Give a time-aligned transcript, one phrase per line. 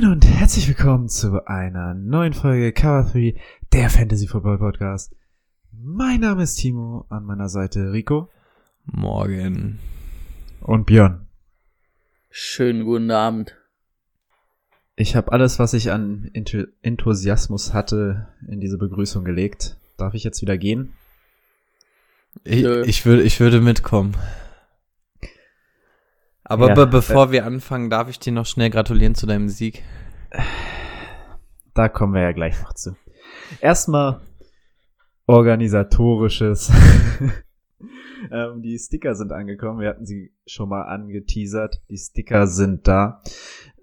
[0.00, 3.34] Moin und herzlich willkommen zu einer neuen Folge Cover 3,
[3.72, 5.12] der Fantasy Football Podcast.
[5.72, 8.30] Mein Name ist Timo, an meiner Seite Rico
[8.84, 9.80] Morgen.
[10.60, 11.26] und Björn.
[12.30, 13.56] Schönen guten Abend.
[14.94, 19.78] Ich habe alles, was ich an Enth Enthusiasmus hatte, in diese Begrüßung gelegt.
[19.96, 20.92] Darf ich jetzt wieder gehen?
[22.44, 24.14] Ich, ich, würde, ich würde mitkommen.
[26.48, 29.82] Aber Ja, be bevor wir anfangen, darf ich dir noch schnell gratulieren zu deinem Sieg.
[31.74, 32.96] Da kommen wir ja gleich noch zu.
[33.60, 34.20] Erstmal
[35.26, 36.72] organisatorisches.
[38.32, 39.80] ähm, die Sticker sind angekommen.
[39.80, 41.82] Wir hatten sie schon mal angeteasert.
[41.90, 43.22] Die Sticker sind da.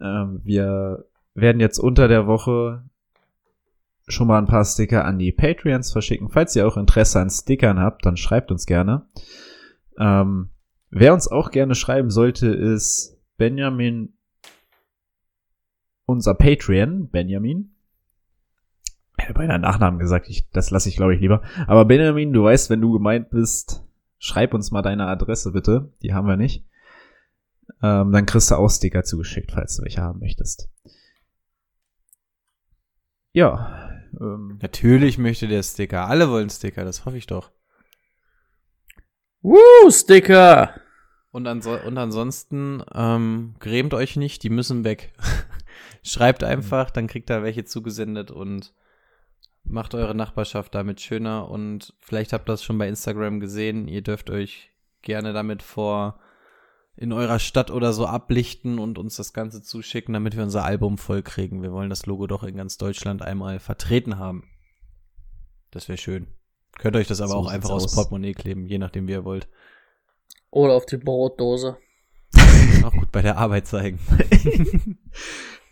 [0.02, 2.84] Ähm, wir werden jetzt unter der Woche
[4.08, 6.30] schon mal ein paar Sticker an die Patreons verschicken.
[6.30, 9.08] Falls ihr auch Interesse an Stickern habt, dann schreibt uns gerne.
[10.00, 10.50] Ähm,
[10.96, 14.18] wer uns auch gerne schreiben sollte, ist Benjamin,
[16.06, 17.76] unser Patreon, Benjamin.
[19.18, 21.42] Ich hätte beinahe Nachnamen gesagt, ich, das lasse ich glaube ich lieber.
[21.68, 23.84] Aber Benjamin, du weißt, wenn du gemeint bist,
[24.20, 25.94] schreib uns mal deine Adresse bitte.
[26.02, 26.66] Die haben wir nicht.
[27.82, 30.70] Ähm, dann kriegst du auch Sticker zugeschickt, falls du welche haben möchtest.
[33.34, 33.92] Ja.
[34.20, 36.08] Ähm, Natürlich möchte der Sticker.
[36.08, 37.52] Alle wollen Sticker, das hoffe ich doch.
[39.42, 40.85] Woo, Sticker!
[41.36, 45.12] Und, anso und ansonsten, ähm, grämt euch nicht, die müssen weg.
[46.02, 48.74] Schreibt einfach, dann kriegt ihr welche zugesendet und
[49.66, 51.50] macht eure Nachbarschaft damit schöner.
[51.50, 53.90] Und vielleicht habt ihr das schon bei Instagram gesehen.
[53.90, 54.72] Ihr dürft euch
[55.02, 56.22] gerne damit vor
[56.96, 60.98] in eurer Stadt oder so ablichten und uns das Ganze zuschicken, damit wir unser Album
[60.98, 61.62] voll kriegen.
[61.62, 64.46] Wir wollen das Logo doch in ganz Deutschland einmal vertreten haben.
[65.70, 66.28] Das wäre schön.
[66.78, 67.96] Könnt euch das aber So auch einfach aufs aus.
[67.96, 69.50] Portemonnaie kleben, je nachdem, wie ihr wollt.
[70.56, 71.78] Oder auf die Brotdose.
[72.86, 74.00] Auch gut bei der Arbeit zeigen.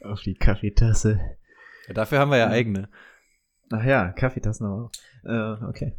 [0.04, 1.22] auf die Kaffeetasse.
[1.88, 2.90] Ja, dafür haben wir ja eigene.
[3.72, 4.92] Ach ja, Kaffeetassen aber auch.
[5.24, 5.94] Äh, okay.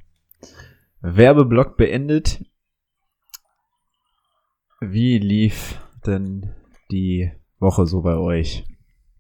[1.01, 2.45] Werbeblock beendet.
[4.83, 6.55] Wie lief denn
[6.91, 8.67] die Woche so bei euch?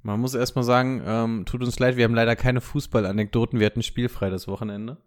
[0.02, 3.60] Man muss erstmal sagen, ähm, tut uns leid, wir haben leider keine Fußballanekdoten.
[3.60, 4.98] Wir hatten spielfrei das Wochenende.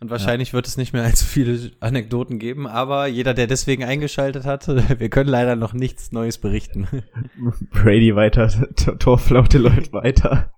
[0.00, 4.44] Und wahrscheinlich wird es nicht mehr allzu viele Anekdoten geben, aber jeder, der deswegen eingeschaltet
[4.44, 4.66] hat,
[5.00, 6.86] wir können leider noch nichts Neues berichten.
[7.70, 10.52] Brady weiter, Tor- Torflaute läuft weiter.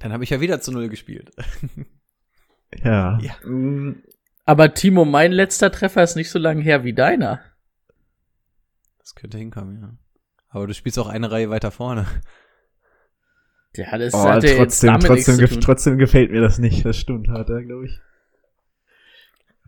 [0.00, 1.30] Dann habe ich ja wieder zu Null gespielt.
[2.82, 3.18] Ja.
[3.20, 3.34] Ja.
[3.48, 4.02] Mm,
[4.44, 7.40] Aber Timo, mein letzter Treffer ist nicht so lange her wie deiner.
[8.98, 9.96] Das könnte hinkommen, ja.
[10.48, 12.06] Aber du spielst auch eine Reihe weiter vorne.
[13.76, 15.60] Ja, das Oh, hatte jetzt trotzdem, damit trotzdem, tun.
[15.60, 16.84] trotzdem gefällt mir das nicht.
[16.84, 18.00] Das stimmt, hat er, glaube ich.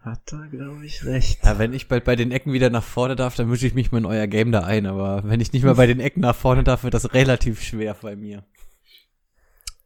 [0.00, 1.44] Hat er, glaube ich, recht.
[1.44, 3.90] Ja, wenn ich bald bei den Ecken wieder nach vorne darf, dann mische ich mich
[3.90, 4.86] mal in euer Game da ein.
[4.86, 7.96] Aber wenn ich nicht mehr bei den Ecken nach vorne darf, wird das relativ schwer
[8.00, 8.44] bei mir.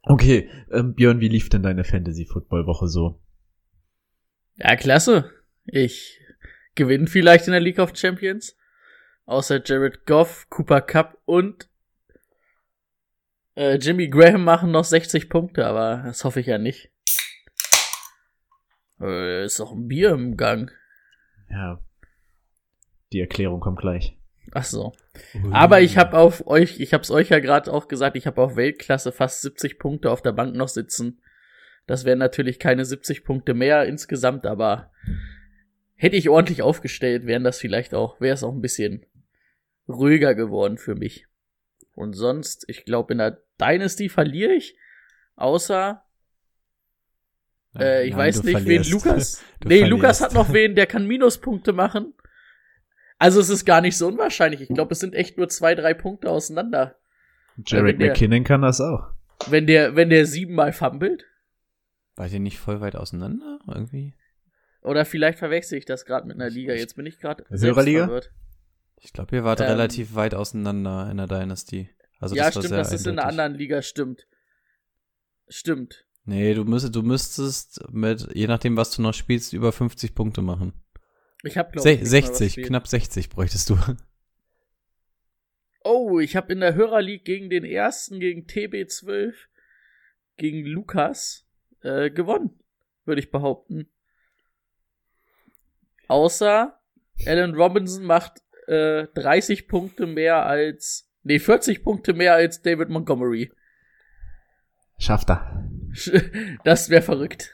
[0.03, 3.19] Okay, ähm, Björn, wie lief denn deine Fantasy-Football-Woche so?
[4.57, 5.31] Ja, klasse.
[5.65, 6.19] Ich
[6.75, 8.55] gewinne vielleicht in der League of Champions.
[9.25, 11.67] Außer Jared Goff, Cooper Cup und
[13.55, 16.91] äh, Jimmy Graham machen noch 60 Punkte, aber das hoffe ich ja nicht.
[18.99, 20.71] Äh, ist doch ein Bier im Gang.
[21.49, 21.79] Ja.
[23.11, 24.17] Die Erklärung kommt gleich.
[24.53, 24.93] Ach so.
[25.51, 28.41] Aber ich habe auf euch, ich habe es euch ja gerade auch gesagt, ich habe
[28.41, 31.21] auf Weltklasse fast 70 Punkte auf der Bank noch sitzen.
[31.87, 34.91] Das wären natürlich keine 70 Punkte mehr insgesamt, aber
[35.95, 39.05] hätte ich ordentlich aufgestellt, wären das vielleicht auch, wäre es auch ein bisschen
[39.87, 41.27] ruhiger geworden für mich.
[41.93, 44.75] Und sonst, ich glaube, in der Dynasty verliere ich,
[45.35, 46.03] außer
[47.77, 48.89] äh, ich Nein, weiß nicht, verlierst.
[48.89, 49.43] wen Lukas.
[49.59, 49.89] Du nee, verlierst.
[49.91, 52.13] Lukas hat noch wen, der kann Minuspunkte machen.
[53.19, 54.61] Also es ist gar nicht so unwahrscheinlich.
[54.61, 56.97] Ich glaube, es sind echt nur zwei, drei Punkte auseinander.
[57.65, 59.11] Jared wenn der- McKinnon kann das auch.
[59.47, 61.25] Wenn der, wenn der siebenmal fummelt.
[62.15, 63.59] Wart ihr nicht voll weit auseinander?
[63.67, 64.15] Irgendwie?
[64.81, 66.73] Oder vielleicht verwechsel ich das gerade mit einer Liga.
[66.73, 68.05] Jetzt bin ich gerade Hörerliga?
[68.05, 68.31] verwirrt.
[69.01, 71.89] Ich glaube, ihr wart Ähm, relativ weit auseinander in der Dynasty.
[72.19, 74.27] Also ja, das stimmt, das ist in einer anderen Liga, stimmt.
[75.47, 76.05] Stimmt.
[76.23, 80.43] Nee, du müsstest, du müsstest mit, je nachdem, was du noch spielst, über 50 Punkte
[80.43, 80.73] machen.
[81.43, 82.67] Ich habe glaube ich nicht mal was 60, gespielt.
[82.67, 83.77] knapp 60 bräuchtest du.
[85.83, 89.33] Oh, ich habe in der Hörerleague gegen den ersten, gegen TB12,
[90.37, 91.47] gegen Lukas
[91.81, 92.59] äh, gewonnen,
[93.05, 93.89] würde ich behaupten.
[96.07, 96.79] Außer
[97.25, 103.51] Alan Robinson macht äh, 30 Punkte mehr als, nee, 40 Punkte mehr als David Montgomery.
[104.97, 105.67] Schafft er.
[106.63, 107.51] Das wäre verrückt.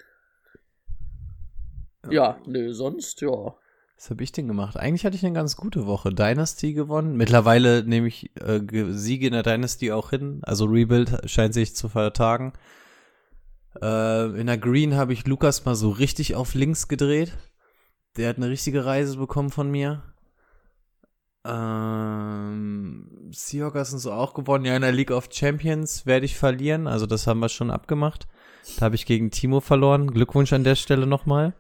[2.10, 3.56] Ja, nö, sonst, ja.
[3.98, 4.78] Was habe ich denn gemacht?
[4.78, 6.14] Eigentlich hatte ich eine ganz gute Woche.
[6.14, 7.18] Dynasty gewonnen.
[7.18, 10.42] Mittlerweile nehme ich äh, Ge- Siege in der Dynasty auch hin.
[10.44, 12.54] Also Rebuild scheint sich zu vertagen.
[13.82, 17.34] Äh, in der Green habe ich Lukas mal so richtig auf links gedreht.
[18.18, 20.04] Der hat eine richtige Reise bekommen von mir.
[21.48, 24.66] Ähm, Seahawks sind so auch gewonnen.
[24.66, 26.88] Ja, in der League of Champions werde ich verlieren.
[26.88, 28.28] Also das haben wir schon abgemacht.
[28.78, 30.12] Da habe ich gegen Timo verloren.
[30.12, 31.54] Glückwunsch an der Stelle nochmal.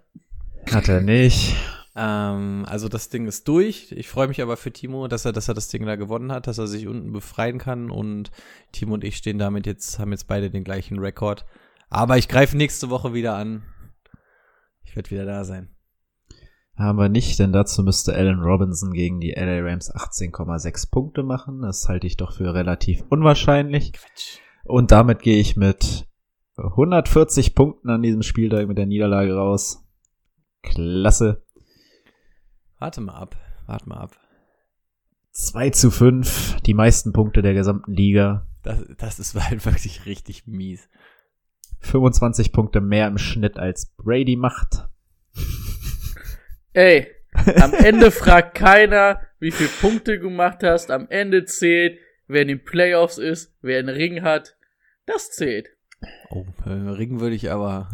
[0.70, 1.56] Hat er nicht.
[1.96, 3.94] Ähm, also das Ding ist durch.
[3.94, 6.48] Ich freue mich aber für Timo, dass er, dass er das Ding da gewonnen hat,
[6.48, 8.32] dass er sich unten befreien kann und
[8.74, 11.46] Timo und ich stehen damit jetzt, haben jetzt beide den gleichen Rekord.
[11.90, 13.64] Aber ich greife nächste Woche wieder an.
[14.84, 15.77] Ich werde wieder da sein.
[16.78, 21.64] Haben wir nicht, denn dazu müsste Allen Robinson gegen die LA Rams 18,6 Punkte machen.
[21.64, 23.94] Das halte ich doch für relativ unwahrscheinlich.
[24.64, 26.08] Und damit gehe ich mit
[26.58, 29.84] 140 Punkten an diesem Spieltag mit der Niederlage raus.
[30.62, 31.44] Klasse.
[32.78, 33.36] Warte mal ab.
[33.66, 34.16] Warte mal ab.
[35.32, 38.48] 2 zu 5, die meisten Punkte der gesamten Liga.
[38.62, 40.88] Das, das ist halt wirklich richtig mies.
[41.80, 44.88] 25 Punkte mehr im Schnitt als Brady macht.
[46.78, 50.92] Ey, am Ende fragt keiner, wie viele Punkte du gemacht hast.
[50.92, 51.98] Am Ende zählt,
[52.28, 54.56] wer in den Playoffs ist, wer einen Ring hat.
[55.08, 55.70] Das zählt.
[56.30, 57.90] Oh, äh, Ring würde ich aber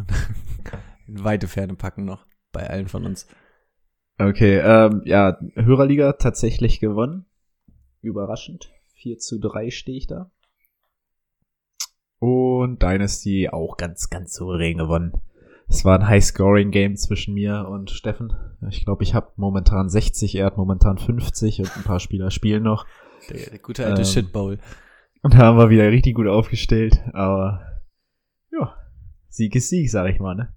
[1.08, 2.26] in weite Ferne packen noch.
[2.52, 3.26] Bei allen von uns.
[4.20, 7.26] Okay, ähm, ja, Hörerliga tatsächlich gewonnen.
[8.02, 8.70] Überraschend.
[8.96, 10.30] 4 zu 3 stehe ich da.
[12.20, 15.22] Und Dynasty auch ganz, ganz souverän gewonnen.
[15.68, 18.34] Es war ein High-Scoring-Game zwischen mir und Steffen.
[18.70, 22.64] Ich glaube, ich habe momentan 60, er hat momentan 50 und ein paar Spieler spielen
[22.64, 22.86] noch.
[23.30, 24.60] Der, der gute alte Ähm, Shitbowl.
[25.22, 27.00] Und da haben wir wieder richtig gut aufgestellt.
[27.14, 27.62] Aber
[28.52, 28.76] ja,
[29.30, 30.54] Sieg ist Sieg, sag ich mal, ne?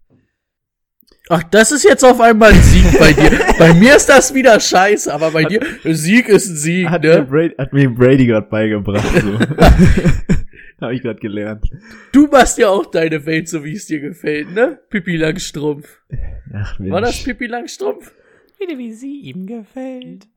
[1.29, 3.41] Ach, das ist jetzt auf einmal ein Sieg bei dir.
[3.59, 7.19] bei mir ist das wieder scheiße, aber bei dir, Sieg ist ein Sieg, Hat, mir,
[7.19, 7.25] ne?
[7.25, 9.07] Brady, hat mir Brady gerade beigebracht.
[9.23, 9.39] So.
[10.81, 11.67] habe ich gerade gelernt.
[12.13, 14.79] Du machst ja auch deine Welt, so wie es dir gefällt, ne?
[14.91, 16.03] Pippi Langstrumpf.
[16.53, 16.93] Ach, Mensch.
[16.93, 18.13] War das Pippi Langstrumpf?
[18.59, 20.29] Wieder wie sie ihm gefällt.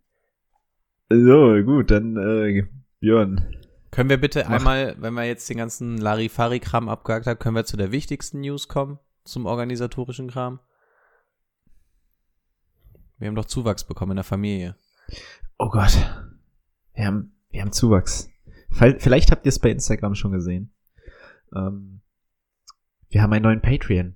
[1.09, 2.63] So, gut, dann äh,
[3.00, 3.56] Björn.
[3.91, 4.57] Können wir bitte Mach.
[4.57, 8.68] einmal, wenn wir jetzt den ganzen Larifari-Kram abgehakt haben, können wir zu der wichtigsten News
[8.68, 9.00] kommen?
[9.24, 10.59] Zum organisatorischen Kram?
[13.18, 14.75] Wir haben doch Zuwachs bekommen in der Familie.
[15.57, 15.97] Oh Gott.
[16.94, 18.30] Wir haben, wir haben Zuwachs.
[18.71, 20.74] Vielleicht habt ihr es bei Instagram schon gesehen.
[21.56, 22.01] Ähm,
[23.10, 24.16] wir haben einen neuen Patreon.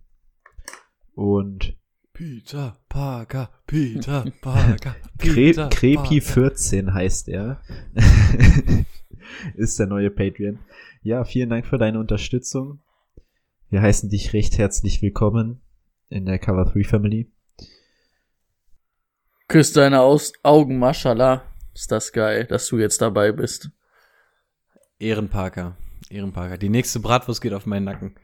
[1.16, 1.76] Und
[2.14, 7.62] Peter Parker, Peter Parker, Kre Krepi14 heißt er.
[9.56, 10.60] Ist der neue Patreon.
[11.02, 12.80] Ja, vielen Dank für deine Unterstützung.
[13.70, 15.62] Wir heißen dich recht herzlich willkommen
[16.10, 17.32] in der Cover 3 Family.
[19.48, 21.44] Küss deine Aus Augen, Maschallah.
[21.74, 23.72] Ist das geil, dass du jetzt dabei bist.
[25.00, 25.78] Ehrenparker,
[26.10, 26.58] Ehrenparker.
[26.58, 28.16] Die nächste Bratwurst geht auf meinen Nacken.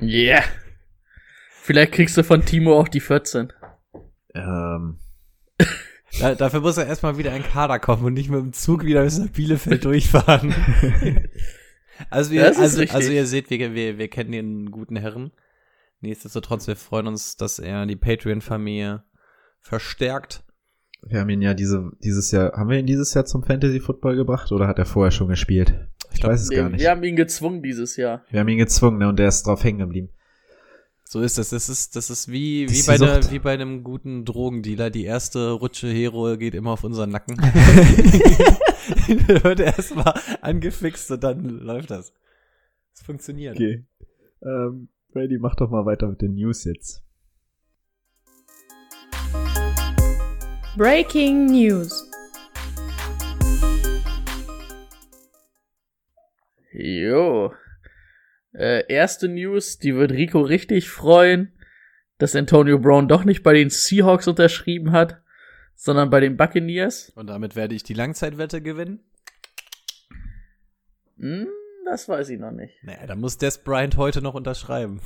[0.00, 0.44] Yeah.
[1.50, 3.52] Vielleicht kriegst du von Timo auch die 14.
[4.34, 4.98] Ähm,
[6.20, 9.02] Da, dafür muss er erstmal wieder ein Kader kommen und nicht mit dem Zug wieder
[9.02, 10.54] bis nach Bielefeld durchfahren.
[12.10, 15.32] also, ihr, also, also ihr seht, wir, wir, wir kennen den guten Herren.
[16.00, 19.04] Nichtsdestotrotz, wir freuen uns, dass er die Patreon-Familie
[19.60, 20.44] verstärkt.
[21.02, 24.16] Wir haben ihn ja diese, dieses Jahr, haben wir ihn dieses Jahr zum Fantasy Football
[24.16, 25.74] gebracht oder hat er vorher schon gespielt?
[26.12, 26.80] Ich glaub, weiß es gar Nee, nicht.
[26.80, 28.24] Wir haben ihn gezwungen dieses Jahr.
[28.30, 30.10] Wir haben ihn gezwungen, ne, und der ist drauf hängen geblieben.
[31.04, 31.50] So ist es.
[31.50, 34.88] Das ist, das ist wie, Das wie, ist bei der, wie bei einem guten Drogendealer.
[34.88, 37.36] Die erste Rutsche Hero geht immer auf unseren Nacken.
[39.06, 42.14] Wird erstmal angefixt und dann läuft das.
[42.94, 43.56] Es funktioniert.
[43.56, 43.84] Okay.
[44.42, 47.02] Ähm, Brady, mach doch mal weiter mit den News jetzt.
[50.74, 52.10] Breaking News.
[56.72, 57.52] Jo.
[58.54, 61.52] Äh, erste News, die wird Rico richtig freuen,
[62.16, 65.20] dass Antonio Brown doch nicht bei den Seahawks unterschrieben hat,
[65.74, 67.10] sondern bei den Buccaneers.
[67.10, 69.00] Und damit werde ich die Langzeitwette gewinnen.
[71.18, 71.48] Hm,
[71.84, 72.82] das weiß ich noch nicht.
[72.82, 75.02] Naja, dann muss Des Bryant heute noch unterschreiben.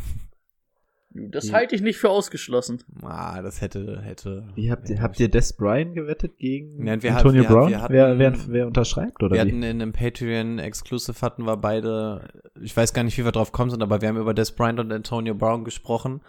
[1.11, 2.83] Das Die- halte ich nicht für ausgeschlossen.
[3.03, 4.47] Ah, das hätte, hätte.
[4.55, 7.71] Wie habt ihr, habt ihr Des Bryant gewettet gegen Nein, wir Antonio hatten- wir- Brown?
[7.71, 9.49] wir hatten- wer, wer, wer unterschreibt oder Wir wie?
[9.49, 12.29] hatten in einem Patreon Exclusive hatten wir beide,
[12.61, 14.79] ich weiß gar nicht, wie wir drauf kommen sind, aber wir haben über Des Bryant
[14.81, 16.21] und Antonio Brown gesprochen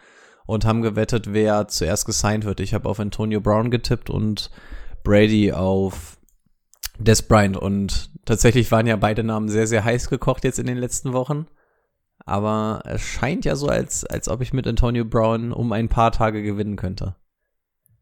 [0.46, 2.62] und haben gewettet, wer zuerst gesigned wird.
[2.62, 4.52] Ich habe auf Antonio Brown getippt und
[5.04, 6.18] Brady auf
[6.98, 10.78] Des Bryant und tatsächlich waren ja beide Namen sehr, sehr heiß gekocht jetzt in den
[10.78, 11.48] letzten Wochen.
[12.28, 16.12] Aber es scheint ja so, als, als ob ich mit Antonio Brown um ein paar
[16.12, 17.16] Tage gewinnen könnte.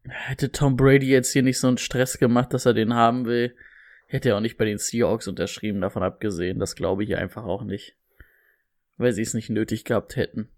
[0.02, 3.54] Hätte Tom Brady jetzt hier nicht so einen Stress gemacht, dass er den haben will,
[4.08, 6.58] hätte er auch nicht bei den Seahawks unterschrieben, davon abgesehen.
[6.58, 7.94] Das glaube ich einfach auch nicht.
[8.96, 10.48] Weil sie es nicht nötig gehabt hätten.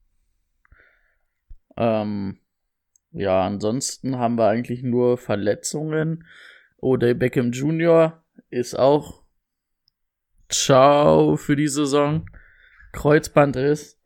[1.77, 2.39] Ähm,
[3.13, 6.25] ja, ansonsten haben wir eigentlich nur Verletzungen.
[6.79, 8.25] Odell Beckham Jr.
[8.49, 9.25] ist auch
[10.49, 12.25] Ciao für die Saison.
[12.99, 14.01] Kreuzbandriss.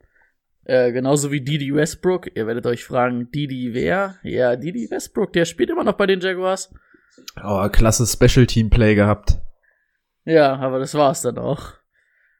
[0.65, 2.29] Äh, genauso wie Didi Westbrook.
[2.35, 4.15] Ihr werdet euch fragen, Didi wer?
[4.23, 6.73] Ja, Didi Westbrook, der spielt immer noch bei den Jaguars.
[7.43, 9.39] Oh, klasse Special Team Play gehabt.
[10.25, 11.73] Ja, aber das war's dann auch.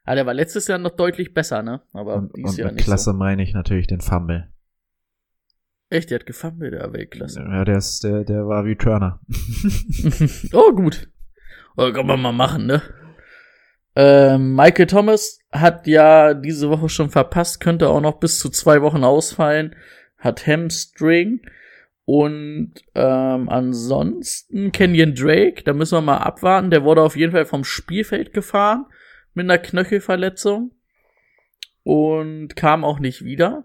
[0.04, 1.82] Ah, der war letztes Jahr noch deutlich besser, ne?
[1.92, 4.48] Aber Und, dieses und Jahr mit nicht Klasse meine ich natürlich den Fumble.
[5.90, 5.96] so.
[5.96, 7.40] Echt, der hat gefummelt, der Weltklasse.
[7.40, 9.20] Ja, der, ist, der, der war wie Turner.
[10.52, 11.08] oh, gut.
[11.76, 12.80] Oh, kann man mal machen, ne?
[13.96, 18.82] Ähm, Michael Thomas hat ja diese Woche schon verpasst, könnte auch noch bis zu zwei
[18.82, 19.76] Wochen ausfallen,
[20.18, 21.42] hat Hamstring
[22.04, 27.46] und ähm, ansonsten Kenyon Drake, da müssen wir mal abwarten, der wurde auf jeden Fall
[27.46, 28.86] vom Spielfeld gefahren
[29.32, 30.72] mit einer Knöchelverletzung
[31.84, 33.64] und kam auch nicht wieder.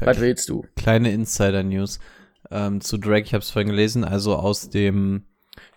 [0.00, 0.64] Was willst du?
[0.76, 2.00] Kleine Insider-News
[2.50, 5.26] ähm, zu Drake, ich habe es vorhin gelesen, also aus dem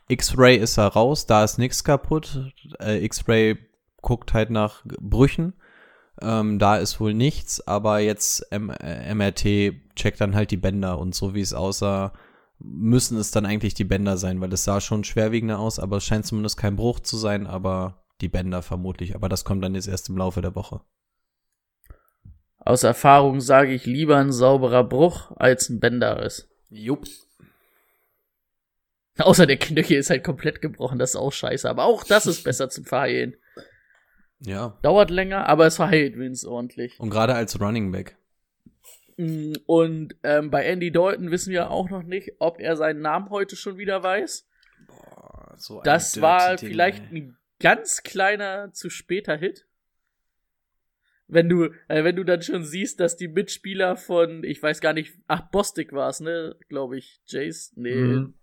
[0.07, 2.53] X-Ray ist er raus, da ist nichts kaputt.
[2.79, 3.57] Äh, X-Ray
[4.01, 5.53] guckt halt nach Brüchen,
[6.21, 10.99] ähm, da ist wohl nichts, aber jetzt M äh, MRT checkt dann halt die Bänder
[10.99, 12.13] und so wie es aussah,
[12.59, 16.05] müssen es dann eigentlich die Bänder sein, weil es sah schon schwerwiegender aus, aber es
[16.05, 19.87] scheint zumindest kein Bruch zu sein, aber die Bänder vermutlich, aber das kommt dann jetzt
[19.87, 20.81] erst im Laufe der Woche.
[22.59, 26.49] Aus Erfahrung sage ich lieber ein sauberer Bruch als ein Bänderriss.
[26.69, 27.05] Jupp.
[29.19, 31.69] Außer der Knöchel ist halt komplett gebrochen, das ist auch scheiße.
[31.69, 33.35] Aber auch das ist besser zum Verheilen.
[34.39, 34.77] Ja.
[34.81, 36.99] Dauert länger, aber es verheilt wenigstens ordentlich.
[36.99, 38.17] Und gerade als Running Back.
[39.17, 43.29] Mm, Und ähm, bei Andy Dalton wissen wir auch noch nicht, ob er seinen Namen
[43.29, 44.45] heute schon wieder weiß.
[44.87, 47.17] Boah, so ein Das war Ding, vielleicht ey.
[47.19, 49.65] ein ganz kleiner zu später Hit.
[51.27, 54.93] Wenn du, äh, wenn du dann schon siehst, dass die Mitspieler von, ich weiß gar
[54.93, 58.33] nicht, ach, Bostic war es, ne, glaube ich, Jace, nee, Mhm.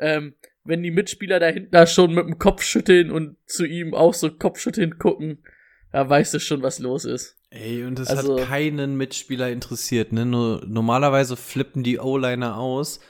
[0.00, 3.94] Ähm, wenn die Mitspieler da hinten da schon mit dem Kopf schütteln und zu ihm
[3.94, 5.38] auch so Kopfschütteln gucken,
[5.92, 7.36] da weißt du schon, was los ist.
[7.50, 10.24] Ey, und es Also- hat keinen Mitspieler interessiert, ne?
[10.24, 13.00] Nur, normalerweise flippen die O-Liner aus.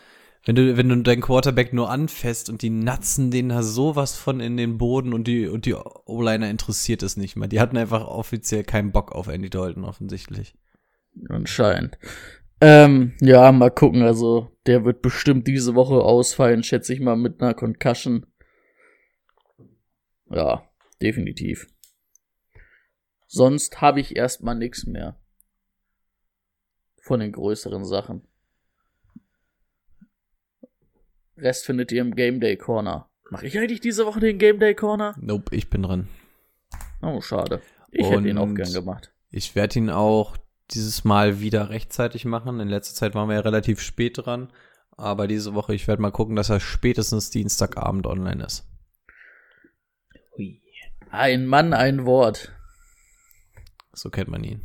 [0.47, 4.41] Wenn du, wenn du deinen Quarterback nur anfasst und die natzen den da sowas von
[4.41, 7.49] in den Boden und die, und die O-Liner interessiert es nicht mehr.
[7.49, 10.55] Die hatten einfach offiziell keinen Bock auf Andy Dalton, offensichtlich.
[11.29, 11.99] Anscheinend.
[12.61, 17.41] Ähm, ja, mal gucken, also der wird bestimmt diese Woche ausfallen, schätze ich mal, mit
[17.41, 18.27] einer Concussion.
[20.31, 20.69] Ja,
[21.01, 21.67] definitiv.
[23.27, 25.17] Sonst habe ich erstmal nichts mehr.
[27.03, 28.27] Von den größeren Sachen.
[31.37, 33.09] Rest findet ihr im Game Day Corner.
[33.31, 35.15] Mache ich eigentlich diese Woche den Game Day Corner?
[35.19, 36.09] Nope, ich bin dran.
[37.01, 37.63] Oh, schade.
[37.91, 39.13] Ich hätte ihn auch Und- gern gemacht.
[39.31, 40.37] Ich werde ihn auch
[40.75, 42.61] dieses Mal wieder rechtzeitig machen.
[42.61, 44.53] In letzter Zeit waren wir ja relativ spät dran.
[44.97, 48.69] Aber diese Woche, ich werde mal gucken, dass er spätestens Dienstagabend online ist.
[50.37, 50.61] Hui.
[51.11, 52.53] Ein Mann, ein Wort.
[53.93, 54.63] So kennt man ihn.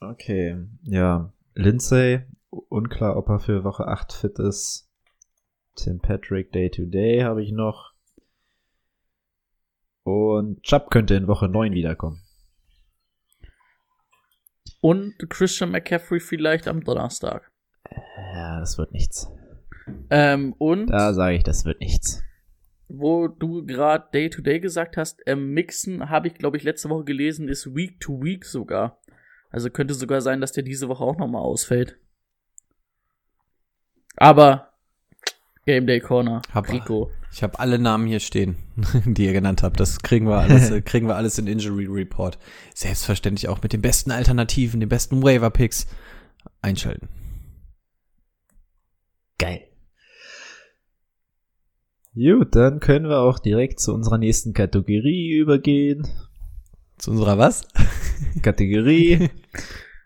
[0.00, 1.32] Okay, ja.
[1.54, 4.90] Lindsay, unklar, ob er für Woche 8 fit ist.
[5.76, 7.92] Tim Patrick Day to Day habe ich noch.
[10.02, 12.21] Und Chubb könnte in Woche 9 wiederkommen.
[14.82, 17.50] Und Christian McCaffrey vielleicht am Donnerstag.
[18.34, 19.30] Ja, das wird nichts.
[20.10, 22.22] Ähm, und Da sage ich, das wird nichts.
[22.88, 26.90] wo du gerade Day to Day gesagt hast, ähm, Mixen habe ich, glaube ich, letzte
[26.90, 29.00] Woche gelesen, ist Week to Week sogar.
[29.50, 31.98] Also könnte sogar sein, dass der diese Woche auch nochmal ausfällt.
[34.16, 34.71] Aber
[35.64, 37.10] Game Day Corner, Hab- Rico.
[37.32, 38.56] Ich habe alle Namen hier stehen,
[39.06, 39.80] die ihr genannt habt.
[39.80, 42.38] Das kriegen wir alles, kriegen wir alles in Injury Report.
[42.74, 45.86] Selbstverständlich auch mit den besten Alternativen, den besten Waiver Picks
[46.60, 47.08] einschalten.
[49.38, 49.62] Geil.
[52.14, 56.06] Gut, dann können wir auch direkt zu unserer nächsten Kategorie übergehen.
[56.98, 57.66] Zu unserer was?
[58.42, 59.30] Kategorie.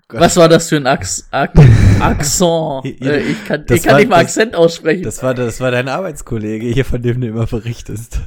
[0.08, 1.52] Was war das für ein Ax Ak
[2.00, 2.84] Akzent?
[3.02, 5.02] Äh, ich kann, Das ich kann war- nicht mal das- Akzent aussprechen.
[5.02, 8.20] Das war, das war dein Arbeitskollege hier, von dem du immer berichtest.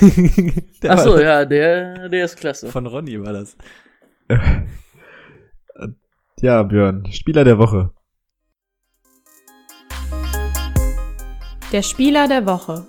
[0.82, 2.70] Der Ach so, war- ja, der, der ist klasse.
[2.70, 3.54] Von Ronny war das.
[6.40, 7.90] ja, Björn, Spieler der Woche.
[11.70, 12.86] Der Spieler der Woche.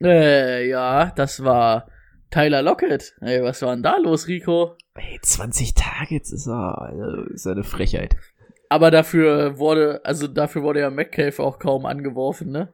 [0.00, 1.88] Äh, ja, das war
[2.30, 3.14] Tyler Lockett.
[3.20, 4.76] Ey, was war denn da los, Rico?
[4.94, 8.16] Ey, 20 Targets ist er, also, ist eine Frechheit.
[8.68, 12.72] Aber dafür wurde, also dafür wurde ja Metcalf auch kaum angeworfen, ne?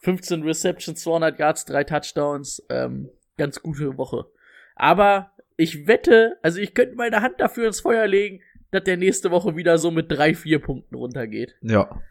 [0.00, 4.26] 15 Receptions, 200 Yards, drei Touchdowns, ähm, ganz gute Woche.
[4.74, 8.40] Aber ich wette, also ich könnte meine Hand dafür ins Feuer legen,
[8.72, 11.56] dass der nächste Woche wieder so mit drei, vier Punkten runtergeht.
[11.62, 12.02] Ja.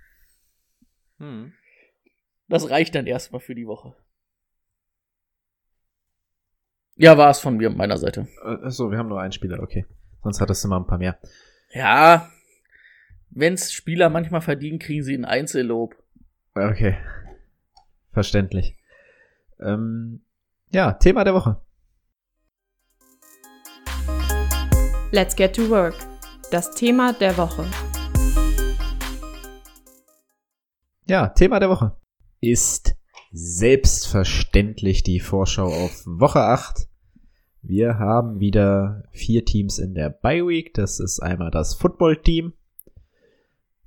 [1.19, 1.53] Hm.
[2.47, 3.95] Das reicht dann erstmal für die Woche.
[7.01, 8.27] Ja, war es von mir, meiner Seite.
[8.45, 9.87] Äh, Achso, wir haben nur einen Spieler, okay.
[10.21, 11.17] Sonst hattest du mal ein paar mehr.
[11.73, 12.29] Ja,
[13.31, 15.95] wenn's Spieler manchmal verdienen, kriegen sie ein Einzellob.
[16.53, 16.95] Okay.
[18.11, 18.77] Verständlich.
[19.59, 20.21] Ähm,
[20.69, 21.59] ja, Thema der Woche.
[25.11, 25.95] Let's get to work.
[26.51, 27.65] Das Thema der Woche.
[31.07, 31.97] Ja, Thema der Woche
[32.41, 32.95] ist
[33.31, 36.90] selbstverständlich die Vorschau auf Woche 8.
[37.63, 40.73] Wir haben wieder vier Teams in der Bye Week.
[40.73, 42.53] Das ist einmal das Football-Team,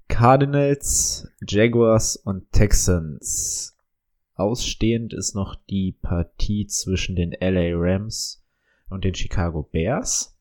[0.09, 3.77] Cardinals, Jaguars und Texans.
[4.35, 8.45] Ausstehend ist noch die Partie zwischen den LA Rams
[8.89, 10.39] und den Chicago Bears.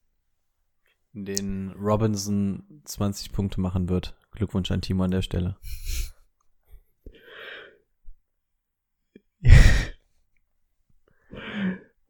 [1.13, 4.15] In den Robinson 20 Punkte machen wird.
[4.31, 5.57] Glückwunsch an Timo an der Stelle.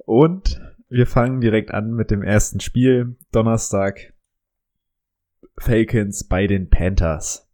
[0.06, 0.62] Und
[0.94, 3.16] wir fangen direkt an mit dem ersten Spiel.
[3.32, 4.14] Donnerstag.
[5.58, 7.50] Falcons bei den Panthers.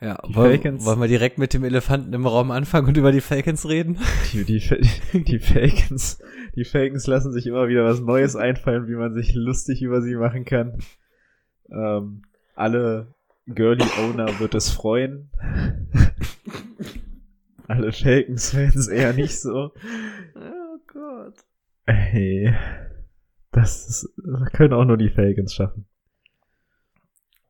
[0.00, 3.20] Ja, wollen, Falcons- wollen wir direkt mit dem Elefanten im Raum anfangen und über die
[3.20, 3.98] Falcons reden?
[4.32, 4.58] Die, die,
[5.24, 6.18] die Falcons,
[6.56, 10.16] die Falcons lassen sich immer wieder was Neues einfallen, wie man sich lustig über sie
[10.16, 10.78] machen kann.
[11.70, 12.22] Ähm,
[12.56, 13.14] alle
[13.46, 15.30] Girly Owner wird es freuen.
[17.68, 19.72] alle Falcons-Fans eher nicht so.
[20.34, 21.34] Oh Gott.
[21.86, 22.54] Ey,
[23.50, 25.86] das, ist, das können auch nur die Falcons schaffen.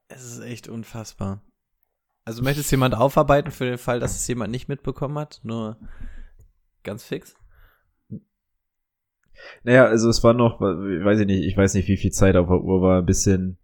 [0.08, 1.42] Es ist echt unfassbar.
[2.24, 5.40] Also möchtest jemand aufarbeiten für den Fall, dass es jemand nicht mitbekommen hat?
[5.42, 5.76] Nur
[6.82, 7.34] ganz fix?
[9.64, 12.48] Naja, also es war noch, weiß ich nicht, ich weiß nicht, wie viel Zeit auf
[12.48, 13.58] der Uhr war, ein bisschen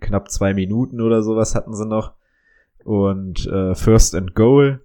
[0.00, 2.14] knapp zwei Minuten oder sowas hatten sie noch.
[2.84, 4.80] Und äh, First and Goal.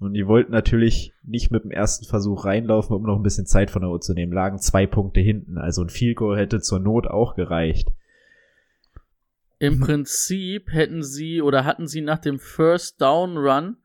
[0.00, 3.70] Und die wollten natürlich nicht mit dem ersten Versuch reinlaufen, um noch ein bisschen Zeit
[3.70, 4.32] von der Uhr zu nehmen.
[4.32, 5.58] Lagen zwei Punkte hinten.
[5.58, 7.88] Also ein Field Goal hätte zur Not auch gereicht.
[9.58, 13.76] Im Prinzip hätten sie oder hatten sie nach dem First Down Run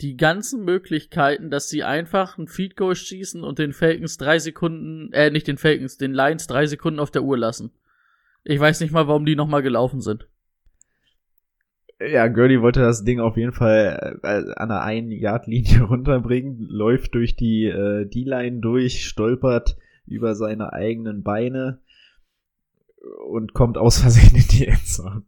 [0.00, 5.12] die ganzen Möglichkeiten, dass sie einfach ein Feed Goal schießen und den Falcons drei Sekunden,
[5.12, 7.72] äh, nicht den Falcons, den Lions drei Sekunden auf der Uhr lassen.
[8.42, 10.26] Ich weiß nicht mal, warum die nochmal gelaufen sind.
[12.00, 17.14] Ja, Gurley wollte das Ding auf jeden Fall äh, an der einen Yard-Linie runterbringen, läuft
[17.14, 21.82] durch die äh, D-Line durch, stolpert über seine eigenen Beine
[23.28, 25.22] und kommt aus Versehen in die Endzone.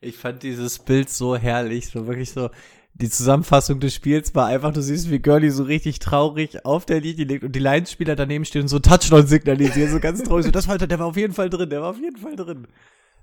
[0.00, 2.50] Ich fand dieses Bild so herrlich, so wirklich so.
[2.94, 7.00] Die Zusammenfassung des Spiels war einfach, du siehst, wie Gurley so richtig traurig auf der
[7.00, 10.46] Linie liegt und die Lions-Spieler daneben stehen und so Touchdown signalisieren, so ganz traurig.
[10.46, 12.68] So, das war, der war auf jeden Fall drin, der war auf jeden Fall drin.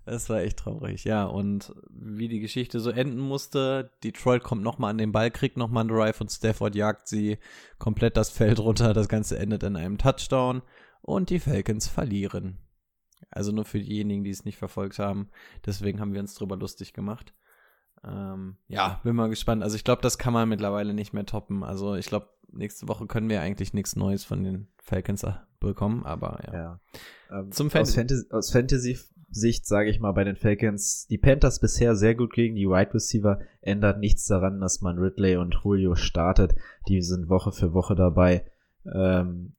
[0.06, 1.26] Das war echt traurig, ja.
[1.26, 5.82] Und wie die Geschichte so enden musste, Detroit kommt nochmal an den Ball, kriegt nochmal
[5.82, 7.38] einen Drive und Stafford jagt sie
[7.80, 8.94] komplett das Feld runter.
[8.94, 10.62] Das Ganze endet in einem Touchdown
[11.02, 12.58] und die Falcons verlieren.
[13.30, 15.30] Also nur für diejenigen, die es nicht verfolgt haben.
[15.66, 17.34] Deswegen haben wir uns drüber lustig gemacht.
[18.04, 19.64] Ähm, ja, bin mal gespannt.
[19.64, 21.64] Also ich glaube, das kann man mittlerweile nicht mehr toppen.
[21.64, 25.26] Also ich glaube, nächste Woche können wir eigentlich nichts Neues von den Falcons
[25.60, 26.54] bekommen, aber ja.
[26.54, 26.80] Ja.
[27.32, 28.26] Ähm, Zum aus Fantasy.
[28.52, 29.00] Fantasy,
[29.34, 32.94] Fantasy-Sicht sage ich mal bei den Falcons, die Panthers bisher sehr gut gegen die Wide
[32.94, 36.56] Receiver, ändert nichts daran, dass man Ridley und Julio startet.
[36.88, 38.46] Die sind Woche für Woche dabei.
[38.94, 39.56] Ähm,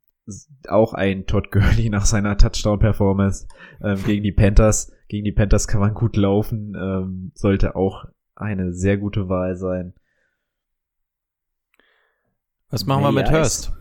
[0.68, 3.46] auch ein Todd Gurley nach seiner Touchdown-Performance
[3.82, 4.92] ähm, gegen die Panthers.
[5.08, 9.94] Gegen die Panthers kann man gut laufen, ähm, sollte auch eine sehr gute Wahl sein.
[12.70, 13.38] Was machen wir Matty mit Ice.
[13.38, 13.72] Hurst?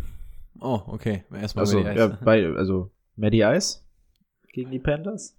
[0.60, 1.23] Oh, okay.
[1.34, 3.79] Erstmal Also, über die ja, bei, also Matty Ice
[4.51, 5.36] gegen die Panthers?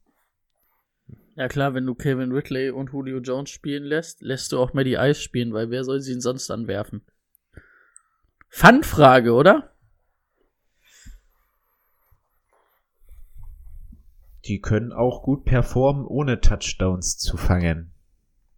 [1.36, 4.94] Ja klar, wenn du Kevin Ridley und Julio Jones spielen lässt, lässt du auch Maddie
[4.94, 7.02] Ice spielen, weil wer soll sie ihn sonst anwerfen?
[8.50, 9.70] Fun-Frage, oder?
[14.44, 17.90] Die können auch gut performen, ohne Touchdowns zu fangen.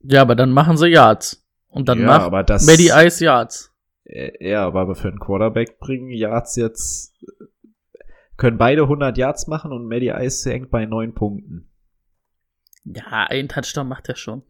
[0.02, 1.46] Ja, aber dann machen sie Yards.
[1.68, 3.72] Und dann Ja, macht aber das- Maddie Ice Yards.
[4.04, 7.14] Äh, Ja, aber für einen Quarterback bringen Yards jetzt
[8.36, 11.70] können beide 100 Yards machen und Maddie Ice hängt bei 9 Punkten.
[12.94, 14.42] Ja, ein Touchdown macht er schon.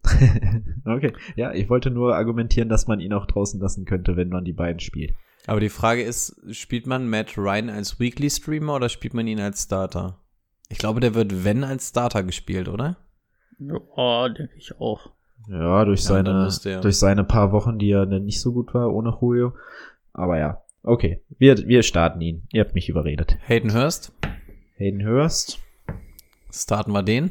[0.85, 1.13] okay.
[1.37, 4.53] Ja, ich wollte nur argumentieren, dass man ihn auch draußen lassen könnte, wenn man die
[4.53, 5.15] beiden spielt.
[5.47, 9.41] Aber die Frage ist, spielt man Matt Ryan als Weekly Streamer oder spielt man ihn
[9.41, 10.19] als Starter?
[10.69, 12.97] Ich glaube, der wird, wenn, als Starter gespielt, oder?
[13.95, 15.13] Oh, denke ich auch.
[15.49, 16.81] Ja, durch Ja, seine er.
[16.81, 19.55] durch seine paar Wochen, die er dann nicht so gut war ohne Julio.
[20.13, 21.23] Aber ja, okay.
[21.39, 22.49] Wir, wir starten ihn.
[22.53, 23.39] Ihr habt mich überredet.
[23.47, 24.13] Hayden Hurst,
[24.75, 25.61] Hayden Hurst.
[26.51, 27.31] starten wir den.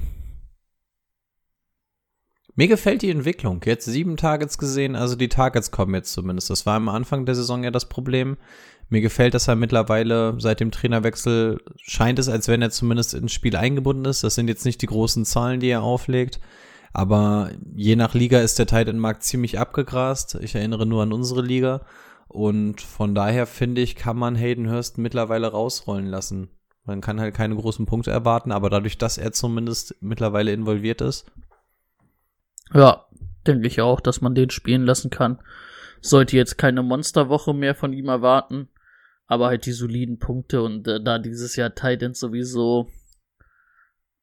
[2.57, 3.61] Mir gefällt die Entwicklung.
[3.65, 6.49] Jetzt sieben Targets gesehen, also die Targets kommen jetzt zumindest.
[6.49, 8.37] Das war am Anfang der Saison ja das Problem.
[8.89, 13.33] Mir gefällt, dass er mittlerweile seit dem Trainerwechsel scheint es, als wenn er zumindest ins
[13.33, 14.23] Spiel eingebunden ist.
[14.23, 16.39] Das sind jetzt nicht die großen Zahlen, die er auflegt.
[16.93, 20.35] Aber je nach Liga ist der Tight End Markt ziemlich abgegrast.
[20.35, 21.81] Ich erinnere nur an unsere Liga.
[22.29, 26.49] Und von daher finde ich, kann man Hayden Hurst mittlerweile rausrollen lassen.
[26.85, 31.25] Man kann halt keine großen Punkte erwarten, aber dadurch, dass er zumindest mittlerweile involviert ist,
[32.73, 33.05] Ja,
[33.45, 35.39] denke ich auch, dass man den spielen lassen kann.
[36.01, 38.69] Sollte jetzt keine Monsterwoche mehr von ihm erwarten,
[39.27, 42.89] aber halt die soliden Punkte und äh, da dieses Jahr Titan sowieso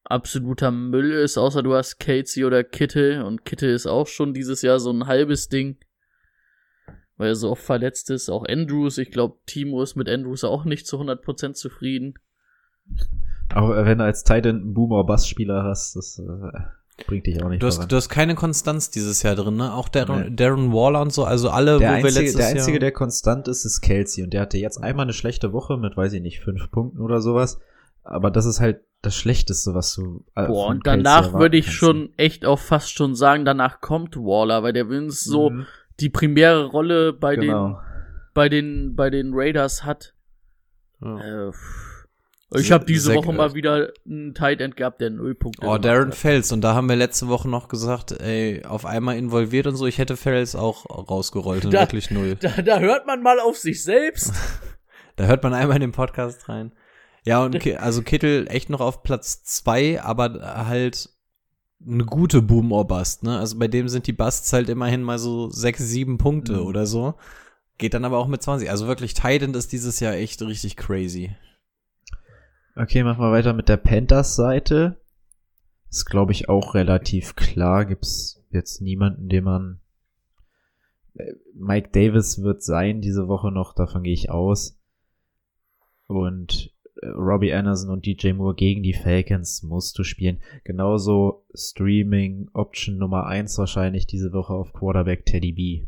[0.03, 4.61] absoluter Müll ist, außer du hast Casey oder Kittel und Kittel ist auch schon dieses
[4.61, 5.77] Jahr so ein halbes Ding,
[7.17, 8.29] weil er so oft verletzt ist.
[8.29, 12.15] Auch Andrews, ich glaube, Timo ist mit Andrews auch nicht zu 100% zufrieden.
[13.49, 16.59] Aber wenn du als Titan einen Boomer-Bass-Spieler hast, das äh,
[17.07, 17.89] bringt dich auch nicht du hast, voran.
[17.89, 19.73] du hast keine Konstanz dieses Jahr drin, ne?
[19.73, 20.35] Auch Darren, Nee.
[20.35, 22.79] Darren Waller und so, also alle, der wo wir einzige, letztes der einzige, Jahr.
[22.79, 24.23] der konstant ist, ist Kelsey.
[24.23, 27.21] Und der hatte jetzt einmal eine schlechte Woche mit, weiß ich nicht, fünf Punkten oder
[27.21, 27.59] sowas.
[28.03, 30.25] Aber das ist halt das Schlechteste, was du.
[30.35, 31.77] äh, Boah, von und danach würde ich kannst.
[31.79, 35.65] schon echt auch fast schon sagen, danach kommt Waller, weil der so Mhm,
[35.99, 37.67] die primäre Rolle bei genau.
[37.69, 37.77] den
[38.33, 40.13] bei den bei den Raiders hat.
[41.01, 41.47] Ja.
[41.49, 41.51] Äh.
[42.59, 45.77] Ich habe diese Zack, Woche mal wieder einen Tight End gehabt, der null Punkte Oh,
[45.77, 46.15] Darren hat.
[46.15, 46.51] Fels.
[46.51, 49.85] Und da haben wir letzte Woche noch gesagt, ey, auf einmal involviert und so.
[49.85, 52.35] Ich hätte Fels auch rausgerollt und Da- wirklich null.
[52.41, 54.33] Da, da hört man mal auf sich selbst.
[55.15, 56.71] Da hört man einmal in den Podcast rein.
[57.23, 61.07] Ja, und also Kittel echt noch auf Platz zwei, aber halt
[61.85, 63.37] eine gute Boom or Bust, ne?
[63.37, 66.65] Also bei dem sind die Busts halt immerhin mal so sechs, sieben Punkte Mhm.
[66.65, 67.13] oder so.
[67.77, 68.71] Geht dann aber auch mit 20.
[68.71, 71.35] Also wirklich, Titan ist dieses Jahr echt richtig crazy.
[72.75, 74.99] Okay, machen wir weiter mit der Panthers-Seite.
[75.89, 77.85] Ist, glaube ich, auch relativ klar.
[77.85, 79.79] Gibt's jetzt niemanden, den man.
[81.13, 84.79] Äh, Mike Davis wird sein diese Woche noch, davon gehe ich aus.
[86.07, 90.41] Und äh, Robbie Anderson und DJ Moore gegen die Falcons musst du spielen.
[90.63, 95.87] Genauso Streaming Option Nummer eins wahrscheinlich diese Woche auf Quarterback Teddy B.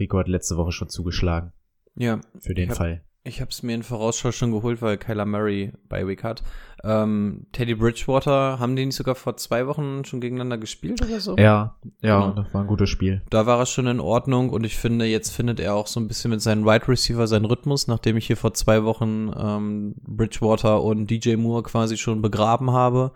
[0.00, 1.52] Rico hat letzte Woche schon zugeschlagen
[1.94, 3.04] Ja, für den Fall.
[3.24, 6.42] Ich habe es mir in Vorausschau schon geholt, weil Kyler Murray bei Week hat.
[6.82, 11.36] Ähm, Teddy Bridgewater, haben die nicht sogar vor zwei Wochen schon gegeneinander gespielt oder so?
[11.36, 12.42] Ja, ja, Genau.
[12.42, 13.22] das war ein gutes Spiel.
[13.30, 16.08] Da war er schon in Ordnung und ich finde, jetzt findet er auch so ein
[16.08, 20.82] bisschen mit seinem Wide Receiver seinen Rhythmus, nachdem ich hier vor zwei Wochen ähm, Bridgewater
[20.82, 23.12] und DJ Moore quasi schon begraben habe.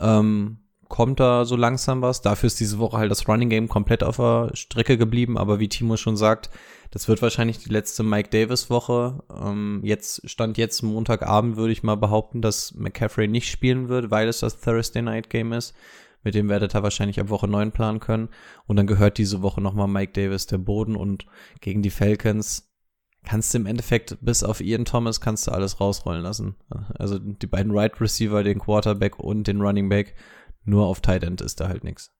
[0.00, 0.56] Ähm,
[0.88, 2.22] kommt da so langsam was.
[2.22, 5.68] Dafür ist diese Woche halt das Running Game komplett auf der Strecke geblieben, aber wie
[5.68, 6.50] Timo schon sagt,
[6.94, 9.24] das wird wahrscheinlich die letzte Mike Davis Woche.
[9.28, 14.28] Ähm, jetzt stand jetzt Montagabend würde ich mal behaupten, dass McCaffrey nicht spielen wird, weil
[14.28, 15.74] es das Thursday Night Game ist.
[16.22, 18.28] Mit dem werdet ihr wahrscheinlich ab Woche 9 planen können.
[18.68, 21.26] Und dann gehört diese Woche nochmal Mike Davis der Boden und
[21.60, 22.70] gegen die Falcons
[23.24, 26.54] kannst du im Endeffekt bis auf Ian Thomas kannst du alles rausrollen lassen.
[26.96, 30.14] Also die beiden Right Receiver, den Quarterback und den Running Back,
[30.64, 32.14] nur auf Tight End ist da halt nix.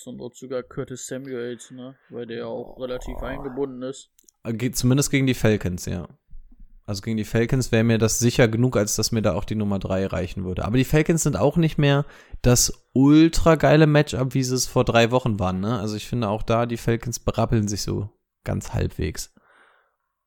[0.00, 1.94] Zur Not sogar Curtis Samuels, ne?
[2.08, 4.10] Weil der ja auch relativ eingebunden ist.
[4.44, 6.08] Äh, zumindest gegen die Falcons, ja.
[6.86, 9.56] Also gegen die Falcons wäre mir das sicher genug, als dass mir da auch die
[9.56, 10.64] Nummer 3 reichen würde.
[10.64, 12.06] Aber die Falcons sind auch nicht mehr
[12.40, 15.78] das ultra geile Matchup, wie sie es vor drei Wochen waren, ne?
[15.78, 18.08] Also ich finde auch da, die Falcons berappeln sich so
[18.42, 19.34] ganz halbwegs.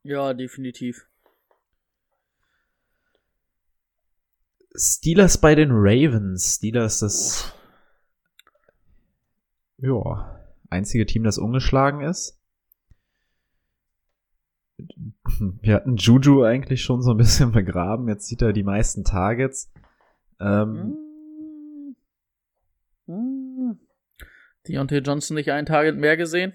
[0.04, 1.08] Ja, definitiv.
[4.76, 6.58] Steelers bei den Ravens.
[6.58, 7.56] Steelers das
[9.78, 12.40] ja einzige Team, das ungeschlagen ist.
[15.62, 18.08] Wir hatten Juju eigentlich schon so ein bisschen begraben.
[18.08, 19.72] Jetzt sieht er die meisten Targets.
[20.40, 20.98] Ähm,
[23.06, 23.80] Hm.
[24.68, 26.54] Deontay Johnson nicht einen Target mehr gesehen?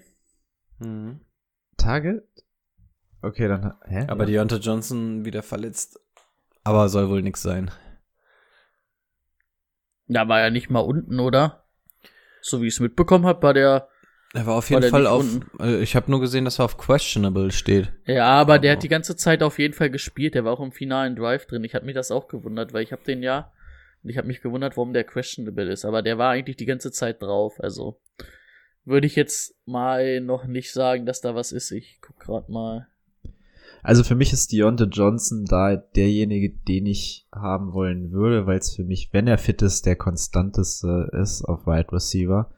[0.79, 1.21] Mhm.
[1.77, 2.27] Target?
[3.21, 3.75] Okay, dann.
[3.85, 4.05] Hä?
[4.07, 4.31] Aber ja.
[4.31, 5.99] Deontay Johnson wieder verletzt.
[6.63, 7.71] Aber soll wohl nix sein.
[10.07, 11.68] Da war er nicht mal unten, oder?
[12.41, 13.87] So wie ich es mitbekommen habe, war der.
[14.33, 15.21] Er war auf jeden der Fall auf.
[15.23, 15.59] unten?
[15.63, 17.91] äh, Ich habe nur gesehen, dass er auf questionable steht.
[18.05, 20.35] Ja, aber der Aber- hat die ganze Zeit auf jeden Fall gespielt.
[20.35, 21.63] Der war auch im finalen Drive drin.
[21.63, 23.51] Ich habe mich das auch gewundert, weil ich habe den ja.
[24.03, 25.83] Und ich habe mich gewundert, warum der questionable ist.
[25.83, 27.59] Aber der war eigentlich die ganze Zeit drauf.
[27.59, 27.99] Also
[28.85, 31.71] würde ich jetzt mal noch nicht sagen, dass da was ist.
[31.71, 32.87] Ich guck grad mal.
[33.81, 38.75] Also für mich ist Deontay Johnson da derjenige, den ich haben wollen würde, weil es
[38.75, 42.49] für mich, wenn er fit ist, der konstanteste ist auf Wide Receiver.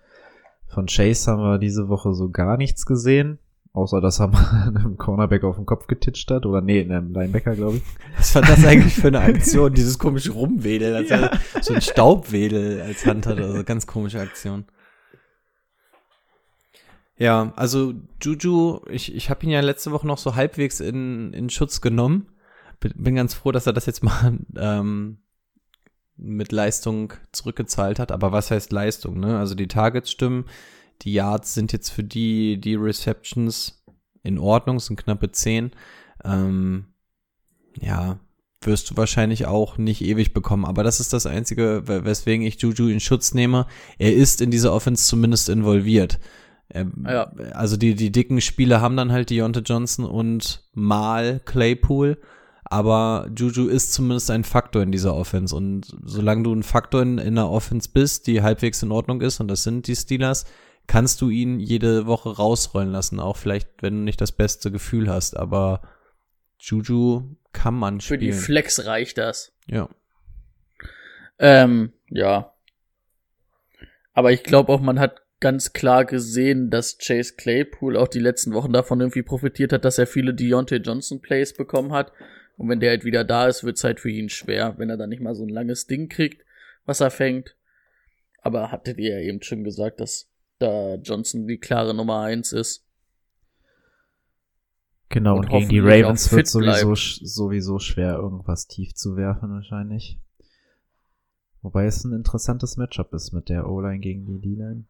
[0.67, 3.39] Von Chase haben wir diese Woche so gar nichts gesehen,
[3.73, 6.45] außer dass er mal einem Cornerback auf den Kopf getitscht hat.
[6.45, 7.83] Oder nee, einem Linebacker, glaube ich.
[8.17, 9.73] Was war das eigentlich für eine Aktion?
[9.73, 13.37] Dieses komische Rumwedeln, als er so ein Staubwedel als Hand hat.
[13.37, 14.65] Also ganz komische Aktion.
[17.21, 21.51] Ja, also Juju, ich, ich habe ihn ja letzte Woche noch so halbwegs in, in
[21.51, 22.25] Schutz genommen.
[22.79, 25.19] Bin, ganz froh, dass er das jetzt mal ähm,
[26.17, 28.11] mit Leistung zurückgezahlt hat.
[28.11, 29.19] Aber was heißt Leistung?
[29.19, 29.37] Ne?
[29.37, 30.45] Also die Targets stimmen,
[31.03, 33.83] die Yards sind jetzt für die, die Receptions
[34.23, 35.73] in Ordnung, sind knappe 10.
[36.25, 36.85] Ähm,
[37.79, 38.19] ja,
[38.61, 40.65] wirst du wahrscheinlich auch nicht ewig bekommen.
[40.65, 43.67] Aber das ist das Einzige, we- weswegen ich Juju in Schutz nehme.
[43.99, 46.19] Er ist in dieser Offense zumindest involviert.
[46.73, 47.31] Ähm, Ja.
[47.53, 52.17] Also die, die dicken Spiele haben dann halt Deontay Johnson und mal Claypool.
[52.63, 55.53] Aber Juju ist zumindest ein Faktor in dieser Offense.
[55.53, 59.41] Und solange du ein Faktor in, in einer Offense bist, die halbwegs in Ordnung ist,
[59.41, 60.45] und das sind die Steelers,
[60.87, 63.19] kannst du ihn jede Woche rausrollen lassen.
[63.19, 65.35] Auch vielleicht, wenn du nicht das beste Gefühl hast.
[65.35, 65.81] Aber
[66.59, 68.41] Juju kann man Für die spielen.
[68.41, 69.51] Flex reicht das.
[69.67, 69.89] ja.
[71.39, 72.53] Ähm, ja.
[74.13, 78.53] Aber ich glaube auch, man hat ganz klar gesehen, dass Chase Claypool auch die letzten
[78.53, 82.13] Wochen davon irgendwie profitiert hat, dass er viele Deontay Johnson Plays bekommen hat.
[82.57, 85.09] Und wenn der halt wieder da ist, wird's halt für ihn schwer, wenn er dann
[85.09, 86.45] nicht mal so ein langes Ding kriegt,
[86.85, 87.55] was er fängt.
[88.41, 92.85] Aber hattet ihr ja eben schon gesagt, dass da Johnson die klare Nummer eins ist.
[95.09, 100.19] Genau, Und und, gegen die Ravens wird sowieso, sowieso schwer, irgendwas tief zu werfen, wahrscheinlich.
[101.61, 104.85] Wobei es ein interessantes Matchup ist mit der O-Line gegen die D-Line.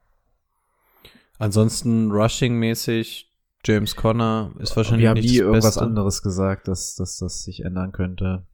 [1.42, 3.30] Ansonsten Rushing-mäßig,
[3.66, 5.82] James Conner ist wahrscheinlich Wir haben nicht nie das irgendwas Beste.
[5.82, 8.46] anderes gesagt, dass, dass das sich ändern könnte.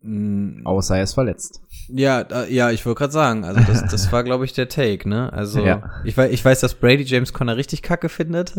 [0.00, 1.60] Mm, Außer er ist verletzt.
[1.88, 5.08] Ja, da, ja, ich wollte gerade sagen, also das, das war, glaube ich, der Take,
[5.08, 5.32] ne?
[5.32, 5.90] Also Ja.
[6.04, 8.54] ich, weiß, ich weiß, dass Brady James Conner richtig kacke findet.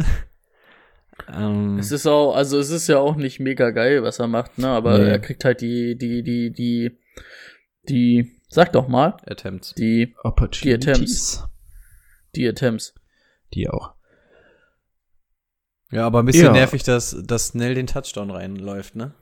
[1.33, 4.57] ähm, Es ist auch, also es ist ja auch nicht mega geil, was er macht,
[4.57, 4.67] ne?
[4.67, 5.09] Aber Nee.
[5.09, 6.97] er kriegt halt die, die, die, die,
[7.87, 9.73] die, sag doch mal, Attempts.
[9.75, 10.63] die, Opportunities.
[10.65, 11.43] die Attempts.
[12.35, 12.47] Die
[13.71, 13.93] auch.
[15.91, 16.51] Ja, aber ein bisschen Ja.
[16.51, 19.13] nervig, dass, dass Snell den Touchdown reinläuft, ne?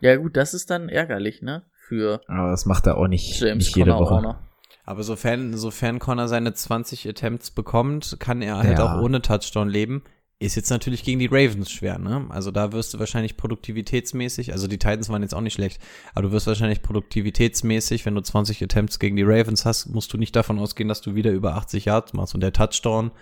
[0.00, 1.64] Ja gut, das ist dann ärgerlich, ne?
[1.88, 4.14] Für Aber das macht er auch nicht, James nicht jede Conner Woche.
[4.14, 4.36] auch noch.
[4.84, 8.96] Aber sofern, sofern Connor seine 20 Attempts bekommt, kann er halt Ja.
[8.96, 10.02] auch ohne Touchdown leben.
[10.42, 12.26] Ist jetzt natürlich gegen die Ravens schwer, ne?
[12.30, 15.80] Also da wirst du wahrscheinlich produktivitätsmäßig, also die Titans waren jetzt auch nicht schlecht,
[16.14, 20.18] aber du wirst wahrscheinlich produktivitätsmäßig, wenn du 20 Attempts gegen die Ravens hast, musst du
[20.18, 23.12] nicht davon ausgehen, dass du wieder über 80 Yards machst und der Touchdown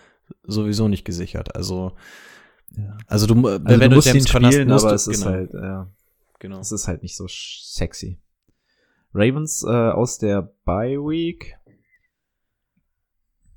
[0.44, 1.54] sowieso nicht gesichert.
[1.54, 1.92] Also,
[2.76, 2.96] Ja.
[3.06, 5.90] also du, Also du musst ihn spielen, musst aber du- es ist genau, halt, ja,
[6.38, 6.58] genau.
[6.60, 8.18] es ist halt nicht so sexy.
[9.12, 11.56] Ravens äh, aus der Bye Week.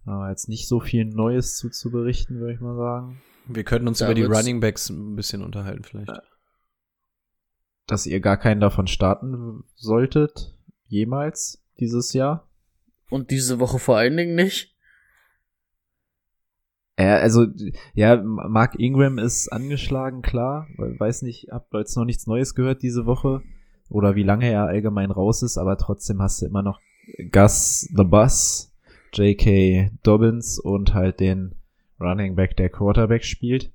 [0.06, 3.22] Aber jetzt nicht so viel Neues zu, zu berichten, würde ich mal sagen.
[3.48, 6.12] Wir könnten uns Da über die Running Backs ein bisschen unterhalten vielleicht.
[7.88, 10.56] Dass ihr gar keinen davon starten solltet,
[10.88, 12.48] jemals dieses Jahr.
[13.10, 14.74] Und diese Woche vor allen Dingen nicht.
[16.98, 17.48] Ja, also,
[17.94, 20.68] ja, Mark Ingram ist angeschlagen, klar.
[20.78, 23.42] We- Weiß nicht, hab jetzt noch nichts Neues gehört diese Woche.
[23.90, 26.80] Oder wie lange er allgemein raus ist, aber trotzdem hast du immer noch
[27.32, 28.72] Gus the Bus,
[29.14, 29.92] J.K.
[30.04, 31.56] Dobbins und halt den
[32.04, 33.72] Running Back, der Quarterback spielt.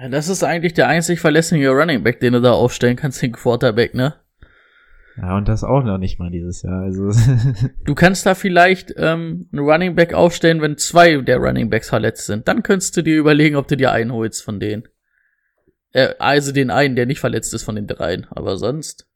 [0.00, 3.32] Ja, das ist eigentlich der einzig verlässliche Running Back, den du da aufstellen kannst, den
[3.32, 4.14] Quarterback, ne?
[5.16, 6.82] Ja, und das auch noch nicht mal dieses Jahr.
[6.82, 7.10] Also,
[7.84, 12.26] Du kannst da vielleicht ähm, einen Running Back aufstellen, wenn zwei der Running Backs verletzt
[12.26, 12.48] sind.
[12.48, 14.88] Dann könntest du dir überlegen, ob du dir einen holst von denen.
[15.92, 18.26] Äh, also den einen, der nicht verletzt ist von den dreien.
[18.30, 19.08] Aber sonst.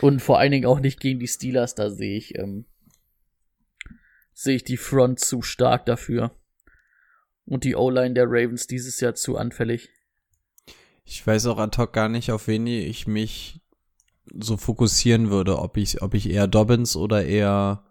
[0.00, 2.64] Und vor allen Dingen auch nicht gegen die Steelers, da sehe ich, ähm,
[4.34, 6.32] sehe ich die Front zu stark dafür.
[7.46, 9.90] Und die O-Line der Ravens dieses Jahr zu anfällig.
[11.04, 13.60] Ich weiß auch ad hoc gar nicht, auf wen ich mich
[14.34, 17.84] so fokussieren würde, ob ich, ob ich eher Dobbins oder eher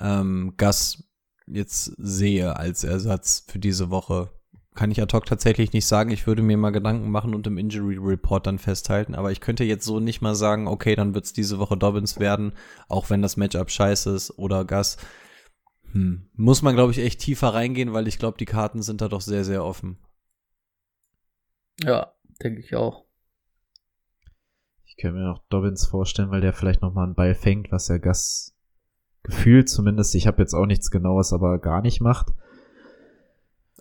[0.00, 1.04] ähm, Gus
[1.46, 4.30] jetzt sehe als Ersatz für diese Woche.
[4.74, 6.10] Kann ich ad hoc tatsächlich nicht sagen.
[6.10, 9.14] Ich würde mir mal Gedanken machen und im Injury Report dann festhalten.
[9.14, 12.52] Aber ich könnte jetzt so nicht mal sagen, okay, dann wird's diese Woche Dobbins werden,
[12.88, 14.96] auch wenn das Matchup scheiße ist oder Gas.
[15.92, 16.28] Hm.
[16.34, 19.20] Muss man, glaube ich, echt tiefer reingehen, weil ich glaube, die Karten sind da doch
[19.20, 19.98] sehr, sehr offen.
[21.82, 23.04] Ja, denke ich auch.
[24.84, 27.88] Ich kann mir noch Dobbins vorstellen, weil der vielleicht noch mal einen Ball fängt, was
[27.88, 28.54] er Gas
[29.22, 32.32] gefühlt zumindest, ich habe jetzt auch nichts genaues, aber gar nicht macht.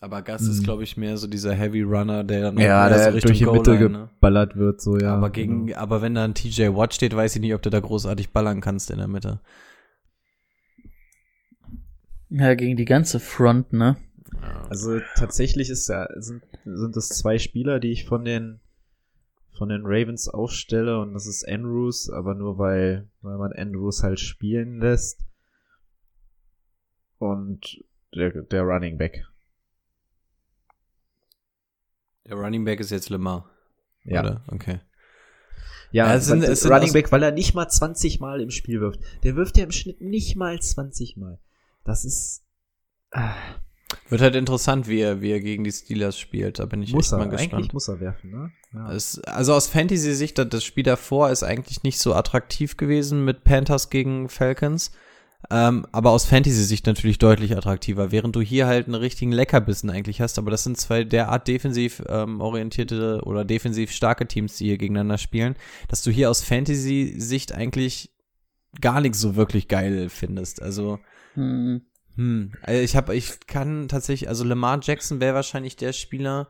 [0.02, 0.64] Aber Gas ist, Hm.
[0.64, 3.72] glaube ich, mehr so dieser Heavy Runner, der dann Ja, der so durch die Mitte
[3.72, 4.10] ne?
[4.16, 5.14] geballert wird, so ja.
[5.16, 5.80] aber gegen, genau.
[5.80, 8.62] aber wenn da ein TJ Watt steht, weiß ich nicht, ob du da großartig ballern
[8.62, 9.42] kannst in der Mitte.
[12.30, 13.98] Ja, gegen die ganze Front, ne?
[14.70, 18.60] Also tatsächlich ist ja, sind, sind es zwei Spieler, die ich von den
[19.58, 24.20] von den Ravens aufstelle und das ist Andrews, aber nur weil, weil man Andrews halt
[24.22, 25.26] spielen lässt.
[27.18, 27.84] Und
[28.16, 29.26] der, der Running Back.
[32.26, 33.50] Der Running Back ist jetzt Lemar.
[34.06, 34.22] Ja.
[34.22, 34.44] Oder?
[34.48, 34.80] Okay.
[35.92, 38.52] Ja, Ja, es sind- es sind Running Back, weil er nicht mal 20 Mal im
[38.52, 39.02] Spiel wirft.
[39.24, 41.38] Der wirft ja im Schnitt nicht mal 20 Mal.
[41.84, 42.44] Das ist.
[43.12, 43.34] Ah,
[44.10, 46.60] Wird halt interessant, wie er, wie er gegen die Steelers spielt.
[46.60, 47.18] Da bin ich muss echt er.
[47.20, 47.54] mal gespannt.
[47.54, 48.52] Eigentlich muss er werfen, ne?
[48.74, 48.92] Ja.
[48.92, 53.44] Es, also aus Fantasy-Sicht, das- das Spiel davor ist eigentlich nicht so attraktiv gewesen mit
[53.44, 54.92] Panthers gegen Falcons.
[55.50, 60.20] Ähm, aber aus Fantasy-Sicht natürlich deutlich attraktiver, während du hier halt einen richtigen Leckerbissen eigentlich
[60.22, 60.38] hast.
[60.38, 65.18] Aber das sind zwei derart defensiv ähm, orientierte oder defensiv starke Teams, die hier gegeneinander
[65.18, 65.56] spielen,
[65.88, 68.12] dass du hier aus Fantasy-Sicht eigentlich
[68.82, 70.62] gar nichts so wirklich geil findest.
[70.62, 71.00] Also
[71.34, 71.82] Hm.
[72.16, 76.48] hm, also ich habe, ich kann tatsächlich, also Lamar Jackson wäre wahrscheinlich der Spieler,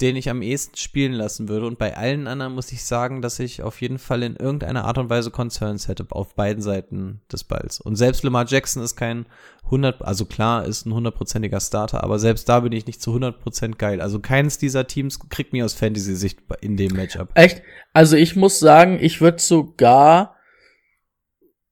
[0.00, 1.66] den ich am ehesten spielen lassen würde.
[1.66, 4.98] Und bei allen anderen muss ich sagen, dass ich auf jeden Fall in irgendeiner Art
[4.98, 7.80] und Weise Concerns hätte auf beiden Seiten des Balls.
[7.80, 9.24] Und selbst Lamar Jackson ist kein
[9.64, 13.76] 100, also klar, ist ein hundertprozentiger Starter, aber selbst da bin ich nicht zu 100%
[13.76, 14.02] geil.
[14.02, 17.30] Also keines dieser Teams kriegt mir aus Fantasy-Sicht in dem Matchup.
[17.34, 17.62] Echt?
[17.94, 20.35] Also ich muss sagen, ich würde sogar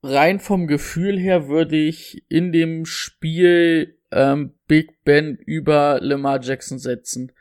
[0.04, 6.78] rein vom Gefühl her würde ich in dem Spiel ähm, Big Ben über Lamar Jackson
[6.78, 7.32] setzen,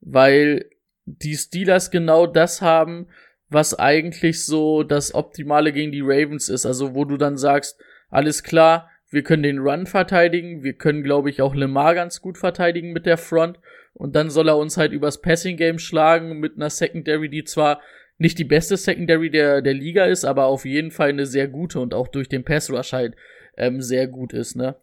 [0.00, 0.66] weil
[1.06, 3.08] die Steelers genau das haben,
[3.48, 6.66] was eigentlich so das Optimale gegen die Ravens ist.
[6.66, 11.30] Also wo du dann sagst, alles klar, wir können den Run verteidigen, wir können, glaube
[11.30, 13.58] ich, auch Lamar ganz gut verteidigen mit der Front
[13.94, 17.80] und dann soll er uns halt übers Passing Game schlagen mit einer Secondary, die zwar
[18.22, 21.80] nicht die beste Secondary der, der Liga ist, aber auf jeden Fall eine sehr gute
[21.80, 23.16] und auch durch den Pass Rush halt
[23.56, 24.76] ähm, sehr gut ist, ne?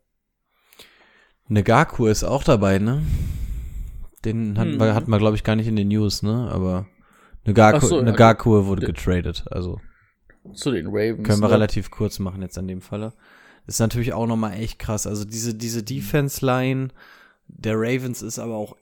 [1.47, 3.01] Negaku ist auch dabei, ne?
[4.25, 4.79] Den hatten Hm.
[4.79, 6.49] wir, hatten wir glaube ich, gar nicht in den News, ne?
[6.51, 6.85] Aber
[7.45, 9.79] Negaku, so, Negaku wurde d- getradet, also
[10.53, 11.27] Zu den Ravens.
[11.27, 11.53] können wir ne?
[11.53, 13.13] relativ kurz machen jetzt an dem Falle.
[13.65, 15.07] Ist natürlich auch nochmal echt krass.
[15.07, 16.89] Also diese, diese Defense-Line
[17.47, 18.75] der Ravens ist aber auch,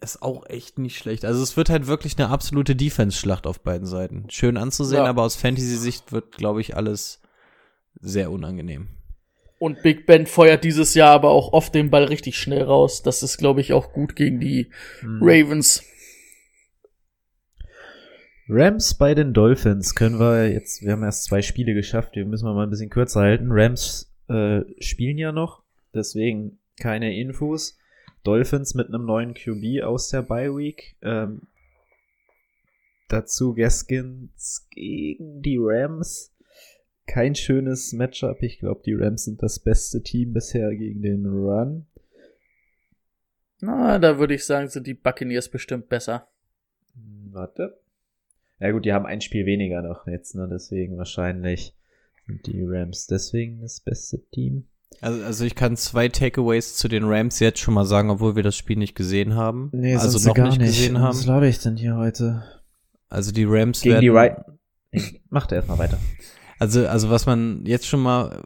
[0.00, 1.24] ist auch echt nicht schlecht.
[1.24, 4.26] Also es wird halt wirklich eine absolute Defense-Schlacht auf beiden Seiten.
[4.30, 5.08] Schön anzusehen, Ja.
[5.10, 7.20] aber aus Fantasy-Sicht wird, glaube ich, alles
[8.00, 8.88] sehr unangenehm.
[9.58, 13.02] Und Big Ben feuert dieses Jahr aber auch oft den Ball richtig schnell raus.
[13.02, 15.18] Das ist, glaube ich, auch gut gegen die Hm.
[15.20, 15.82] Ravens.
[18.48, 22.46] Rams bei den Dolphins können wir jetzt, wir haben erst zwei Spiele geschafft, wir müssen
[22.46, 23.48] wir mal ein bisschen kürzer halten.
[23.50, 27.76] Rams äh, spielen ja noch, deswegen keine Infos.
[28.24, 30.96] Dolphins mit einem neuen QB aus der Bye Week.
[31.02, 31.42] Ähm,
[33.08, 36.34] dazu Gaskins gegen die Rams.
[37.06, 38.42] Kein schönes Matchup.
[38.42, 41.86] Ich glaube, die Rams sind das beste Team bisher gegen den Run.
[43.60, 46.28] Na, da würde ich sagen, sind die Buccaneers bestimmt besser.
[46.94, 47.80] Hm, Warte.
[48.60, 50.48] Ja gut, die haben ein Spiel weniger noch jetzt, ne?
[50.50, 51.74] Deswegen wahrscheinlich
[52.26, 54.66] sind die Rams deswegen das beste Team.
[55.00, 58.42] Also, also ich kann zwei Takeaways zu den Rams jetzt schon mal sagen, obwohl wir
[58.42, 59.70] das Spiel nicht gesehen haben.
[59.96, 61.16] also noch nicht gesehen haben.
[61.16, 62.42] Was laber ich denn hier heute?
[63.08, 64.36] Also die Rams Gegen werden, die Right.
[64.92, 65.98] Nee, Macht erstmal weiter.
[66.58, 68.42] Also, also was man jetzt schon mal,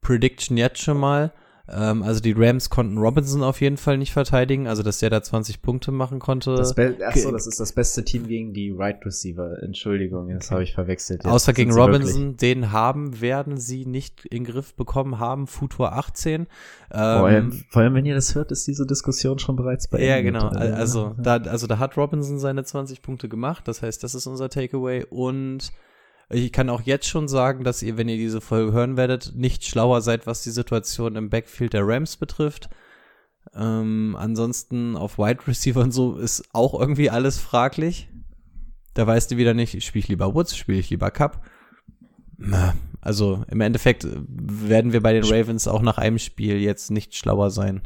[0.00, 1.32] Prediction jetzt schon mal,
[1.66, 5.22] ähm, also die Rams konnten Robinson auf jeden Fall nicht verteidigen, also dass der da
[5.22, 6.54] 20 Punkte machen konnte.
[6.56, 9.62] Das Achso, das ist das beste Team gegen die Right Receiver.
[9.62, 11.24] Entschuldigung, das habe ich verwechselt.
[11.24, 15.46] Jetzt Außer gegen Robinson, wirklich- den haben, werden sie nicht in den Griff bekommen haben,
[15.46, 16.46] Futur 18.
[16.90, 20.10] Vor allem, Ähm, vor allem, wenn ihr das hört, ist diese Diskussion schon bereits beendet.
[20.10, 20.48] ja, genau.
[20.48, 23.66] Also da, also da hat Robinson seine 20 Punkte gemacht.
[23.66, 25.04] Das heißt, das ist unser Takeaway.
[25.08, 25.72] Und
[26.30, 29.64] ich kann auch jetzt schon sagen, dass ihr, wenn ihr diese Folge hören werdet, nicht
[29.64, 32.68] schlauer seid, was die Situation im Backfield der Rams betrifft.
[33.54, 38.08] Ähm, ansonsten auf Wide Receiver und so ist auch irgendwie alles fraglich.
[38.94, 41.44] Da weißt du wieder nicht, spiele ich lieber Woods, spiele ich lieber Cup.
[43.00, 47.50] Also im Endeffekt werden wir bei den Ravens auch nach einem Spiel jetzt nicht schlauer
[47.50, 47.82] sein.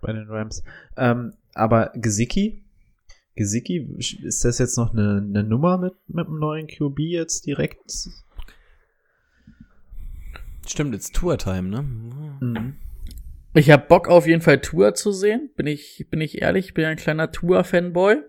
[0.00, 0.62] Bei den Rams.
[0.96, 2.61] Ähm, aber Gesicki?
[3.34, 7.80] Gesicki, ist das jetzt noch eine, eine Nummer mit, mit dem neuen QB jetzt direkt?
[10.66, 11.82] Stimmt, jetzt Tour-Time, ne?
[11.82, 12.76] Mhm.
[13.54, 15.50] Ich habe Bock auf jeden Fall Tour zu sehen.
[15.56, 18.22] Bin ich, bin ich ehrlich, ich bin ein kleiner Tour-Fanboy.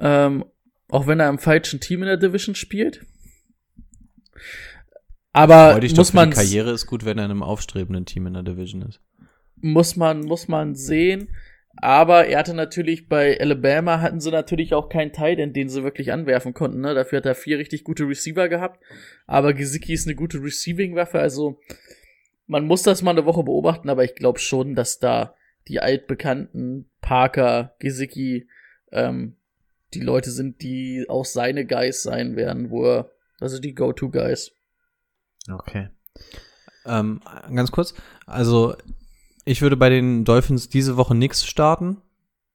[0.00, 0.44] Ähm,
[0.88, 3.04] auch wenn er im falschen Team in der Division spielt.
[5.32, 8.42] Aber muss man die Karriere ist gut, wenn er in einem aufstrebenden Team in der
[8.42, 9.00] Division ist.
[9.56, 11.28] muss man muss man sehen.
[11.78, 15.84] Aber er hatte natürlich bei Alabama hatten sie natürlich auch keinen Tight End, den sie
[15.84, 16.80] wirklich anwerfen konnten.
[16.80, 16.94] Ne?
[16.94, 18.82] Dafür hat er vier richtig gute Receiver gehabt.
[19.26, 21.18] Aber Gesicki ist eine gute Receiving-Waffe.
[21.18, 21.60] Also
[22.46, 23.90] man muss das mal eine Woche beobachten.
[23.90, 25.34] Aber ich glaube schon, dass da
[25.68, 28.48] die altbekannten Parker, Gesicki,
[28.92, 29.36] ähm,
[29.94, 33.10] die Leute sind, die auch seine Guys sein werden, wo er,
[33.40, 34.52] also die Go-To-Guys.
[35.50, 35.90] Okay.
[36.84, 37.20] Ähm,
[37.54, 37.94] ganz kurz,
[38.26, 38.76] also
[39.46, 41.98] ich würde bei den Dolphins diese Woche nichts starten,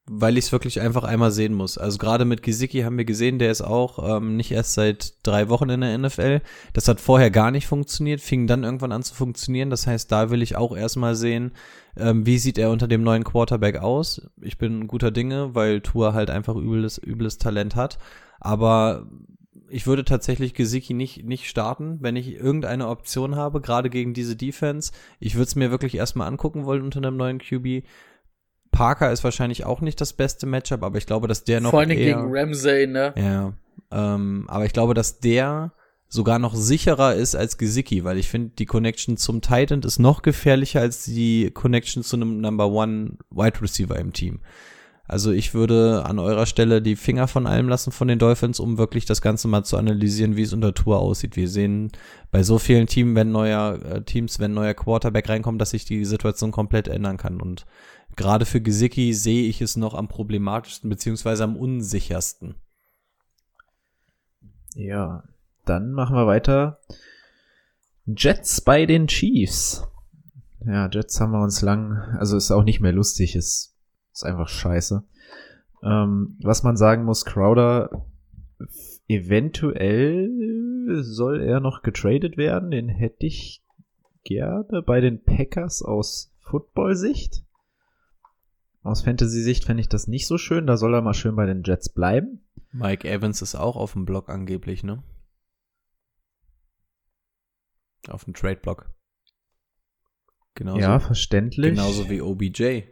[0.06, 1.78] weil ich es wirklich einfach einmal sehen muss.
[1.78, 5.48] Also gerade mit Gesicki haben wir gesehen, der ist auch ähm, nicht erst seit drei
[5.48, 6.42] Wochen in der NFL.
[6.74, 9.70] Das hat vorher gar nicht funktioniert, fing dann irgendwann an zu funktionieren.
[9.70, 11.52] Das heißt, da will ich auch erstmal sehen,
[11.96, 14.28] ähm, wie sieht er unter dem neuen Quarterback aus.
[14.42, 17.98] Ich bin guter Dinge, weil Tour halt einfach übles, übles Talent hat.
[18.38, 19.06] Aber
[19.72, 24.36] ich würde tatsächlich Gesicki nicht, nicht starten, wenn ich irgendeine Option habe, gerade gegen diese
[24.36, 24.92] Defense.
[25.18, 27.84] Ich würde es mir wirklich erstmal angucken wollen unter einem neuen QB.
[28.70, 31.82] Parker ist wahrscheinlich auch nicht das beste Matchup, aber ich glaube, dass der noch Vor
[31.82, 33.14] eher, gegen Ramsey, ne?
[33.16, 33.54] ja,
[33.90, 35.72] ähm, aber ich glaube, dass der
[36.08, 40.20] sogar noch sicherer ist als Gesicki, weil ich finde, die Connection zum Titan ist noch
[40.20, 44.40] gefährlicher als die Connection zu einem Number One Wide Receiver im Team.
[45.12, 48.78] Also ich würde an eurer Stelle die Finger von allem lassen von den Dolphins, um
[48.78, 51.36] wirklich das Ganze mal zu analysieren, wie es unter Tour aussieht.
[51.36, 51.92] Wir sehen
[52.30, 56.06] bei so vielen Teams, wenn neuer äh, Teams, wenn neuer Quarterback reinkommt, dass sich die
[56.06, 57.42] Situation komplett ändern kann.
[57.42, 57.66] Und
[58.16, 62.54] gerade für Gesicki sehe ich es noch am problematischsten beziehungsweise am unsichersten.
[64.74, 65.24] Ja,
[65.66, 66.78] dann machen wir weiter.
[68.06, 69.86] Jets bei den Chiefs.
[70.64, 73.71] Ja, Jets haben wir uns lang, also ist auch nicht mehr lustig, ist,
[74.12, 75.04] ist einfach scheiße.
[75.82, 78.06] Ähm, was man sagen muss, Crowder,
[79.08, 80.30] eventuell
[81.02, 83.64] soll er noch getradet werden, den hätte ich
[84.24, 87.44] gerne bei den Packers aus Football-Sicht.
[88.82, 91.62] Aus Fantasy-Sicht fände ich das nicht so schön, da soll er mal schön bei den
[91.64, 92.44] Jets bleiben.
[92.72, 95.02] Mike Evans ist auch auf dem Block angeblich, ne?
[98.08, 98.90] Auf dem Trade-Block.
[100.54, 101.70] Genauso, ja, verständlich.
[101.70, 102.82] genauso wie OBJ.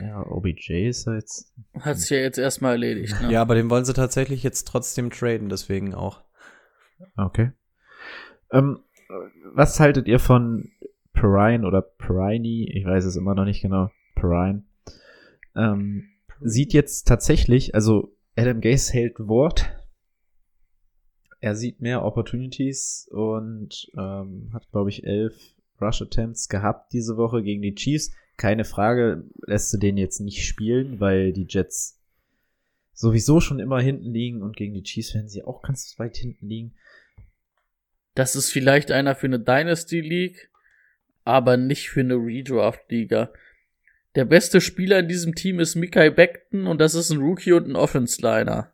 [0.00, 1.52] Ja, OBJ ist ja jetzt.
[1.80, 3.20] Hat sich ja jetzt erstmal erledigt.
[3.22, 3.32] Ne?
[3.32, 6.22] Ja, aber den wollen sie tatsächlich jetzt trotzdem traden, deswegen auch.
[7.16, 7.52] Okay.
[8.52, 8.80] Ähm,
[9.54, 10.70] was haltet ihr von
[11.12, 12.70] Perrine oder Perrine?
[12.70, 13.90] Ich weiß es immer noch nicht genau.
[14.14, 14.64] Perrine.
[15.54, 16.08] Ähm,
[16.40, 19.72] sieht jetzt tatsächlich, also Adam Gase hält Wort.
[21.40, 27.42] Er sieht mehr Opportunities und ähm, hat, glaube ich, elf Rush Attempts gehabt diese Woche
[27.42, 28.12] gegen die Chiefs.
[28.36, 31.98] Keine Frage, lässt du den jetzt nicht spielen, weil die Jets
[32.92, 36.48] sowieso schon immer hinten liegen und gegen die Chiefs werden sie auch ganz weit hinten
[36.48, 36.74] liegen.
[38.14, 40.50] Das ist vielleicht einer für eine Dynasty League,
[41.24, 43.30] aber nicht für eine Redraft Liga.
[44.14, 47.68] Der beste Spieler in diesem Team ist Mikai Beckton und das ist ein Rookie und
[47.68, 48.72] ein Offense Liner.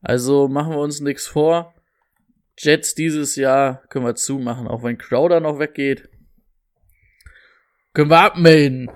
[0.00, 1.74] Also machen wir uns nichts vor.
[2.56, 6.08] Jets dieses Jahr können wir zumachen, auch wenn Crowder noch weggeht.
[8.00, 8.90] Können wir abmelden.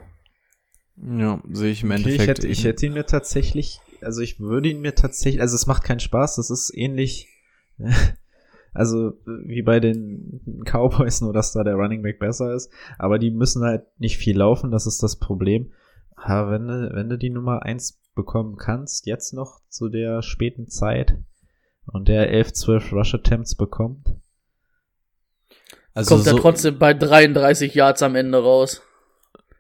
[0.97, 2.23] Ja, sehe ich im Okay, Endeffekt.
[2.23, 5.67] ich, hätte, ich hätte ihn mir tatsächlich, also ich würde ihn mir tatsächlich, also es
[5.67, 7.29] macht keinen Spaß, das ist ähnlich,
[8.73, 13.31] also wie bei den Cowboys, nur dass da der Running Back besser ist, aber die
[13.31, 15.75] müssen halt nicht viel laufen, das ist das Problem.
[16.17, 20.69] Aber wenn du, wenn du die Nummer eins bekommen kannst, jetzt noch zu der späten
[20.69, 21.19] Zeit
[21.85, 24.15] und der 11, 12 Rush Attempts bekommt,
[25.95, 28.83] also Kommt er so, trotzdem bei 33 Yards am Ende raus.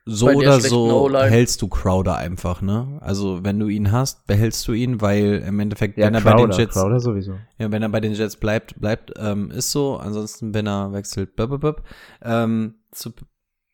[0.06, 2.98] So oder so hältst du Crowder einfach, ne?
[3.00, 6.30] Also wenn du ihn hast, behältst du ihn, weil im Endeffekt, ja, wenn er bei
[6.32, 7.32] den Crowder, Jets, Crowder sowieso.
[7.58, 9.96] ja, wenn er bei den Jets bleibt, bleibt, ähm, ist so.
[9.96, 11.82] Ansonsten, wenn er wechselt, bub, bub, bub.
[12.22, 13.12] Ähm, zu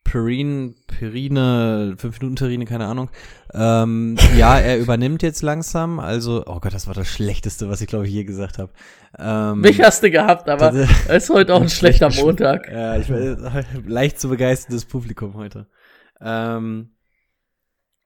[0.03, 3.09] Perine, Perine, 5-Minuten-Terrine, keine Ahnung.
[3.53, 5.99] Ähm, ja, er übernimmt jetzt langsam.
[5.99, 8.71] Also, oh Gott, das war das Schlechteste, was ich glaube ich je gesagt habe.
[9.19, 12.69] Ähm, Mich hast du gehabt, aber das- es ist heute auch ein schlechter Montag.
[12.69, 13.07] Ja, ich
[13.85, 15.67] leicht zu begeisterndes Publikum heute.
[16.21, 16.91] Ähm,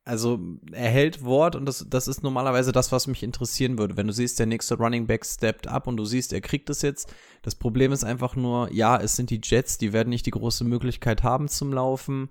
[0.08, 0.40] also
[0.72, 3.98] er hält Wort und das, das ist normalerweise das, was mich interessieren würde.
[3.98, 6.84] Wenn du siehst, der nächste Running Back steppt up und du siehst, er kriegt es
[6.84, 7.12] jetzt.
[7.42, 10.64] Das Problem ist einfach nur, ja, es sind die Jets, die werden nicht die große
[10.64, 12.30] Möglichkeit haben zum Laufen.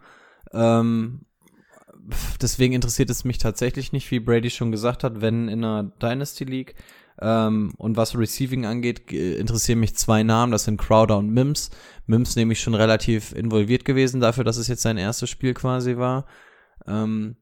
[0.52, 1.26] Ähm,
[2.40, 6.44] deswegen interessiert es mich tatsächlich nicht, wie Brady schon gesagt hat, wenn in einer Dynasty
[6.44, 6.76] League.
[7.20, 11.70] Ähm, und was Receiving angeht, interessieren mich zwei Namen, das sind Crowder und Mims.
[12.06, 16.26] Mims nämlich schon relativ involviert gewesen dafür, dass es jetzt sein erstes Spiel quasi war.
[16.86, 17.36] Ähm,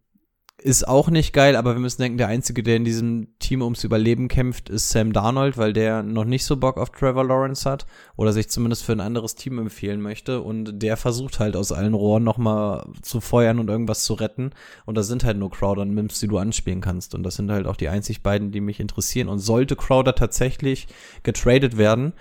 [0.63, 3.85] ist auch nicht geil, aber wir müssen denken, der Einzige, der in diesem Team ums
[3.85, 7.87] Überleben kämpft, ist Sam Darnold, weil der noch nicht so Bock auf Trevor Lawrence hat
[8.17, 10.41] oder sich zumindest für ein anderes Team empfehlen möchte.
[10.41, 14.51] Und der versucht halt aus allen Rohren nochmal zu feuern und irgendwas zu retten.
[14.87, 17.15] Und da sind halt nur Crowder und Mims, die du anspielen kannst.
[17.15, 19.29] Und das sind halt auch die einzig beiden, die mich interessieren.
[19.29, 20.87] Und sollte Crowder tatsächlich
[21.23, 22.13] getradet werden,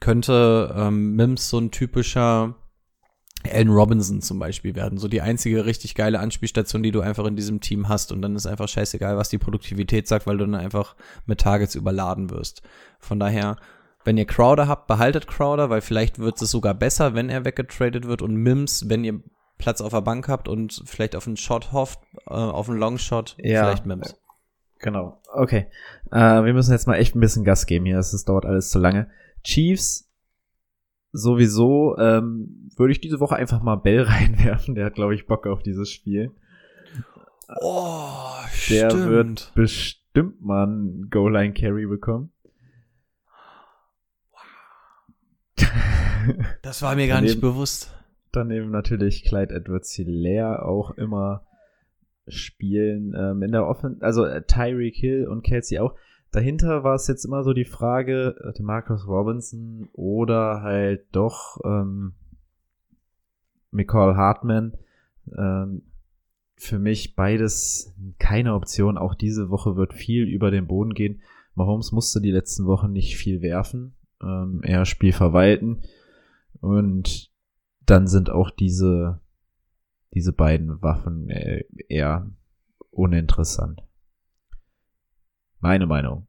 [0.00, 2.54] könnte ähm, Mims so ein typischer
[3.44, 4.98] Allen Robinson zum Beispiel werden.
[4.98, 8.10] So die einzige richtig geile Anspielstation, die du einfach in diesem Team hast.
[8.12, 11.74] Und dann ist einfach scheißegal, was die Produktivität sagt, weil du dann einfach mit Targets
[11.74, 12.62] überladen wirst.
[12.98, 13.56] Von daher,
[14.04, 18.06] wenn ihr Crowder habt, behaltet Crowder, weil vielleicht wird es sogar besser, wenn er weggetradet
[18.06, 18.22] wird.
[18.22, 19.20] Und Mims, wenn ihr
[19.56, 23.36] Platz auf der Bank habt und vielleicht auf einen Shot hofft, äh, auf einen Longshot,
[23.38, 23.64] ja.
[23.64, 24.16] vielleicht Mims.
[24.80, 25.20] Genau.
[25.32, 25.66] Okay.
[26.10, 27.98] Äh, wir müssen jetzt mal echt ein bisschen Gas geben hier.
[27.98, 29.10] Es dauert alles zu lange.
[29.42, 30.07] Chiefs
[31.12, 34.74] sowieso ähm, würde ich diese Woche einfach mal Bell reinwerfen.
[34.74, 36.32] Der hat, glaube ich, Bock auf dieses Spiel.
[37.60, 38.14] Oh,
[38.68, 39.08] Der stimmt.
[39.08, 42.30] wird bestimmt mal einen Goal-Line-Carry bekommen.
[46.62, 47.94] Das war mir gar nicht bewusst.
[48.32, 51.46] Daneben natürlich Clyde Edwards Hilaire auch immer
[52.26, 53.14] spielen.
[53.16, 55.94] Ähm, in der Offen also äh, Tyreek Hill und Kelsey auch
[56.30, 62.14] dahinter war es jetzt immer so die Frage, äh, Marcus Robinson oder halt doch ähm,
[63.70, 64.76] McCall Hartman.
[65.36, 65.82] Ähm,
[66.56, 68.98] für mich beides keine Option.
[68.98, 71.22] Auch diese Woche wird viel über den Boden gehen.
[71.54, 75.82] Mahomes musste die letzten Wochen nicht viel werfen, ähm, eher Spiel verwalten.
[76.60, 77.30] Und
[77.84, 79.20] dann sind auch diese,
[80.14, 82.30] diese beiden Waffen äh, eher
[82.90, 83.82] uninteressant.
[85.60, 86.26] Meine Meinung.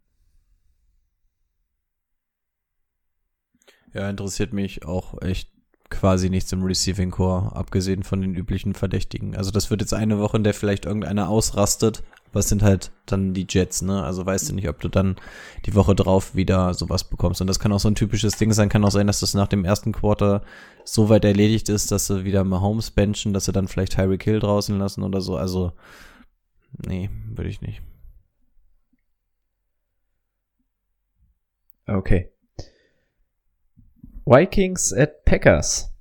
[3.93, 5.49] Ja, interessiert mich auch echt
[5.89, 9.35] quasi nichts im Receiving Core, abgesehen von den üblichen Verdächtigen.
[9.35, 12.03] Also das wird jetzt eine Woche, in der vielleicht irgendeiner ausrastet,
[12.33, 14.03] es sind halt dann die Jets, ne?
[14.03, 15.15] Also weißt du nicht, ob du dann
[15.65, 17.41] die Woche drauf wieder sowas bekommst.
[17.41, 19.47] Und das kann auch so ein typisches Ding sein, kann auch sein, dass das nach
[19.47, 20.43] dem ersten Quarter
[20.83, 24.39] so weit erledigt ist, dass sie wieder Mahomes benchen, dass sie dann vielleicht Tyreek Hill
[24.39, 25.37] draußen lassen oder so.
[25.37, 25.73] Also,
[26.85, 27.81] nee, würde ich nicht.
[31.89, 32.31] Okay.
[34.25, 35.91] Vikings at Packers.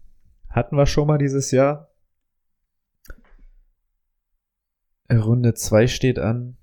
[0.51, 1.91] Hatten wir schon mal dieses Jahr.
[5.11, 6.59] Runde 2 steht an.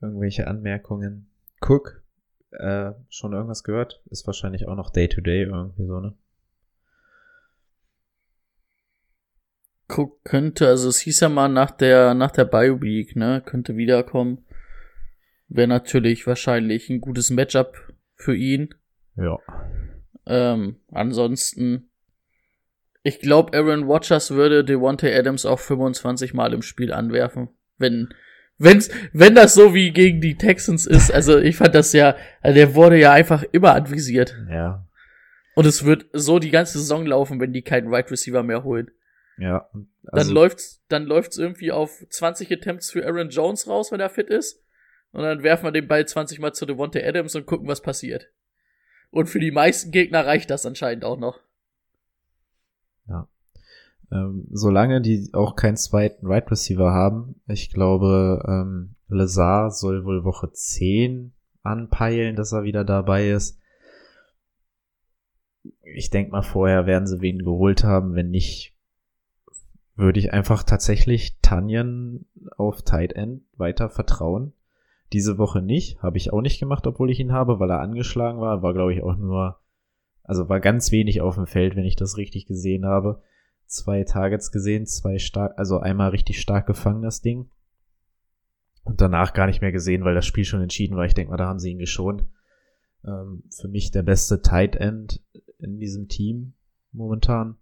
[0.00, 1.30] Irgendwelche Anmerkungen.
[1.60, 2.02] Cook,
[2.50, 4.02] äh, schon irgendwas gehört?
[4.10, 6.14] Ist wahrscheinlich auch noch Day-to-Day -Day irgendwie so, ne?
[9.88, 14.44] Cook könnte, also es hieß ja mal nach der, nach der Bio-Week, ne, könnte wiederkommen.
[15.54, 17.76] Wäre natürlich wahrscheinlich ein gutes Matchup
[18.14, 18.74] für ihn.
[19.16, 19.38] Ja.
[20.24, 21.90] Ähm, ansonsten,
[23.02, 28.14] ich glaube, Aaron Watchers würde Devontae Adams auch 25 Mal im Spiel anwerfen, wenn
[28.56, 31.12] wenn's, wenn das so wie gegen die Texans ist.
[31.12, 34.34] Also ich fand das ja, also der wurde ja einfach immer anvisiert.
[34.48, 34.86] Ja.
[35.54, 38.64] Und es wird so die ganze Saison laufen, wenn die keinen Wide right Receiver mehr
[38.64, 38.90] holen.
[39.36, 39.68] Ja.
[40.06, 44.08] Also dann läuft's, dann läuft's irgendwie auf 20 Attempts für Aaron Jones raus, wenn er
[44.08, 44.61] fit ist.
[45.12, 48.30] Und dann werfen wir den Ball 20 Mal zu Devontae Adams und gucken, was passiert.
[49.10, 51.40] Und für die meisten Gegner reicht das anscheinend auch noch.
[53.06, 53.28] Ja.
[54.10, 60.24] Ähm, solange die auch keinen zweiten Right Receiver haben, ich glaube, ähm, Lazar soll wohl
[60.24, 61.32] Woche 10
[61.62, 63.58] anpeilen, dass er wieder dabei ist.
[65.82, 68.14] Ich denke mal, vorher werden sie wen geholt haben.
[68.14, 68.74] Wenn nicht,
[69.94, 72.24] würde ich einfach tatsächlich Tanyan
[72.56, 74.54] auf Tight End weiter vertrauen.
[75.12, 78.40] Diese Woche nicht, habe ich auch nicht gemacht, obwohl ich ihn habe, weil er angeschlagen
[78.40, 78.62] war.
[78.62, 79.60] War, glaube ich, auch nur,
[80.22, 83.22] also war ganz wenig auf dem Feld, wenn ich das richtig gesehen habe.
[83.66, 87.50] Zwei Targets gesehen, zwei stark, also einmal richtig stark gefangen, das Ding.
[88.84, 91.04] Und danach gar nicht mehr gesehen, weil das Spiel schon entschieden war.
[91.04, 92.26] Ich denke mal, da haben sie ihn geschont.
[93.04, 95.22] Ähm, für mich der beste Tight End
[95.58, 96.54] in diesem Team
[96.90, 97.56] momentan.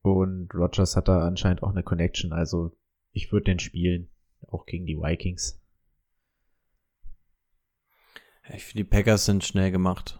[0.00, 2.76] Und Rogers hat da anscheinend auch eine Connection, also
[3.12, 4.11] ich würde den spielen
[4.48, 5.58] auch gegen die Vikings.
[8.54, 10.18] Ich finde, die Packers sind schnell gemacht.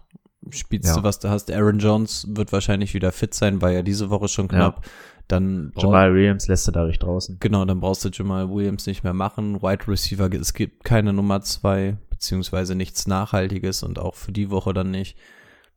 [0.49, 0.95] Spielst Ja.
[0.97, 1.51] du, was du hast.
[1.51, 4.85] Aaron Jones wird wahrscheinlich wieder fit sein, war ja diese Woche schon knapp.
[5.29, 7.37] Dann brau- Jamal Williams lässt du dadurch draußen.
[7.39, 9.61] Genau, dann brauchst du Jamal Williams nicht mehr machen.
[9.61, 14.73] Wide Receiver, es gibt keine Nummer zwei, beziehungsweise nichts Nachhaltiges und auch für die Woche
[14.73, 15.17] dann nicht.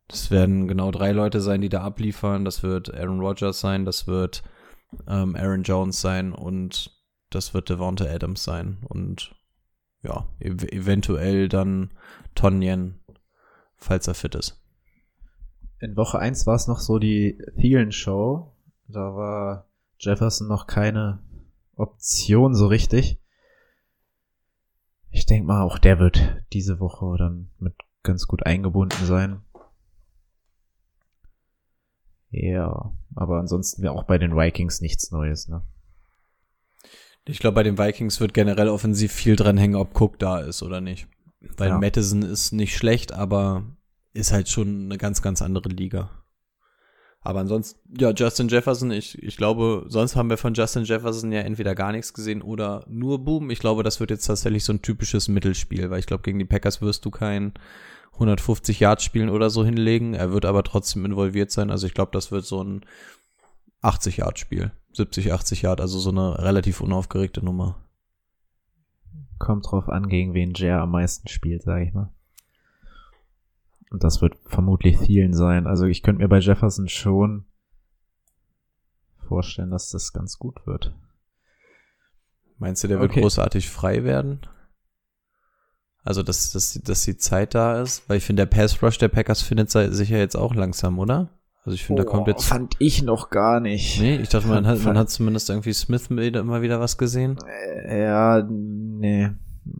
[0.09, 2.43] Das werden genau drei Leute sein, die da abliefern.
[2.43, 4.43] Das wird Aaron Rodgers sein, das wird
[5.07, 6.96] ähm, Aaron Jones sein und
[7.37, 8.79] das wird Devonta Adams sein.
[8.81, 9.35] Und
[10.01, 11.91] ja, ev eventuell dann
[12.35, 12.99] Tonjen,
[13.75, 14.61] falls er fit ist.
[15.79, 18.51] In Woche 1 war es noch so die Thielen-Show.
[18.87, 19.69] Da war
[19.99, 21.19] Jefferson noch keine
[21.75, 23.21] Option so richtig.
[25.11, 29.43] Ich denke mal, auch der wird diese Woche dann mit ganz gut eingebunden sein.
[32.31, 35.63] Ja, aber ansonsten wäre auch bei den Vikings nichts Neues, ne?
[37.27, 40.63] Ich glaube, bei den Vikings wird generell offensiv viel dran hängen, ob Cook da ist
[40.63, 41.07] oder nicht.
[41.57, 41.77] Weil Ja.
[41.77, 43.63] Madison ist nicht schlecht, aber
[44.13, 46.09] ist halt schon eine ganz, ganz andere Liga.
[47.21, 51.41] Aber ansonsten, ja, Justin Jefferson, ich, ich glaube, sonst haben wir von Justin Jefferson ja
[51.41, 53.49] entweder gar nichts gesehen oder nur Boom.
[53.49, 56.45] Ich glaube, das wird jetzt tatsächlich so ein typisches Mittelspiel, weil ich glaube, gegen die
[56.45, 57.53] Packers wirst du kein
[58.13, 60.13] 150 Yard spielen oder so hinlegen.
[60.13, 61.69] Er wird aber trotzdem involviert sein.
[61.69, 62.85] Also ich glaube, das wird so ein
[63.81, 64.71] 80 Yard Spiel.
[64.97, 67.83] 70, 80 Yard, also so eine relativ unaufgeregte Nummer.
[69.39, 72.11] Kommt drauf an, gegen wen Jer am meisten spielt, sage ich mal.
[73.89, 75.65] Und das wird vermutlich vielen sein.
[75.67, 77.45] Also ich könnte mir bei Jefferson schon
[79.27, 80.93] vorstellen, dass das ganz gut wird.
[82.57, 83.21] Meinst du, der wird Okay.
[83.21, 84.41] großartig frei werden?
[86.03, 88.09] Also, dass, dass, dass die Zeit da ist?
[88.09, 91.36] Weil ich finde, der Pass Rush der Packers findet sich ja jetzt auch langsam, oder?
[91.67, 92.45] Also ich finde, da kommt jetzt.
[92.45, 93.99] Fand ich noch gar nicht.
[93.99, 97.35] Nee, ich dachte, man hat, man hat zumindest irgendwie Smith immer wieder was gesehen.
[97.85, 99.31] Äh, Ja, nee.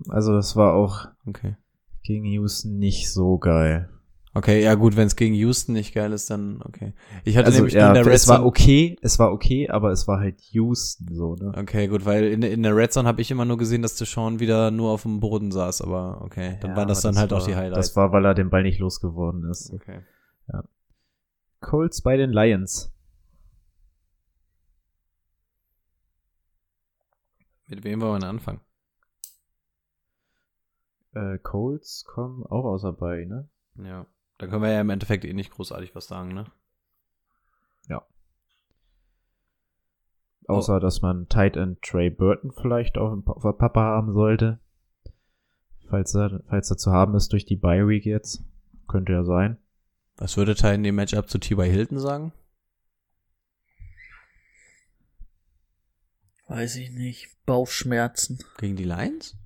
[0.10, 1.56] Also das war auch Okay.
[2.04, 3.88] gegen Houston nicht so geil.
[4.34, 6.92] Okay, ja gut, wenn es gegen Houston nicht geil ist, dann okay.
[7.24, 8.48] Ich hatte Also nämlich ja, in der Red es war Zone.
[8.50, 11.54] okay, es war okay, aber es war halt Houston so, ne?
[11.58, 13.96] Okay, gut, weil in, der- in der Red Zone habe ich immer nur gesehen, dass
[13.96, 17.32] Deshaun wieder nur auf dem Boden saß, aber okay, dann Ja, waren das dann halt
[17.32, 17.88] war, auch die Highlights.
[17.88, 19.72] Das war, weil er den Ball nicht losgeworden ist.
[19.74, 20.02] okay.
[21.60, 22.91] Colts bei den Lions.
[27.68, 28.62] Mit wem wollen wir anfangen?
[31.14, 33.49] Äh, Colts kommen auch außer bei, ne?
[33.76, 34.05] Ja.
[34.38, 36.45] Da können wir ja im Endeffekt eh nicht großartig was sagen, ne?
[40.49, 44.60] Außer, dass man Tight End Trey Burton vielleicht auch im- auf der Papa haben sollte.
[45.89, 48.45] Falls er, falls er zu haben ist durch die Bye Week jetzt.
[48.88, 49.58] Könnte ja sein.
[50.18, 51.70] Was würde Ty in dem Matchup zu T.Y.
[51.70, 52.34] Hilton sagen?
[56.47, 57.30] Weiß ich nicht.
[57.45, 58.39] Bauchschmerzen.
[58.57, 59.38] Gegen die Lions?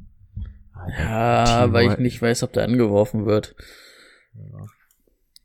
[0.98, 3.56] Ja, weil ich nicht weiß, ob der angeworfen wird.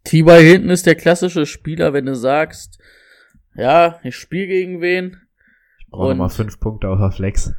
[0.04, 0.38] T.Y.
[0.42, 2.78] hinten ist der klassische Spieler, wenn du sagst,
[3.54, 5.20] ja, ich spiele gegen wen,
[5.80, 7.52] Ich brauche mal fünf Punkte auf der Flex.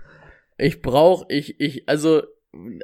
[0.57, 2.23] ich brauche, ich, ich, also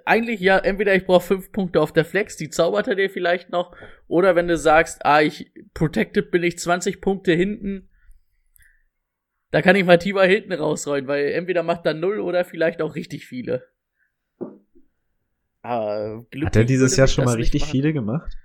[0.05, 3.49] eigentlich ja, entweder ich brauche fünf Punkte auf der Flex, die zaubert er dir vielleicht
[3.49, 3.76] noch,
[4.07, 7.89] oder wenn du sagst, ah, ich protected bin ich 20 Punkte hinten,
[9.51, 10.28] da kann ich mal T.Y.
[10.28, 13.64] hinten rausrollen, weil entweder macht er null oder vielleicht auch richtig viele.
[15.61, 18.36] Ah, Hat er dieses Jahr schon mal richtig viele gemacht?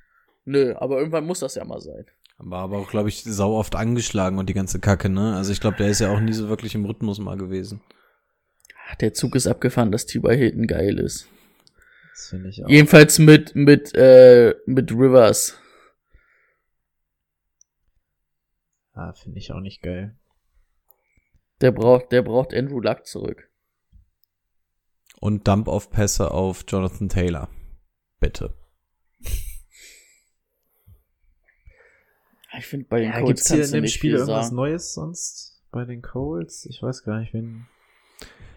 [0.44, 2.06] Nö, aber irgendwann muss das ja mal sein.
[2.38, 5.34] War aber auch, glaube ich, sau oft angeschlagen und die ganze Kacke, ne?
[5.34, 7.80] Also ich glaube, der ist ja auch nie so wirklich im Rhythmus mal gewesen.
[8.90, 10.34] Ach, Der Zug ist abgefahren, dass T.Y.
[10.36, 11.28] Hilton geil ist.
[12.12, 12.68] Das finde ich auch.
[12.68, 15.58] Jedenfalls mit, mit, äh, mit Rivers.
[18.92, 20.16] Ah, finde ich auch nicht geil.
[21.60, 23.50] Der braucht, der braucht Andrew Luck zurück.
[25.20, 27.50] Und Dump-Off-Pässe auf Jonathan Taylor.
[28.20, 28.54] Bitte.
[32.56, 34.50] Ich finde, bei den Ja, Colts gibt's hier in dem Spiel irgendwas.
[34.50, 36.66] Neues sonst bei den Colts?
[36.66, 37.66] Ich weiß gar nicht, wen.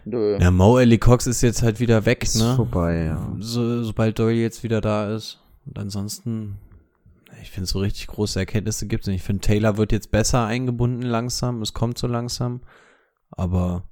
[0.04, 0.38] Nö.
[0.40, 2.54] Ja, Mo Ellie Cox ist jetzt halt wieder weg, Ist ne?
[2.56, 3.36] vorbei, ja.
[3.38, 5.40] So, sobald Doyle jetzt wieder da ist.
[5.64, 6.58] Und ansonsten,
[7.40, 9.16] ich finde, so richtig große Erkenntnisse gibt's nicht.
[9.16, 11.62] Ich finde, Taylor wird jetzt besser eingebunden langsam.
[11.62, 12.62] Es kommt so langsam.
[13.30, 13.84] Aber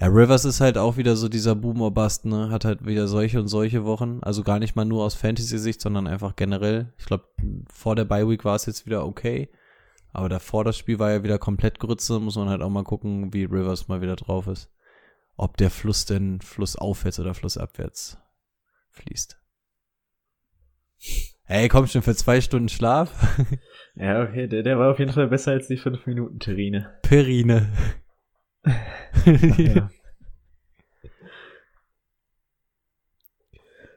[0.00, 2.50] ja, Rivers ist halt auch wieder so dieser Boom or Bust, ne?
[2.50, 4.18] Hat halt wieder solche und solche Wochen.
[4.22, 6.92] Also gar nicht mal nur aus Fantasy-Sicht, sondern einfach generell.
[6.98, 7.26] Ich glaube,
[7.72, 9.48] vor der Bye Week war es jetzt wieder okay.
[10.12, 12.18] Aber davor das Spiel war ja wieder komplett Grütze.
[12.18, 14.70] Muss man halt auch mal gucken, wie Rivers mal wieder drauf ist.
[15.42, 18.16] Ob der Fluss denn flussaufwärts oder flussabwärts
[18.92, 19.42] fließt.
[21.42, 23.12] Hey, komm schon für zwei Stunden Schlaf.
[23.96, 26.96] Ja, okay, der, der war auf jeden Fall besser als die 5 Minuten Terrine.
[27.02, 27.72] Perine.
[29.58, 29.90] Ja.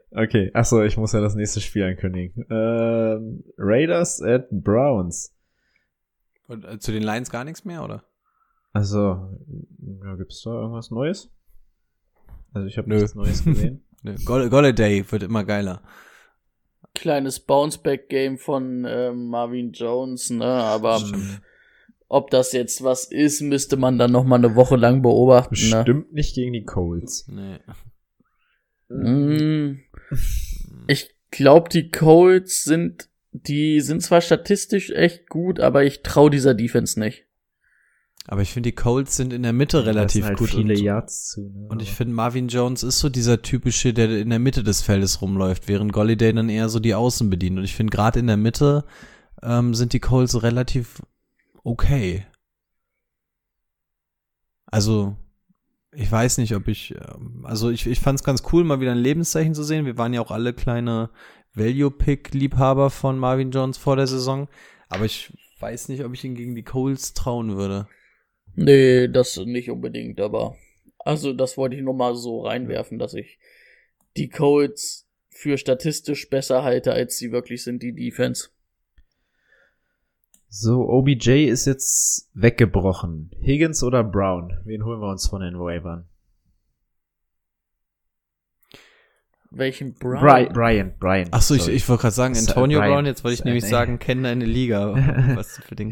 [0.09, 2.43] Okay, achso, ich muss ja das nächste Spiel ankündigen.
[2.49, 5.37] Ähm, Raiders at Browns.
[6.47, 8.03] Und, äh, zu den Lions gar nichts mehr, oder?
[8.73, 9.39] Also,
[10.03, 11.34] ja, gibt's da irgendwas Neues?
[12.55, 12.95] Also ich habe Nö.
[12.95, 13.83] nichts Neues gesehen.
[14.25, 15.83] Golladay wird immer geiler.
[16.93, 20.45] Kleines Bounceback-Game von ähm, Marvin Jones, ne?
[20.45, 21.41] Aber Stimmt.
[22.07, 25.55] ob das jetzt was ist, müsste man dann noch mal eine Woche lang beobachten.
[25.55, 25.75] Ne?
[25.75, 27.27] Bestimmt nicht gegen die Colts.
[27.27, 27.59] Nee.
[28.87, 29.79] Mm,
[30.87, 36.53] Ich glaube, die Colts sind, die sind zwar statistisch echt gut, aber ich traue dieser
[36.53, 37.25] Defense nicht.
[38.27, 40.49] Aber ich finde, die Colts sind in der Mitte relativ Da sind halt gut.
[40.49, 41.41] viele und, Yards zu.
[41.41, 41.67] Ne?
[41.69, 45.21] und ich finde, Marvin Jones ist so dieser typische, der in der Mitte des Feldes
[45.21, 47.59] rumläuft, während Golladay dann eher so die Außen bedient.
[47.59, 48.85] Und ich finde, gerade in der Mitte
[49.43, 51.03] ähm, sind die Colts relativ
[51.63, 52.25] okay.
[54.65, 55.15] Also,
[55.93, 58.91] ich weiß nicht, ob ich, ähm, also ich, ich fand es ganz cool, mal wieder
[58.91, 59.85] ein Lebenszeichen zu sehen.
[59.85, 61.11] Wir waren ja auch alle kleine
[61.53, 64.47] Value-Pick-Liebhaber von Marvin Jones vor der Saison.
[64.89, 67.87] Aber ich weiß nicht, ob ich ihn gegen die Colts trauen würde.
[68.55, 70.55] Nee, das nicht unbedingt, aber
[70.99, 73.37] also das wollte ich nur mal so reinwerfen, dass ich
[74.17, 78.49] die Colts für statistisch besser halte, als sie wirklich sind, die Defense.
[80.47, 83.31] So, OBJ ist jetzt weggebrochen.
[83.41, 84.57] Higgins oder Brown?
[84.63, 86.07] Wen holen wir uns von den Waivern?
[89.51, 90.19] Welchen Brown?
[90.21, 91.27] Bri Brian, Brian.
[91.31, 92.91] Ach so, ich, ich wollte gerade sagen, Sa- Antonio Brian.
[92.93, 94.93] Brown, jetzt wollte ich nämlich sagen, kenn deine Liga.
[95.35, 95.91] Was du für den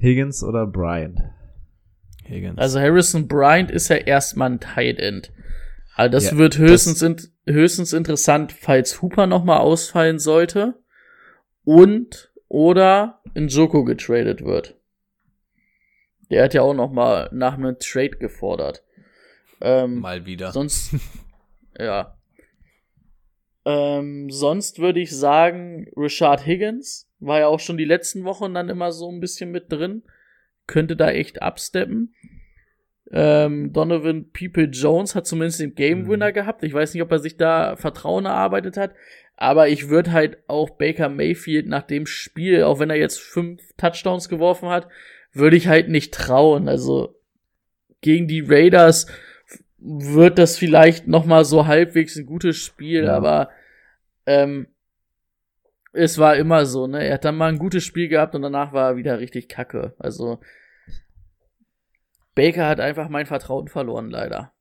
[0.00, 1.32] Higgins oder Brian?
[2.30, 2.58] Higgins.
[2.58, 5.32] Also Harrison Bryant ist ja erstmal ein Tight End.
[5.94, 10.74] Also das Ja, wird höchstens, int höchstens interessant, falls Hooper nochmal ausfallen sollte
[11.64, 14.76] und oder in Joko getradet wird.
[16.30, 18.82] Der hat ja auch nochmal nach einem Trade gefordert.
[19.60, 20.52] Ähm, mal wieder.
[20.52, 20.94] Sonst,
[21.78, 22.16] ja.
[23.64, 28.68] Ähm, sonst würde ich sagen, Richard Higgins war ja auch schon die letzten Wochen dann
[28.68, 30.02] immer so ein bisschen mit drin.
[30.70, 32.14] Könnte da echt absteppen.
[33.10, 36.62] Ähm, Donovan People Jones hat zumindest den Game Winner gehabt.
[36.62, 38.94] Ich weiß nicht, ob er sich da Vertrauen erarbeitet hat.
[39.36, 43.60] Aber ich würde halt auch Baker Mayfield nach dem Spiel, auch wenn er jetzt fünf
[43.78, 44.86] Touchdowns geworfen hat,
[45.32, 46.68] würde ich halt nicht trauen.
[46.68, 47.16] Also
[48.00, 49.06] gegen die Raiders
[49.78, 53.16] wird das vielleicht noch mal so halbwegs ein gutes Spiel, Ja.
[53.16, 53.50] aber
[54.26, 54.68] ähm,
[55.92, 57.04] es war immer so, ne?
[57.04, 59.94] Er hat dann mal ein gutes Spiel gehabt und danach war er wieder richtig kacke.
[59.98, 60.38] Also
[62.34, 64.52] Baker hat einfach mein Vertrauen verloren, leider.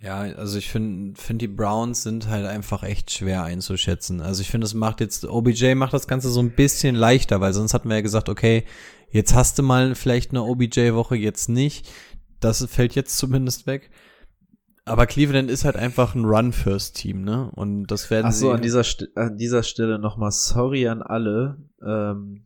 [0.00, 4.20] Ja, also ich finde, find die Browns sind halt einfach echt schwer einzuschätzen.
[4.20, 7.54] Also ich finde, es macht jetzt, OBJ macht das Ganze so ein bisschen leichter, weil
[7.54, 8.64] sonst hatten wir ja gesagt, okay,
[9.10, 11.88] jetzt hast du mal vielleicht eine OBJ-Woche, jetzt nicht.
[12.40, 13.90] Das fällt jetzt zumindest weg.
[14.84, 17.50] Aber Cleveland ist halt einfach ein Run-First-Team, ne?
[17.54, 18.54] Und das werden Ach so, sie.
[18.54, 22.44] an dieser, St an dieser Stelle nochmal sorry an alle ähm,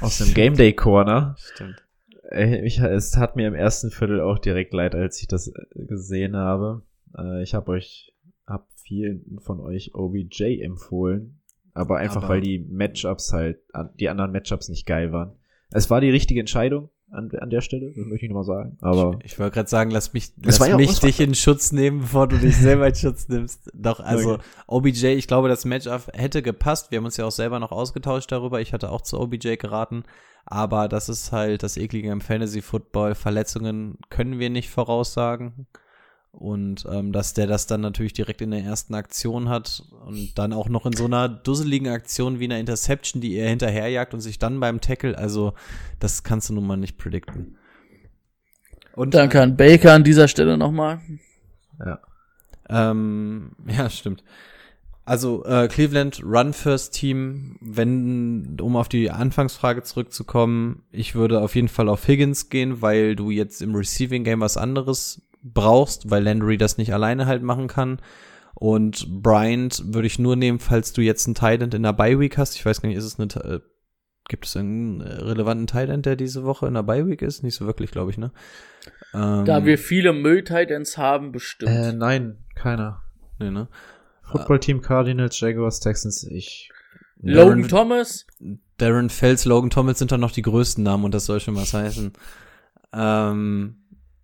[0.00, 1.34] aus dem Game Day Corner.
[1.38, 1.82] Stimmt.
[2.30, 5.52] Ich, es tat mir im ersten Viertel auch direkt leid, als ich das äh,
[5.86, 6.82] gesehen habe.
[7.16, 8.12] Äh, ich habe euch,
[8.46, 11.40] hab vielen von euch OBJ empfohlen,
[11.72, 13.60] aber einfach Aber- weil die Matchups halt,
[13.98, 15.32] die anderen Matchups nicht geil waren.
[15.70, 18.76] Es war die richtige Entscheidung an, an der Stelle, das möchte ich nochmal sagen.
[18.80, 22.26] Aber Ich wollte gerade sagen, lass mich, lass ja mich dich in Schutz nehmen, bevor
[22.28, 23.70] du dich selber in Schutz nimmst.
[23.74, 24.42] Doch, also Okay.
[24.66, 26.90] OBJ, ich glaube, das Matchup hätte gepasst.
[26.90, 28.60] Wir haben uns ja auch selber noch ausgetauscht darüber.
[28.60, 30.04] Ich hatte auch zu OBJ geraten.
[30.44, 33.14] Aber das ist halt das Eklige im Fantasy Football.
[33.14, 35.66] Verletzungen können wir nicht voraussagen.
[36.38, 40.52] Und ähm, dass der das dann natürlich direkt in der ersten Aktion hat und dann
[40.52, 44.38] auch noch in so einer dusseligen Aktion wie einer Interception, die er hinterherjagt und sich
[44.38, 45.54] dann beim Tackle, also
[45.98, 47.56] das kannst du nun mal nicht predikten.
[48.94, 51.00] Und Danke an Baker an dieser Stelle nochmal.
[51.84, 51.98] ja.
[52.68, 54.22] Ähm, ja, stimmt.
[55.04, 61.56] Also äh, Cleveland Run First Team, wenn, um auf die Anfangsfrage zurückzukommen, ich würde auf
[61.56, 66.22] jeden Fall auf Higgins gehen, weil du jetzt im Receiving Game was anderes brauchst, weil
[66.22, 68.00] Landry das nicht alleine halt machen kann.
[68.54, 72.36] Und Bryant würde ich nur nehmen, falls du jetzt einen Tight in der Bye Week
[72.38, 72.56] hast.
[72.56, 73.60] Ich weiß gar nicht, ist es eine, äh,
[74.28, 77.42] gibt es einen äh, relevanten Tight der diese Woche in der Bye Week ist?
[77.44, 78.32] Nicht so wirklich, glaube ich, ne?
[79.14, 81.70] Ähm, Da wir viele Müll-Titans haben, bestimmt.
[81.70, 83.02] Äh, nein, keiner.
[83.38, 83.68] nee, ne?
[84.24, 86.70] Football Team Cardinals, Jaguars, Texans, ich.
[87.20, 88.26] Logan Darren- Thomas,
[88.76, 91.72] Darren Fells, Logan Thomas sind dann noch die größten Namen und das soll schon was
[91.74, 92.12] heißen.
[92.92, 93.76] Ähm,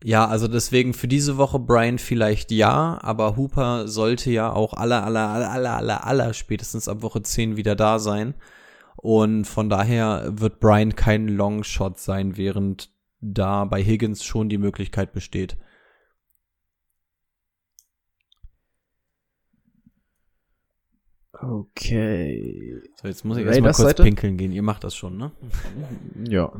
[0.06, 5.02] ja, also deswegen für diese Woche Brian vielleicht ja, aber Hooper sollte ja auch aller,
[5.02, 8.34] aller, aller, aller, aller, aller spätestens ab Woche 10 wieder da sein.
[8.96, 12.90] Und von daher wird Brian kein Longshot sein, während
[13.22, 15.56] da bei Higgins schon die Möglichkeit besteht.
[21.32, 22.78] Okay.
[23.00, 24.02] So, jetzt muss ich erstmal kurz Seite?
[24.02, 24.52] pinkeln gehen.
[24.52, 25.32] Ihr macht das schon, ne?
[26.28, 26.52] Ja.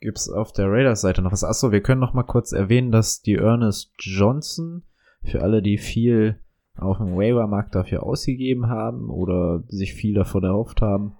[0.00, 1.44] Gibt's auf der Raiders-Seite noch was?
[1.44, 4.82] Achso, wir können noch mal kurz erwähnen, dass die Ernest Johnson,
[5.22, 6.40] für alle, die viel
[6.76, 11.16] auf dem Waiver-Markt dafür ausgegeben haben oder sich viel davon erhofft haben,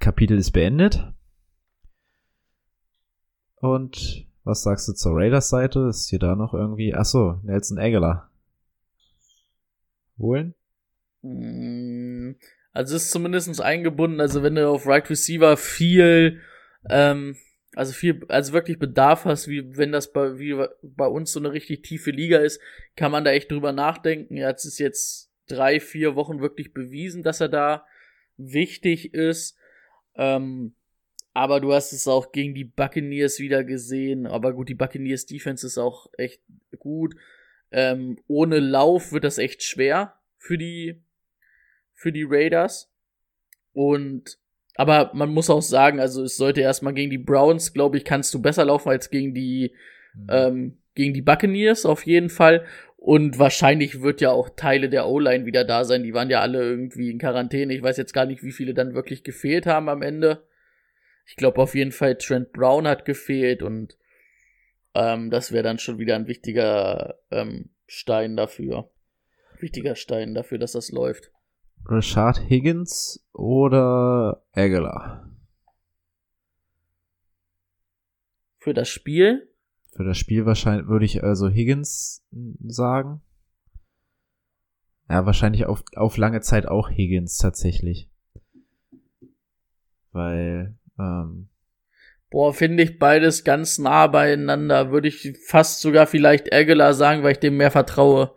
[0.00, 1.12] Kapitel ist beendet.
[3.60, 5.86] Und was sagst du zur Raiders-Seite?
[5.88, 6.94] Ist hier da noch irgendwie?
[6.94, 8.30] Achso, Nelson Aguilar.
[10.18, 10.54] Holen?
[11.22, 12.32] Mm,
[12.72, 16.40] Also ist zumindest eingebunden, also wenn du auf Right Receiver viel,
[16.90, 17.36] ähm,
[17.74, 21.52] also viel, also wirklich Bedarf hast, wie wenn das bei, wie bei uns so eine
[21.52, 22.60] richtig tiefe Liga ist,
[22.96, 24.36] kann man da echt drüber nachdenken.
[24.36, 27.86] Ja, es ist jetzt drei, vier Wochen wirklich bewiesen, dass er da
[28.36, 29.56] wichtig ist.
[30.14, 30.74] Ähm,
[31.32, 34.26] aber du hast es auch gegen die Buccaneers wieder gesehen.
[34.26, 36.40] Aber gut, die Buccaneers Defense ist auch echt
[36.78, 37.16] gut.
[37.72, 41.02] Ähm, ohne Lauf wird das echt schwer für die,
[41.92, 42.92] für die Raiders.
[43.72, 44.38] Und,
[44.76, 48.34] aber man muss auch sagen, also es sollte erstmal gegen die Browns, glaube ich, kannst
[48.34, 49.72] du besser laufen als gegen die,
[50.28, 52.64] ähm, gegen die Buccaneers auf jeden Fall.
[52.96, 56.02] Und wahrscheinlich wird ja auch Teile der O-Line wieder da sein.
[56.02, 57.74] Die waren ja alle irgendwie in Quarantäne.
[57.74, 60.42] Ich weiß jetzt gar nicht, wie viele dann wirklich gefehlt haben am Ende.
[61.26, 63.96] Ich glaube auf jeden Fall Trent Brown hat gefehlt und
[64.94, 68.90] ähm, das wäre dann schon wieder ein wichtiger ähm, Stein dafür.
[69.58, 71.30] Wichtiger Stein dafür, dass das läuft.
[71.86, 75.30] Rashad Higgins oder Aguilar?
[78.58, 79.50] Für das Spiel.
[79.94, 82.24] Für das Spiel wahrscheinlich würde ich also Higgins
[82.66, 83.20] sagen.
[85.10, 88.08] Ja, wahrscheinlich auf, auf lange Zeit auch Higgins tatsächlich.
[90.12, 91.48] Weil, ähm,
[92.30, 94.90] Boah, finde ich beides ganz nah beieinander.
[94.90, 98.34] Würde ich fast sogar vielleicht Aguilar sagen, weil ich dem mehr vertraue.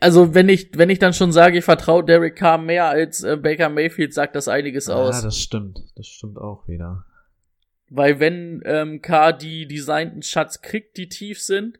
[0.00, 3.36] Also, wenn ich, wenn ich dann schon sage, ich vertraue Derek Carr mehr als äh,
[3.36, 5.22] Baker Mayfield, sagt das einiges ja, aus.
[5.22, 5.78] das stimmt.
[5.96, 7.04] Das stimmt auch wieder.
[7.88, 11.78] Weil wenn ähm, K die designten Shots kriegt, die tief sind,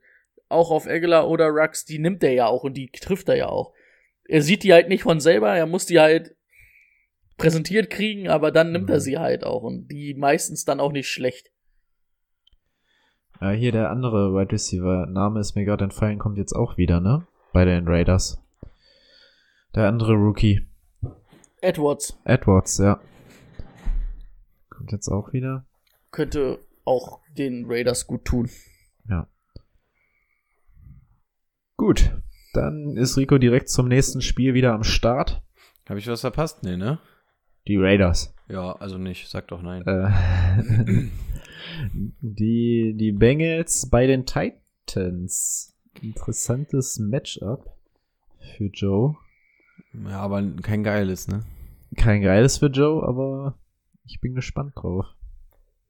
[0.48, 3.48] auch auf Aguilar oder Rux, die nimmt er ja auch und die trifft er ja
[3.48, 3.74] auch.
[4.24, 6.34] Er sieht die halt nicht von selber, er muss die halt
[7.36, 8.92] präsentiert kriegen, aber dann nimmt Mhm.
[8.94, 11.50] er sie halt auch und die meistens dann auch nicht schlecht.
[13.40, 17.00] Äh, hier der andere Wide Receiver, Name ist mir gerade entfallen, kommt jetzt auch wieder,
[17.00, 17.26] ne?
[17.52, 18.40] Bei den Raiders.
[19.74, 20.66] Der andere Rookie.
[21.60, 23.00] Edwards Edwards, ja.
[24.70, 25.66] Kommt jetzt auch wieder.
[26.10, 28.48] könnte auch den Raiders gut tun.
[29.08, 29.28] Ja.
[31.76, 32.16] Gut.
[32.54, 35.42] Dann ist Rico direkt zum nächsten Spiel wieder am Start.
[35.88, 36.62] Habe ich was verpasst?
[36.62, 36.98] Nee, ne?
[37.66, 38.34] Die Raiders.
[38.48, 39.28] Ja, also nicht.
[39.28, 39.82] Sag doch nein.
[39.86, 41.08] Äh,
[42.20, 45.74] die, die Bengals bei den Titans.
[46.02, 47.70] Interessantes Matchup
[48.56, 49.16] für Joe.
[50.04, 51.44] Ja, aber kein geiles, ne?
[51.96, 53.58] Kein geiles für Joe, aber
[54.04, 55.06] ich bin gespannt drauf.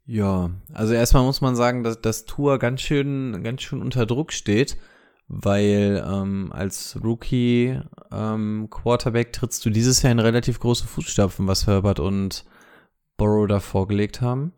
[0.07, 4.33] Ja, also erstmal muss man sagen, dass das Tour ganz schön, ganz schön unter Druck
[4.33, 4.79] steht,
[5.29, 7.79] weil ähm, als Rookie
[8.11, 12.47] ähm, Quarterback trittst du dieses Jahr in relativ große Fußstapfen, was Herbert und
[13.19, 14.55] Borrow da vorgelegt haben.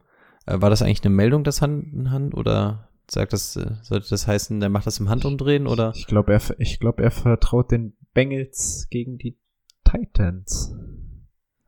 [0.46, 4.08] Äh, war das eigentlich eine Meldung, das Hand in Hand oder sagt das, äh, sollte
[4.10, 5.92] das heißen, der macht das im Handumdrehen oder?
[5.96, 9.36] Ich glaube, er, ich glaub, er vertraut den Bengals gegen die
[9.84, 10.74] Titans.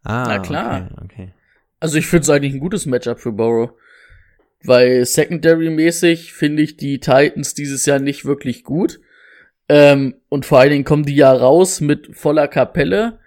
[0.02, 0.90] Ah, Na klar.
[0.92, 1.34] Okay, okay.
[1.80, 3.72] Also ich finde es eigentlich ein gutes Matchup für Burrow.
[4.64, 9.00] Weil Secondary-mäßig finde ich die Titans dieses Jahr nicht wirklich gut.
[9.68, 13.18] Ähm, und vor allen Dingen kommen die ja raus mit voller Kapelle.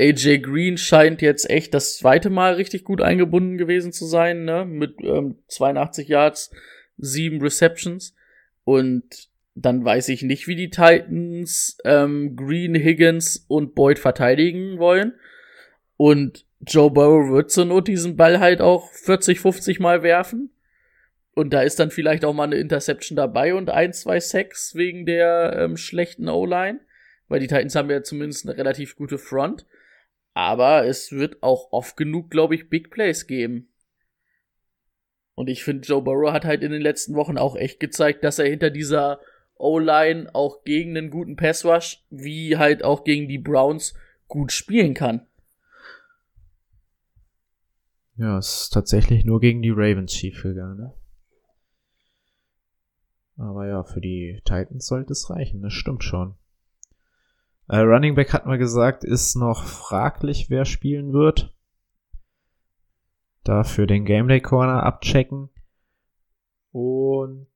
[0.00, 4.64] AJ Green scheint jetzt echt das zweite Mal richtig gut eingebunden gewesen zu sein, ne?
[4.64, 6.50] Mit ähm, 82 Yards,
[7.02, 8.14] sieben Receptions.
[8.64, 15.12] Und dann weiß ich nicht, wie die Titans ähm, Green, Higgins und Boyd verteidigen wollen.
[15.96, 20.50] Und Joe Burrow wird zur Not diesen Ball halt auch 40, 50 Mal werfen.
[21.34, 25.06] Und da ist dann vielleicht auch mal eine Interception dabei und ein, zwei Sacks wegen
[25.06, 26.80] der ähm, schlechten O-Line.
[27.28, 29.66] Weil die Titans haben ja zumindest eine relativ gute Front.
[30.34, 33.71] Aber es wird auch oft genug, glaube ich, Big Plays geben.
[35.34, 38.38] Und ich finde, Joe Burrow hat halt in den letzten Wochen auch echt gezeigt, dass
[38.38, 39.20] er hinter dieser
[39.56, 43.94] O-Line auch gegen einen guten Pass-Rush, wie halt auch gegen die Browns,
[44.28, 45.26] gut spielen kann.
[48.16, 50.94] Ja, es ist tatsächlich nur gegen die Ravens schief gegangen, ne?
[53.36, 56.34] Aber ja, für die Titans sollte es reichen, das stimmt schon.
[57.68, 61.54] Äh, Running Back hat man gesagt, ist noch fraglich, wer spielen wird.
[63.44, 65.48] Dafür den Gameday Corner abchecken.
[66.70, 67.46] Und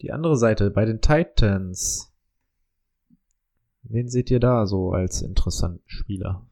[0.00, 2.12] die andere Seite bei den Titans.
[3.82, 6.46] wen seht ihr da so als interessanten Spieler?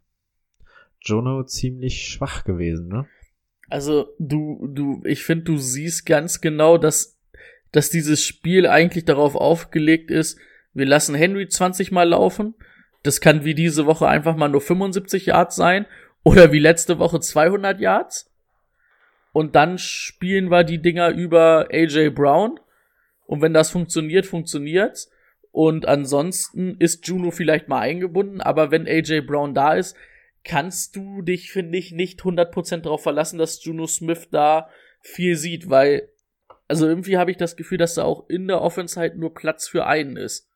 [1.00, 3.06] Jono ziemlich schwach gewesen, ne?
[3.68, 7.18] Also, du, du, ich finde, du siehst ganz genau, dass,
[7.72, 10.38] dass dieses Spiel eigentlich darauf aufgelegt ist,
[10.76, 12.54] wir lassen Henry 20 Mal laufen.
[13.02, 15.86] Das kann wie diese Woche einfach mal nur 75 Yards sein.
[16.22, 18.30] Oder wie letzte Woche 200 Yards.
[19.36, 22.58] Und dann spielen wir die Dinger über AJ Brown.
[23.26, 25.10] Und wenn das funktioniert, funktioniert's.
[25.52, 29.94] Und ansonsten ist Juno vielleicht mal eingebunden, aber wenn AJ Brown da ist,
[30.42, 34.70] kannst du dich, finde ich, nicht 100% darauf verlassen, dass Juno Smith da
[35.02, 36.08] viel sieht, weil,
[36.66, 39.68] also irgendwie habe ich das Gefühl, dass da auch in der Offense halt nur Platz
[39.68, 40.48] für einen ist.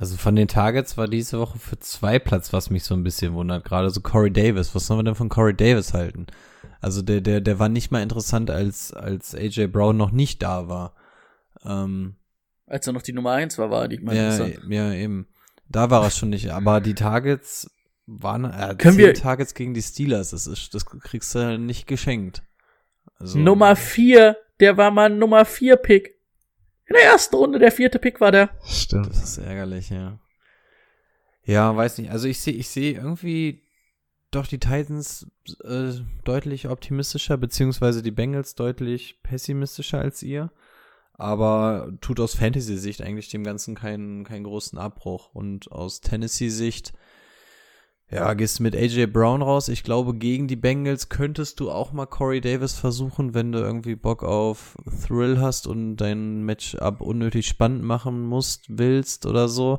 [0.00, 3.34] Also von den Targets war diese Woche für zwei Platz, was mich so ein bisschen
[3.34, 3.64] wundert.
[3.66, 4.74] Gerade so Corey Davis.
[4.74, 6.26] Was sollen wir denn von Corey Davis halten?
[6.80, 10.68] Also der, der, der war nicht mal interessant, als, als AJ Brown noch nicht da
[10.68, 10.94] war.
[11.66, 12.16] Ähm,
[12.66, 14.60] als er noch die Nummer eins war, war nicht mal ja, interessant.
[14.72, 15.26] ja, eben.
[15.68, 16.50] Da war er schon nicht.
[16.50, 17.70] Aber die Targets
[18.06, 20.30] waren äh, Können wir- Targets gegen die Steelers.
[20.30, 22.42] Das ist, das kriegst du nicht geschenkt.
[23.18, 26.18] Also, Nummer vier, der war mal Nummer vier Pick.
[26.90, 28.50] In der ersten Runde, der vierte Pick war der.
[28.66, 29.10] Stimmt.
[29.10, 30.18] Das ist ärgerlich, ja.
[31.44, 32.10] Ja, weiß nicht.
[32.10, 33.62] Also ich sehe, ich sehe irgendwie
[34.32, 35.30] doch die Titans
[35.62, 35.92] äh,
[36.24, 40.50] deutlich optimistischer, beziehungsweise die Bengals deutlich pessimistischer als ihr.
[41.12, 45.32] Aber tut aus Fantasy-Sicht eigentlich dem Ganzen keinen, keinen großen Abbruch.
[45.32, 46.92] Und aus Tennessee-Sicht,
[48.10, 49.68] ja, gehst du mit AJ Brown raus.
[49.68, 53.94] Ich glaube, gegen die Bengals könntest du auch mal Corey Davis versuchen, wenn du irgendwie
[53.94, 59.78] Bock auf Thrill hast und dein Matchup unnötig spannend machen musst, willst oder so.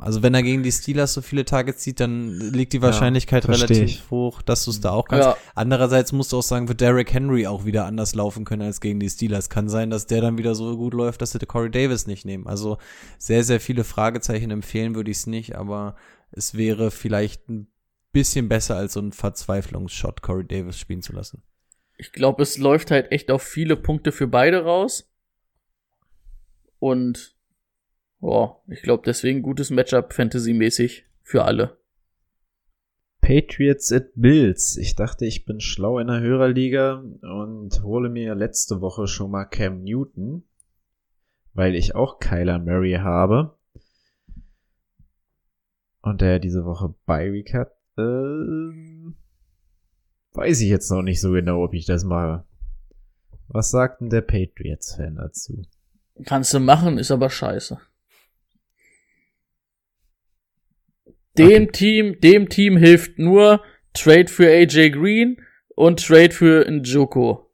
[0.00, 3.72] Also wenn er gegen die Steelers so viele Targets zieht, dann liegt die Wahrscheinlichkeit versteh
[3.72, 4.10] relativ ich.
[4.10, 5.28] hoch, dass du es da auch kannst.
[5.28, 5.36] Ja.
[5.54, 9.00] Andererseits musst du auch sagen, wird Derrick Henry auch wieder anders laufen können als gegen
[9.00, 9.48] die Steelers.
[9.48, 12.46] Kann sein, dass der dann wieder so gut läuft, dass sie Corey Davis nicht nehmen.
[12.46, 12.76] Also
[13.18, 15.94] sehr, sehr viele Fragezeichen empfehlen würde ich es nicht, aber
[16.36, 17.68] es wäre vielleicht ein
[18.12, 21.42] bisschen besser als so ein Verzweiflungsshot, Corey Davis spielen zu lassen.
[21.96, 25.10] Ich glaube, es läuft halt echt auf viele Punkte für beide raus.
[26.78, 27.36] Und
[28.20, 31.78] boah, ich glaube, deswegen gutes Matchup Fantasy-mäßig für alle.
[33.20, 34.76] Patriots at Bills.
[34.76, 39.46] Ich dachte, ich bin schlau in der Hörerliga und hole mir letzte Woche schon mal
[39.46, 40.44] Cam Newton,
[41.54, 43.56] weil ich auch Kyler Murray habe.
[46.04, 49.16] Und der diese Woche bei Week hat, ähm,
[50.32, 52.44] weiß ich jetzt noch nicht so genau, ob ich das mache.
[53.48, 55.62] Was sagt denn der Patriots-Fan dazu?
[56.26, 57.80] Kannst du machen, ist aber scheiße.
[61.38, 63.62] Dem Team, dem Team hilft nur
[63.94, 65.38] Trade für AJ Green
[65.74, 67.50] und Trade für Njoko.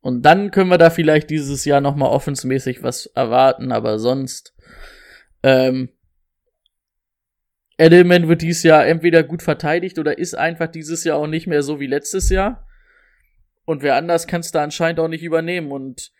[0.00, 4.54] Und dann können wir da vielleicht dieses Jahr nochmal offensmäßig was erwarten, aber sonst,
[5.42, 5.88] ähm,
[7.76, 11.62] Edelman wird dieses Jahr entweder gut verteidigt oder ist einfach dieses Jahr auch nicht mehr
[11.62, 12.66] so wie letztes Jahr.
[13.64, 15.72] Und wer anders kann es da anscheinend auch nicht übernehmen.
[15.72, 16.12] Und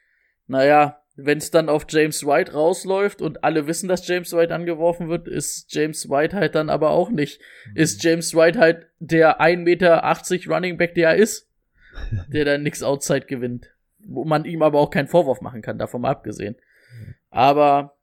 [0.46, 5.08] naja, wenn es dann auf James White rausläuft und alle wissen, dass James White angeworfen
[5.08, 7.40] wird, ist James White halt dann aber auch nicht.
[7.74, 11.48] Ist James White halt der 1,80 Meter Running Back, der er ist,
[12.28, 13.70] der dann nix Outside gewinnt.
[13.98, 16.56] Wo man ihm aber auch keinen Vorwurf machen kann, davon mal abgesehen.
[17.30, 17.96] Aber,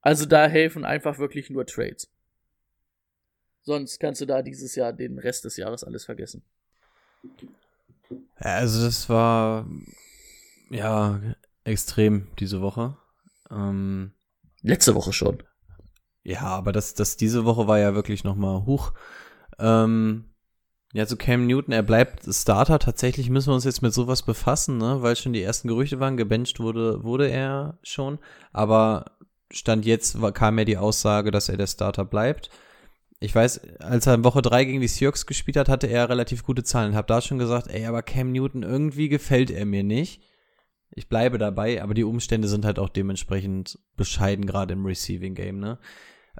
[0.00, 2.13] also da helfen einfach wirklich nur Trades.
[3.64, 6.42] Sonst kannst du da dieses Jahr den Rest des Jahres alles vergessen.
[8.36, 9.66] Also das war
[10.70, 11.20] ja
[11.64, 12.96] extrem diese Woche.
[13.50, 14.12] Ähm,
[14.62, 15.42] Letzte Woche schon.
[16.22, 18.92] Ja, aber das, das diese Woche war ja wirklich nochmal hoch.
[19.58, 20.24] Ähm,
[20.92, 22.78] ja, zu Cam Newton, er bleibt Starter.
[22.78, 25.02] Tatsächlich müssen wir uns jetzt mit sowas befassen, ne?
[25.02, 26.16] weil schon die ersten Gerüchte waren.
[26.16, 28.18] Gebencht wurde, wurde er schon.
[28.52, 29.16] Aber
[29.50, 32.50] Stand jetzt kam ja die Aussage, dass er der Starter bleibt.
[33.24, 36.44] Ich weiß, als er in Woche 3 gegen die Seahawks gespielt hat, hatte er relativ
[36.44, 36.94] gute Zahlen.
[36.94, 40.22] Hab da schon gesagt, ey, aber Cam Newton, irgendwie gefällt er mir nicht.
[40.90, 45.58] Ich bleibe dabei, aber die Umstände sind halt auch dementsprechend bescheiden, gerade im Receiving Game,
[45.58, 45.78] ne?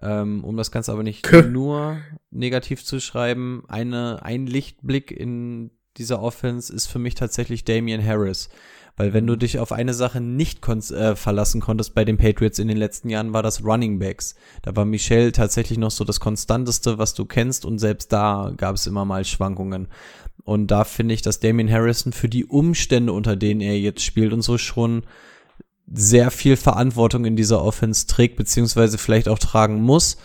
[0.03, 1.99] Ähm, um das Ganze aber nicht nur
[2.31, 8.51] negativ zu schreiben, eine, ein Lichtblick in dieser Offense ist für mich tatsächlich Damian Harris.
[8.97, 12.69] Weil wenn du dich auf eine Sache nicht äh, verlassen konntest bei den Patriots in
[12.69, 14.37] den letzten Jahren, war das Running Backs.
[14.63, 18.77] Da war Michelle tatsächlich noch so das Konstanteste, was du kennst und selbst da gab
[18.77, 19.89] es immer mal Schwankungen.
[20.45, 24.33] Und da finde ich, dass Damian Harrison für die Umstände, unter denen er jetzt spielt
[24.33, 25.03] und so schon
[25.93, 30.19] sehr viel Verantwortung in dieser Offense trägt, beziehungsweise vielleicht auch tragen muss.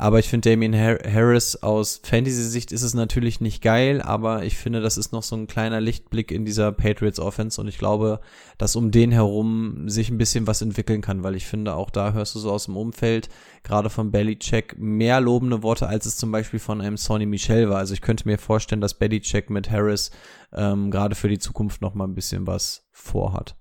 [0.00, 4.56] Aber ich finde Damien Har- Harris aus Fantasy-Sicht ist es natürlich nicht geil, aber ich
[4.56, 8.22] finde, das ist noch so ein kleiner Lichtblick in dieser Patriots-Offense und ich glaube,
[8.56, 12.14] dass um den herum sich ein bisschen was entwickeln kann, weil ich finde, auch da
[12.14, 13.28] hörst du so aus dem Umfeld,
[13.62, 17.76] gerade von Belichick, mehr lobende Worte, als es zum Beispiel von einem Sonny Michel war.
[17.76, 20.12] Also ich könnte mir vorstellen, dass Belichick mit Harris
[20.54, 23.54] ähm, gerade für die Zukunft noch mal ein bisschen was vorhat.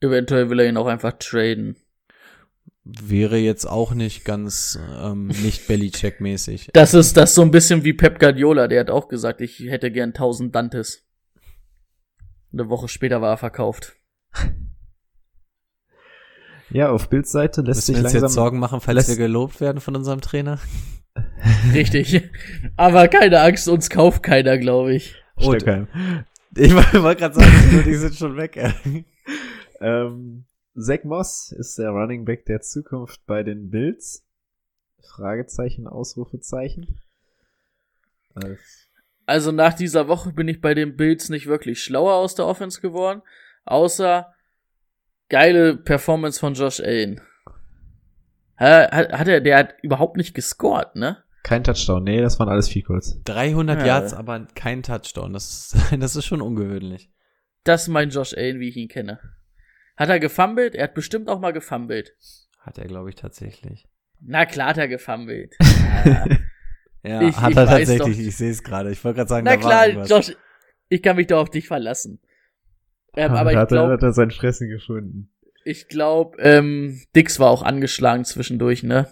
[0.00, 1.74] Eventuell will er ihn auch einfach traden.
[2.88, 6.70] Wäre jetzt auch nicht ganz ähm, nicht Belichick-mäßig.
[6.72, 9.90] Das ist das so ein bisschen wie Pep Guardiola, der hat auch gesagt, ich hätte
[9.90, 11.04] gern 1000 Dantes.
[12.52, 13.96] Eine Woche später war er verkauft.
[16.70, 19.60] Ja, auf Bildseite lässt Müssen sich wir uns langsam jetzt Sorgen machen, falls wir gelobt
[19.60, 20.60] werden von unserem Trainer?
[21.72, 22.30] Richtig.
[22.76, 25.16] Aber keine Angst, uns kauft keiner, glaube ich.
[25.38, 25.88] Stöckheim.
[26.56, 28.56] Ich wollte gerade sagen, die sind schon weg.
[28.56, 29.04] ey.
[29.78, 30.46] Ähm,
[30.78, 34.24] Zach Moss ist der Running Back der Zukunft bei den Bills.
[35.02, 37.00] Fragezeichen, Ausrufezeichen.
[38.34, 38.56] Äh,
[39.26, 42.80] Also nach dieser Woche bin ich bei den Bills nicht wirklich schlauer aus der Offense
[42.80, 43.22] geworden,
[43.64, 44.32] außer
[45.28, 47.20] geile Performance von Josh Allen.
[48.56, 51.22] Hat, hat er, der hat überhaupt nicht gescored, ne?
[51.42, 53.20] Kein Touchdown, nee, das waren alles Vielkurs.
[53.24, 53.86] 300 Ja.
[53.86, 55.32] Yards, aber kein Touchdown.
[55.32, 57.10] Das, ist- das ist schon ungewöhnlich.
[57.64, 59.18] Das ist mein Josh Allen, wie ich ihn kenne.
[59.96, 60.74] Hat er gefummelt?
[60.74, 62.14] Er hat bestimmt auch mal gefummelt.
[62.60, 63.86] Hat er, glaube ich, tatsächlich.
[64.20, 65.54] Na klar hat er gefummelt.
[67.02, 67.98] Ja, Ich- hat ich er tatsächlich.
[67.98, 68.08] doch.
[68.08, 68.90] Ich sehe es gerade.
[68.90, 69.86] Ich wollte gerade sagen, Na klar.
[70.06, 70.32] Josh,
[70.88, 72.18] ich kann mich doch auf dich verlassen.
[73.16, 75.30] Ähm, aber ich hat, er, glaube, hat er sein Fressen gefunden.
[75.64, 79.06] Ich glaube, ähm, Dix war auch angeschlagen zwischendurch, ne?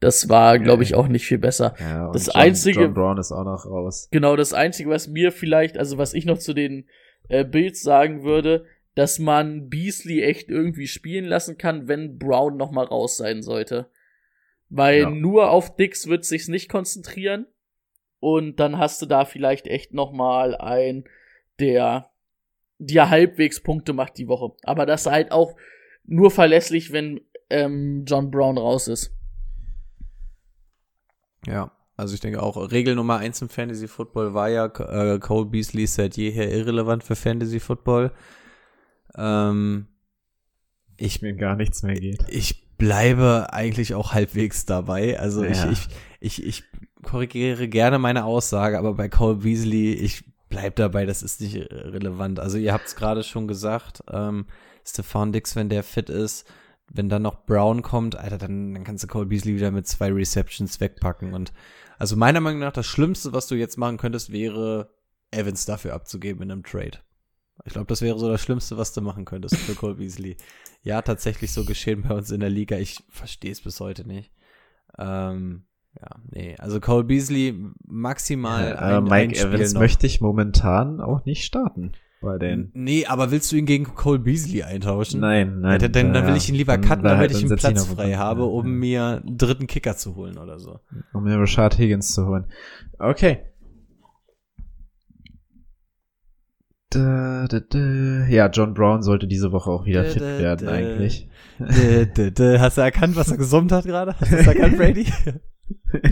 [0.00, 1.74] Das war, glaube ich, auch nicht viel besser.
[1.80, 4.08] Ja, und Das John, einzige- John Brown ist auch noch raus.
[4.10, 6.86] Genau, das Einzige, was mir vielleicht, also was ich noch zu den
[7.30, 12.70] äh, Bills sagen würde, dass man Beasley echt irgendwie spielen lassen kann, wenn Brown noch
[12.70, 13.90] mal raus sein sollte.
[14.68, 15.10] Weil Ja.
[15.10, 17.46] nur auf Dix wird sich's nicht konzentrieren.
[18.20, 21.04] Und dann hast du da vielleicht echt noch mal ein,
[21.60, 22.10] der
[22.78, 24.54] dir halbwegs Punkte macht die Woche.
[24.62, 25.54] Aber das ist halt auch
[26.04, 27.20] nur verlässlich, wenn
[27.50, 29.14] ähm, John Brown raus ist.
[31.46, 35.46] Ja, also ich denke auch, Regel Nummer eins im Fantasy Football war ja, äh, Cole
[35.46, 38.12] Beasley ist seit jeher irrelevant für Fantasy Football.
[39.16, 39.86] Ähm,
[40.96, 42.24] ich, Mir gar nichts mehr geht.
[42.28, 45.18] ich bleibe eigentlich auch halbwegs dabei.
[45.18, 45.70] Also Ja.
[45.70, 45.88] ich,
[46.20, 46.64] ich, ich, ich
[47.02, 52.38] korrigiere gerne meine Aussage, aber bei Cole Beasley, ich bleib dabei, das ist nicht relevant.
[52.40, 54.46] Also ihr habt es gerade schon gesagt, ähm,
[54.86, 56.46] Stefan Dix, wenn der fit ist,
[56.92, 60.12] wenn dann noch Brown kommt, Alter, dann, dann kannst du Cole Beasley wieder mit zwei
[60.12, 61.32] Receptions wegpacken.
[61.34, 61.52] Und
[61.98, 64.90] also meiner Meinung nach, das Schlimmste, was du jetzt machen könntest, wäre,
[65.30, 66.98] Evans dafür abzugeben in einem Trade.
[67.64, 70.36] Ich glaube, das wäre so das Schlimmste, was du machen könntest für Cole Beasley.
[70.82, 72.76] Ja, tatsächlich so geschehen bei uns in der Liga.
[72.76, 74.30] Ich verstehe es bis heute nicht.
[74.98, 75.64] Ähm,
[76.00, 76.56] ja, nee.
[76.58, 77.54] Also Cole Beasley
[77.86, 79.80] maximal äh, ein, ein Mike Spiel Evans noch.
[79.80, 82.70] möchte ich momentan auch nicht starten bei den.
[82.74, 85.20] Nee, aber willst du ihn gegen Cole Beasley eintauschen?
[85.20, 85.80] Nein, nein.
[85.80, 88.40] Ja, dann, dann, will ja, ich ihn lieber cutten, damit ich einen Platz frei habe,
[88.40, 88.72] ja, um ja.
[88.72, 90.80] mir einen dritten Kicker zu holen oder so.
[91.12, 92.46] Um mir Rashad Higgins zu holen.
[92.98, 93.44] Okay.
[96.94, 98.26] Da, da, da.
[98.28, 101.28] Ja, John Brown sollte diese Woche auch wieder fit werden eigentlich.
[101.58, 104.14] Hast du erkannt, was er gesummt hat gerade?
[104.18, 105.06] Hast du es erkannt, Brady?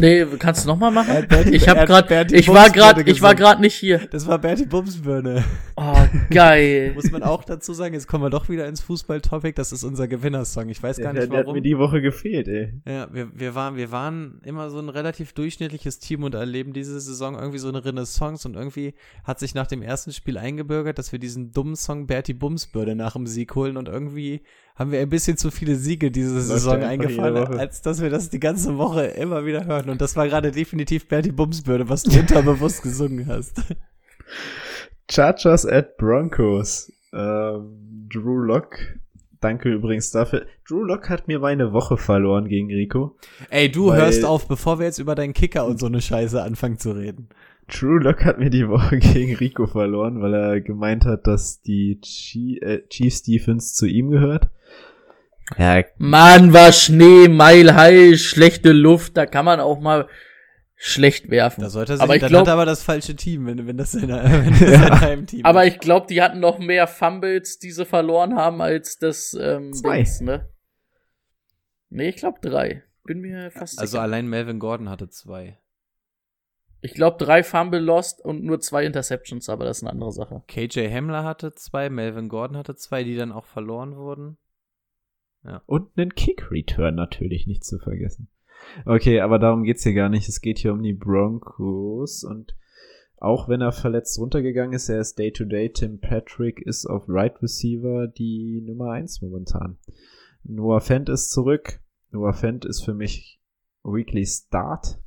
[0.01, 1.11] Nee, kannst du noch mal machen?
[1.15, 3.99] Er Bertie- ich hab hat grad, Bertie ich war grad, ich war grad nicht hier.
[4.11, 5.45] Das war Bertie Bumsbirne.
[5.77, 5.95] Oh,
[6.31, 6.93] geil.
[6.95, 9.55] Muss man auch dazu sagen, jetzt kommen wir doch wieder ins Fußball-Topic.
[9.55, 10.69] Das ist unser Gewinnersong.
[10.69, 11.57] Ich weiß gar Der, nicht der hat warum.
[11.57, 12.73] mir die Woche gefehlt, ey.
[12.87, 17.01] Ja, wir, wir, waren, wir waren immer so ein relativ durchschnittliches Team und erleben diese
[17.01, 18.95] Saison irgendwie so eine Renaissance und irgendwie
[19.25, 23.15] hat sich nach dem ersten Spiel eingebürgert, dass wir diesen dummen Song Bertie Bumsbürde nach
[23.15, 24.43] dem Sieg holen und irgendwie
[24.75, 27.59] haben wir ein bisschen zu viele Siege diese Saison eingefahren, jede Woche.
[27.59, 31.09] als dass wir das die ganze Woche immer wieder hören und das war gerade definitiv
[31.09, 33.63] Bertie Bumsbürde, was du unterbewusst gesungen hast.
[35.11, 36.91] Chargers at Broncos.
[37.13, 38.79] Ähm, Drew Lock.
[39.41, 40.47] Danke übrigens dafür.
[40.67, 43.17] Drew Lock hat mir meine Woche verloren gegen Rico.
[43.51, 46.79] Ey, du hörst auf, bevor wir jetzt über deinen Kicker und so eine Scheiße anfangen
[46.79, 47.29] zu reden.
[47.73, 52.01] Drew Lock hat mir die Woche gegen Rico verloren, weil er gemeint hat, dass die
[52.01, 54.49] Chi äh, Chiefs Defense zu ihm gehört.
[55.59, 60.09] Ja, Mann, war Schnee, Meil high, schlechte Luft, da kann man auch mal
[60.77, 61.61] schlecht werfen.
[61.63, 63.67] Da sollte er sich, aber ich dann glaube, hat er aber das falsche Team, wenn,
[63.67, 66.87] wenn das in, wenn das in deinem Team aber ich glaube, die hatten noch mehr
[66.87, 69.97] Fumbles, die sie verloren haben, als das ähm, Zwei.
[69.97, 70.49] Dings, ne?
[71.91, 72.83] Nee, ich glaube drei.
[73.05, 74.03] Bin mir fast Also sicher.
[74.03, 75.59] allein Melvin Gordon hatte zwei.
[76.85, 80.43] Ich glaube drei Fumble lost und nur zwei Interceptions, aber das ist eine andere Sache.
[80.49, 84.37] KJ Hamler hatte zwei, Melvin Gordon hatte zwei, die dann auch verloren wurden.
[85.45, 85.63] Ja.
[85.67, 88.29] Und einen Kick-Return natürlich nicht zu vergessen.
[88.85, 90.29] Okay, aber darum geht's hier gar nicht.
[90.29, 92.57] Es geht hier um die Broncos und
[93.17, 95.73] auch wenn er verletzt runtergegangen ist, er ist Day-to-Day.
[95.73, 99.79] Tim Patrick ist auf Right Receiver die Nummer eins momentan.
[100.43, 101.81] Noah Fent ist zurück.
[102.11, 103.41] Noah Fent ist für mich
[103.85, 104.99] Weekly Start.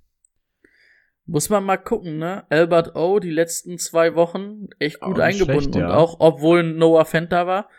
[1.27, 2.45] Muss man mal gucken, ne?
[2.49, 5.61] Albert O, die letzten zwei Wochen echt gut Auch eingebunden.
[5.61, 5.88] schlecht, ja.
[5.88, 7.69] Und auch, obwohl Noah Fent da war.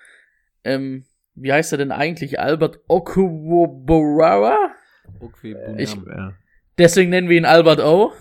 [0.64, 1.04] Ähm,
[1.34, 2.40] wie heißt er denn eigentlich?
[2.40, 4.56] Albert Okuwoborawa?
[5.20, 6.32] Okay, Ich- Ja.
[6.78, 8.12] Deswegen nennen wir ihn Albert O.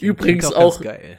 [0.00, 1.18] Übrigens auch, geil.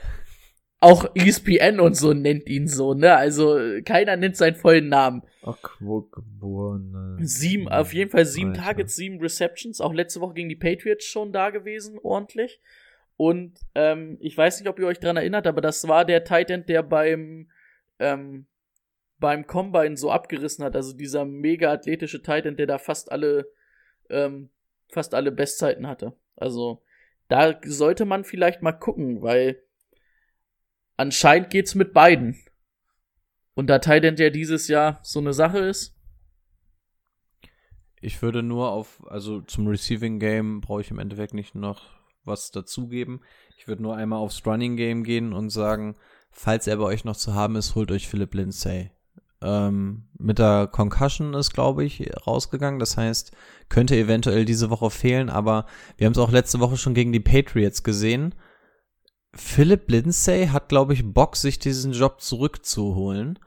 [0.79, 3.15] auch E ESPN und so nennt ihn so, ne?
[3.15, 5.21] Also keiner nennt seinen vollen Namen.
[5.43, 7.17] Okwogborne.
[7.21, 8.61] Sieben, auf jeden Fall sieben Alter.
[8.63, 9.79] Targets, sieben Receptions.
[9.81, 12.59] Auch letzte Woche gegen die Patriots schon da gewesen, ordentlich.
[13.17, 16.49] Und ähm, ich weiß nicht, ob ihr euch dran erinnert, aber das war der Tight
[16.49, 17.49] End, der beim
[17.99, 18.47] ähm,
[19.19, 20.75] beim Combine so abgerissen hat.
[20.75, 23.47] Also dieser mega athletische Tight End, der da fast alle
[24.09, 24.49] ähm,
[24.89, 26.17] fast alle Bestzeiten hatte.
[26.35, 26.83] Also
[27.27, 29.61] da sollte man vielleicht mal gucken, weil
[30.97, 32.39] anscheinend geht's mit beiden.
[33.53, 35.95] Und da Tight End ja dieses Jahr so eine Sache ist,
[38.03, 42.51] Ich würde nur auf, also zum Receiving Game brauche ich im Endeffekt nicht noch was
[42.51, 43.21] dazugeben.
[43.57, 45.95] Ich würde nur einmal aufs Running Game gehen und sagen,
[46.31, 48.91] falls er bei euch noch zu haben ist, holt euch Philip Lindsay.
[49.43, 52.79] Ähm, mit der Concussion ist, glaube ich, rausgegangen.
[52.79, 53.31] Das heißt,
[53.69, 55.65] könnte eventuell diese Woche fehlen, aber
[55.97, 58.35] wir haben es auch letzte Woche schon gegen die Patriots gesehen.
[59.33, 63.39] Philip Lindsay hat, glaube ich, Bock, sich diesen Job zurückzuholen.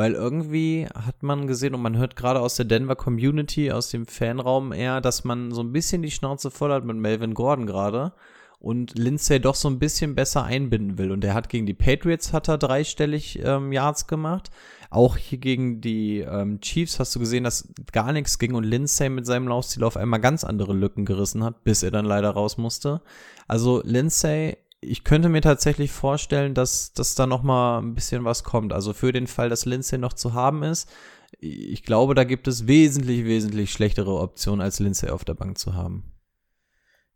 [0.00, 4.06] Weil irgendwie hat man gesehen und man hört gerade aus der Denver Community, aus dem
[4.06, 8.14] Fanraum eher, dass man so ein bisschen die Schnauze voll hat mit Melvin Gordon gerade
[8.60, 11.10] und Lindsay doch so ein bisschen besser einbinden will.
[11.10, 14.48] Und er hat gegen die Patriots hat er dreistellig ähm, Yards gemacht.
[14.88, 19.10] Auch hier gegen die ähm, Chiefs hast du gesehen, dass gar nichts ging und Lindsay
[19.10, 22.56] mit seinem Laufstil auf einmal ganz andere Lücken gerissen hat, bis er dann leider raus
[22.56, 23.02] musste.
[23.46, 28.44] Also Lindsay, ich könnte mir tatsächlich vorstellen, dass, dass da noch mal ein bisschen was
[28.44, 28.72] kommt.
[28.72, 30.90] Also für den Fall, dass Lindsay noch zu haben ist,
[31.38, 35.74] ich glaube, da gibt es wesentlich, wesentlich schlechtere Optionen, als Lindsay auf der Bank zu
[35.74, 36.12] haben.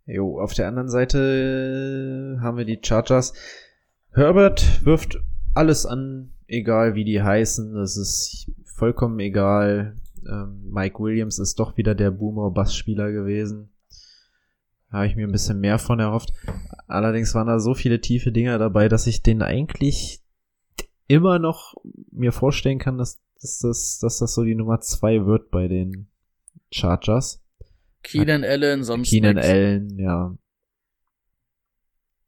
[0.06, 3.32] Jo, auf der anderen Seite haben wir die Chargers.
[4.12, 5.18] Herbert wirft
[5.54, 7.74] alles an, egal wie die heißen.
[7.74, 9.96] Das ist vollkommen egal.
[10.26, 13.70] Ähm, Mike Williams ist doch wieder der Boomer-Bass-Spieler gewesen.
[14.94, 16.32] Habe ich mir ein bisschen mehr von erhofft.
[16.86, 20.20] Allerdings waren da so viele tiefe Dinger dabei, dass ich den eigentlich
[21.08, 21.74] immer noch
[22.12, 26.06] mir vorstellen kann, dass, dass, das, dass das so die Nummer zwei wird bei den
[26.70, 27.42] Chargers.
[28.04, 29.48] Keenan Allen, sonst Keenan nix.
[29.48, 30.36] Allen, ja.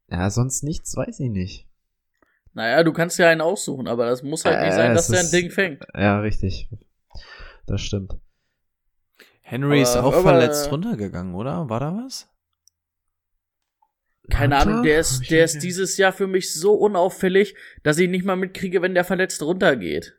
[0.09, 1.67] Ja, sonst nichts, weiß ich nicht.
[2.53, 5.19] Naja, du kannst ja einen aussuchen, aber das muss halt nicht Äh, sein, dass der
[5.19, 5.85] ein ist- Ding fängt.
[5.95, 6.69] Ja, richtig.
[7.65, 8.15] Das stimmt.
[9.41, 11.69] Henry ist Aber- auch aber- verletzt runtergegangen, oder?
[11.69, 12.27] War da was?
[14.29, 18.09] Keine Warte, Ahnung, der ist, der ist dieses Jahr für mich so unauffällig, dass ich
[18.09, 20.17] nicht mal mitkriege, wenn der verletzt runtergeht.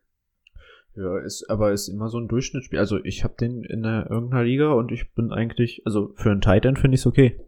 [0.97, 2.79] Ja, ist, aber ist immer so ein Durchschnittsspiel.
[2.79, 6.41] Also ich habe den in der, irgendeiner Liga und ich bin eigentlich, also für einen
[6.41, 7.39] Tight End finde ich es okay.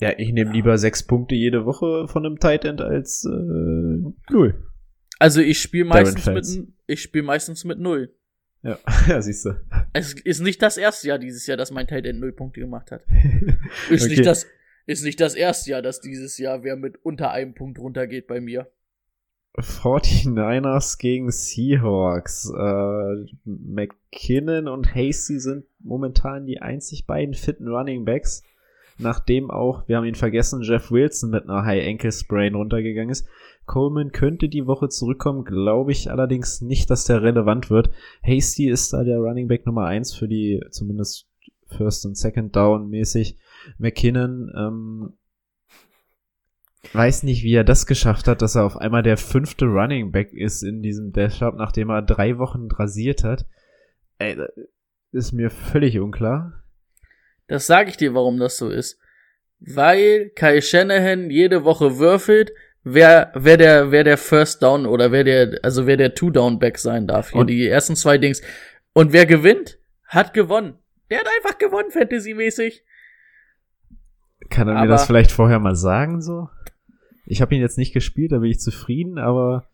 [0.00, 3.30] Ja, ich nehme lieber sechs Punkte jede Woche von einem Tight End als äh,
[4.30, 4.66] null.
[5.18, 8.12] Also ich spiele meistens mit, ich spiele meistens mit null.
[8.62, 8.78] Ja,
[9.08, 9.60] ja siehst du.
[9.92, 12.90] Es ist nicht das erste Jahr dieses Jahr, dass mein Tight End null Punkte gemacht
[12.90, 13.04] hat.
[13.90, 14.10] Ist Okay.
[14.10, 14.46] nicht das,
[14.86, 18.40] ist nicht das erste Jahr, dass dieses Jahr wer mit unter einem Punkt runtergeht bei
[18.40, 18.70] mir.
[19.56, 22.50] 49ers gegen Seahawks.
[22.56, 28.42] Äh, McKinnon und Hasty sind momentan die einzig beiden fitten Running Backs.
[28.98, 33.26] Nachdem auch, wir haben ihn vergessen, Jeff Wilson mit einer High Ankle Sprain runtergegangen ist.
[33.70, 37.90] Coleman könnte die Woche zurückkommen, glaube ich allerdings nicht, dass der relevant wird.
[38.20, 41.28] Hasty ist da der Running Back Nummer eins für die zumindest
[41.68, 43.38] First und Second Down mäßig.
[43.78, 45.12] McKinnon, ähm,
[46.94, 50.32] weiß nicht, wie er das geschafft hat, dass er auf einmal der fünfte Running Back
[50.32, 53.46] ist in diesem Death Shop, nachdem er drei Wochen rasiert hat.
[54.18, 54.36] Ey,
[55.12, 56.64] ist mir völlig unklar.
[57.46, 58.98] Das sage ich dir, warum das so ist.
[59.60, 62.50] Weil Kai Shanahan jede Woche würfelt,
[62.84, 66.58] wer, wer der, wer der First Down oder wer der, also wer der Two Down
[66.58, 67.30] Back sein darf.
[67.30, 68.42] Hier Und- die ersten zwei Dings.
[68.92, 70.74] Und wer gewinnt, hat gewonnen.
[71.10, 72.84] Der hat einfach gewonnen, Fantasy-mäßig.
[74.48, 76.48] Kann er mir Aber- das vielleicht vorher mal sagen, so?
[77.26, 79.68] Ich habe ihn jetzt nicht gespielt, da bin ich zufrieden, aber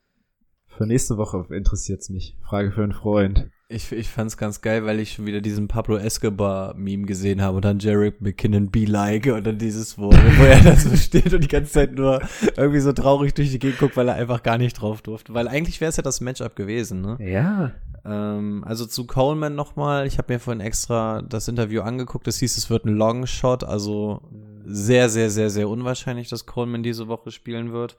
[0.67, 2.37] für nächste Woche interessiert's mich.
[2.47, 3.49] Frage für einen Freund.
[3.69, 7.65] Ich, ich fand's ganz geil, weil ich schon wieder diesen Pablo Escobar-Meme gesehen habe und
[7.65, 11.43] dann Jarek McKinnon be like und dann dieses, wo, wo er da so steht und
[11.43, 12.23] die ganze Zeit nur
[12.57, 15.35] irgendwie so traurig durch die Gegend guckt, weil er einfach gar nicht drauf durfte.
[15.35, 17.19] Weil eigentlich wäre es ja das Matchup gewesen, ne?
[17.19, 17.73] Ja.
[18.05, 22.57] Ähm, also zu Coleman nochmal, ich habe mir vorhin extra das Interview angeguckt, es hieß,
[22.57, 24.23] es wird ein Longshot, also
[24.65, 27.97] sehr, sehr, sehr, sehr unwahrscheinlich, dass Coleman diese Woche spielen wird.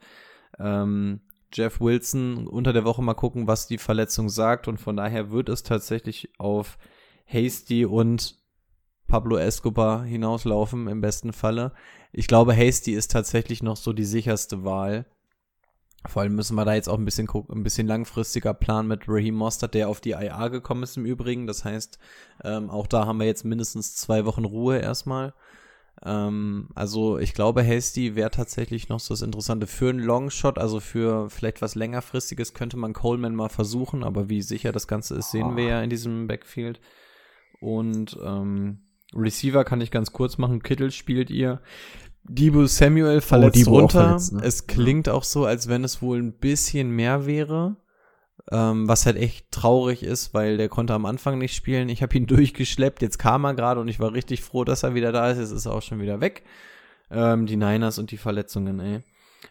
[0.58, 1.20] Ähm,
[1.52, 4.68] Jeff Wilson unter der Woche mal gucken, was die Verletzung sagt.
[4.68, 6.78] Und von daher wird es tatsächlich auf
[7.26, 8.36] Hasty und
[9.06, 11.72] Pablo Escobar hinauslaufen, im besten Falle.
[12.12, 15.06] Ich glaube, Hasty ist tatsächlich noch so die sicherste Wahl.
[16.06, 19.08] Vor allem müssen wir da jetzt auch ein bisschen gucken, ein bisschen langfristiger Plan mit
[19.08, 21.46] Raheem Mostert, der auf die IA gekommen ist im Übrigen.
[21.46, 21.98] Das heißt,
[22.44, 25.34] ähm, auch da haben wir jetzt mindestens zwei Wochen Ruhe erstmal.
[26.04, 29.66] Ähm, also ich glaube, Hasty wäre tatsächlich noch so das Interessante.
[29.66, 34.42] Für einen Longshot, also für vielleicht was längerfristiges, könnte man Coleman mal versuchen, aber wie
[34.42, 36.80] sicher das Ganze ist, sehen wir ja in diesem Backfield.
[37.60, 38.80] Und ähm,
[39.14, 40.62] Receiver kann ich ganz kurz machen.
[40.62, 41.60] Kittel spielt ihr.
[42.24, 44.04] Debo Samuel verletzt Debo auch runter.
[44.04, 44.40] verletzt, ne?
[44.44, 47.76] Es klingt auch so, als wenn es wohl ein bisschen mehr wäre.
[48.50, 51.88] Ähm, was halt echt traurig ist, weil der konnte am Anfang nicht spielen.
[51.88, 54.94] Ich habe ihn durchgeschleppt, jetzt kam er gerade und ich war richtig froh, dass er
[54.94, 55.38] wieder da ist.
[55.38, 56.44] Jetzt ist er auch schon wieder weg.
[57.10, 59.00] Ähm, die Niners und die Verletzungen, ey.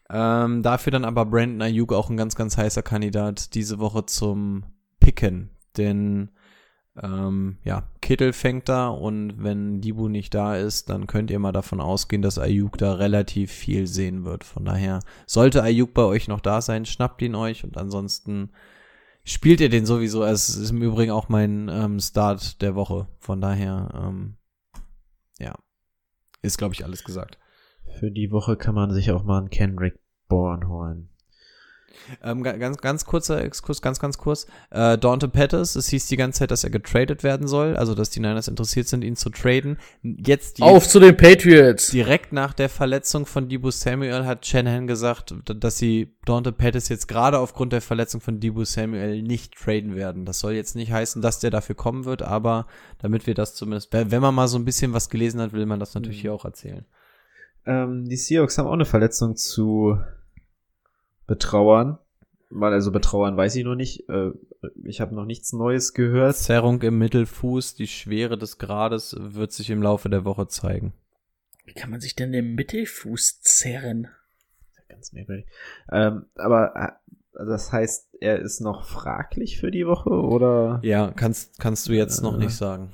[0.09, 4.63] Ähm, dafür dann aber Brandon Ayuk auch ein ganz, ganz heißer Kandidat diese Woche zum
[4.99, 5.51] Picken.
[5.77, 6.29] Denn
[7.01, 11.51] ähm, ja, Kittel fängt da und wenn Dibu nicht da ist, dann könnt ihr mal
[11.51, 14.43] davon ausgehen, dass Ayuk da relativ viel sehen wird.
[14.43, 18.49] Von daher sollte Ayuk bei euch noch da sein, schnappt ihn euch und ansonsten
[19.27, 20.23] spielt ihr den sowieso.
[20.23, 23.07] Es ist im Übrigen auch mein ähm, Start der Woche.
[23.19, 24.37] Von daher, ähm,
[25.39, 25.53] ja,
[26.41, 27.37] ist glaube ich alles gesagt.
[27.99, 31.09] Für die Woche kann man sich auch mal einen Kendrick Bourne holen.
[32.23, 34.47] Ähm, ga- ganz, ganz kurzer Exkurs, ganz, ganz kurz.
[34.71, 38.09] Äh, Dante Pettis, es hieß die ganze Zeit, dass er getradet werden soll, also dass
[38.09, 39.77] die Niners interessiert sind, ihn zu traden.
[40.01, 41.91] Jetzt die, Auf zu den Patriots!
[41.91, 47.07] direkt nach der Verletzung von Debo Samuel hat Shanahan gesagt, dass sie Dante Pettis jetzt
[47.07, 50.25] gerade aufgrund der Verletzung von Debo Samuel nicht traden werden.
[50.25, 52.67] Das soll jetzt nicht heißen, dass der dafür kommen wird, aber
[52.99, 55.79] damit wir das zumindest, wenn man mal so ein bisschen was gelesen hat, will man
[55.79, 56.85] das natürlich hier auch erzählen.
[57.65, 59.97] Ähm, die Seahawks haben auch eine Verletzung zu
[61.27, 61.97] betrauern.
[62.49, 64.07] Weil also betrauern weiß ich noch nicht.
[64.07, 64.31] Äh,
[64.85, 66.37] ich habe noch nichts Neues gehört.
[66.37, 70.93] Zerrung im Mittelfuß, die Schwere des Grades wird sich im Laufe der Woche zeigen.
[71.65, 74.07] Wie kann man sich denn den Mittelfuß zerren?
[74.87, 75.45] Ganz merkwürdig.
[75.91, 80.79] Ähm, aber äh, das heißt, er ist noch fraglich für die Woche oder?
[80.83, 82.45] Ja, kannst, kannst du jetzt noch Äh.
[82.45, 82.91] nicht sagen.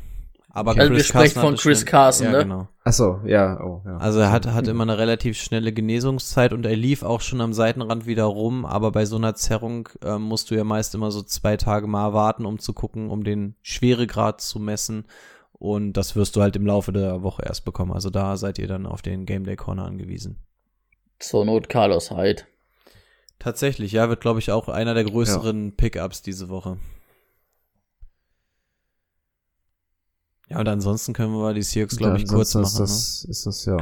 [0.55, 2.37] Aber Also wir sprechen von Chris schnell- Carson, ja, ne?
[2.43, 2.67] Genau.
[2.83, 3.97] Ach so, ja, oh, ja.
[3.97, 7.53] Also er hat, hat immer eine relativ schnelle Genesungszeit und er lief auch schon am
[7.53, 11.23] Seitenrand wieder rum, aber bei so einer Zerrung ähm, musst du ja meist immer so
[11.23, 15.05] zwei Tage mal warten, um zu gucken, um den Schweregrad zu messen.
[15.53, 17.91] Und das wirst du halt im Laufe der Woche erst bekommen.
[17.91, 20.37] Also da seid ihr dann auf den Game Day Corner angewiesen.
[21.17, 22.43] Zur Not Carlos Hyde.
[23.39, 26.77] Tatsächlich, ja, wird glaube ich auch einer der größeren Pickups diese Woche.
[30.53, 32.65] Ja, und ansonsten können wir die Seahawks, glaube ich, kurz machen.
[32.65, 33.77] Ist das, ist das ja.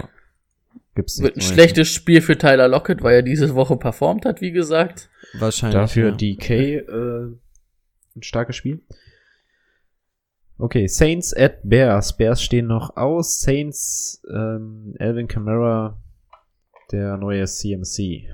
[0.95, 4.51] Gibt's Wird ein schlechtes Spiel für Tyler Lockett, weil er diese Woche performt hat, wie
[4.51, 5.09] gesagt.
[5.33, 5.41] ne?
[5.41, 5.79] Wahrscheinlich.
[5.79, 6.15] Dafür ja.
[6.15, 6.81] DK äh,
[8.15, 8.81] ein starkes Spiel.
[10.57, 12.15] Okay, Saints at Bears.
[12.15, 13.41] Bears stehen noch aus.
[13.41, 15.97] Saints, ähm, Alvin Kamara,
[16.91, 18.27] der neue CMC.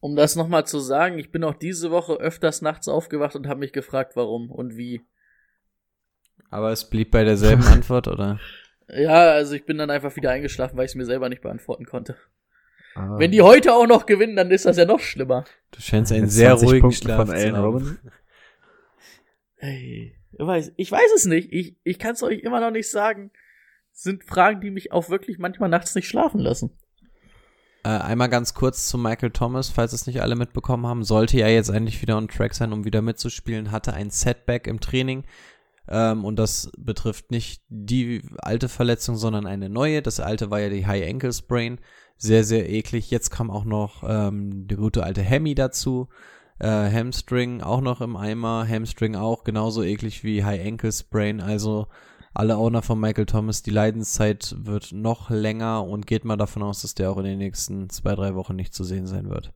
[0.00, 3.60] Um das nochmal zu sagen, ich bin auch diese Woche öfters nachts aufgewacht und habe
[3.60, 5.02] mich gefragt, warum und wie.
[6.50, 8.38] Aber es blieb bei derselben Antwort, oder?
[8.88, 11.84] Ja, also ich bin dann einfach wieder eingeschlafen, weil ich es mir selber nicht beantworten
[11.84, 12.16] konnte.
[12.94, 15.44] Ah, Wenn die heute auch noch gewinnen, dann ist das ja noch schlimmer.
[15.70, 17.54] Du scheinst einen sehr 20 ruhigen Punkten Schlaf von haben.
[17.56, 17.98] Robinson.
[19.56, 21.52] Hey, ich weiß, ich weiß es nicht.
[21.52, 23.30] Ich, ich kann es euch immer noch nicht sagen.
[23.92, 26.70] Sind Fragen, die mich auch wirklich manchmal nachts nicht schlafen lassen.
[27.84, 31.52] Äh, einmal ganz kurz zu Michael Thomas, falls es nicht alle mitbekommen haben, sollte er
[31.52, 35.24] jetzt eigentlich wieder on track sein, um wieder mitzuspielen, hatte ein Setback im Training.
[35.88, 40.02] Ähm, und das betrifft nicht die alte Verletzung, sondern eine neue.
[40.02, 41.80] Das alte war ja die High Ankle Sprain.
[42.16, 43.10] Sehr, sehr eklig.
[43.10, 46.08] Jetzt kam auch noch ähm, der gute alte Hemi dazu.
[46.58, 48.66] Äh, Hamstring auch noch im Eimer.
[48.68, 51.40] Hamstring auch genauso eklig wie High Ankle Sprain.
[51.40, 51.86] Also
[52.34, 56.82] alle Owner von Michael Thomas, die Leidenszeit wird noch länger und geht mal davon aus,
[56.82, 59.52] dass der auch in den nächsten zwei, drei Wochen nicht zu sehen sein wird.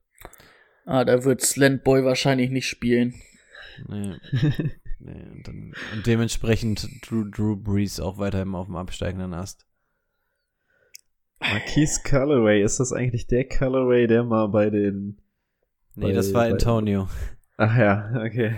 [0.84, 3.14] Ah, da wird Slantboy wahrscheinlich nicht spielen.
[3.88, 4.16] Nee.
[5.04, 9.66] nee und, dann, und dementsprechend Drew, Drew Brees auch weiterhin auf dem absteigenden Ast.
[11.40, 15.18] Marquise Callaway, ist das eigentlich der Callaway, der mal bei den.
[15.94, 17.08] Nee, Bei- das war bei- Antonio.
[17.56, 18.54] Ach ja, okay.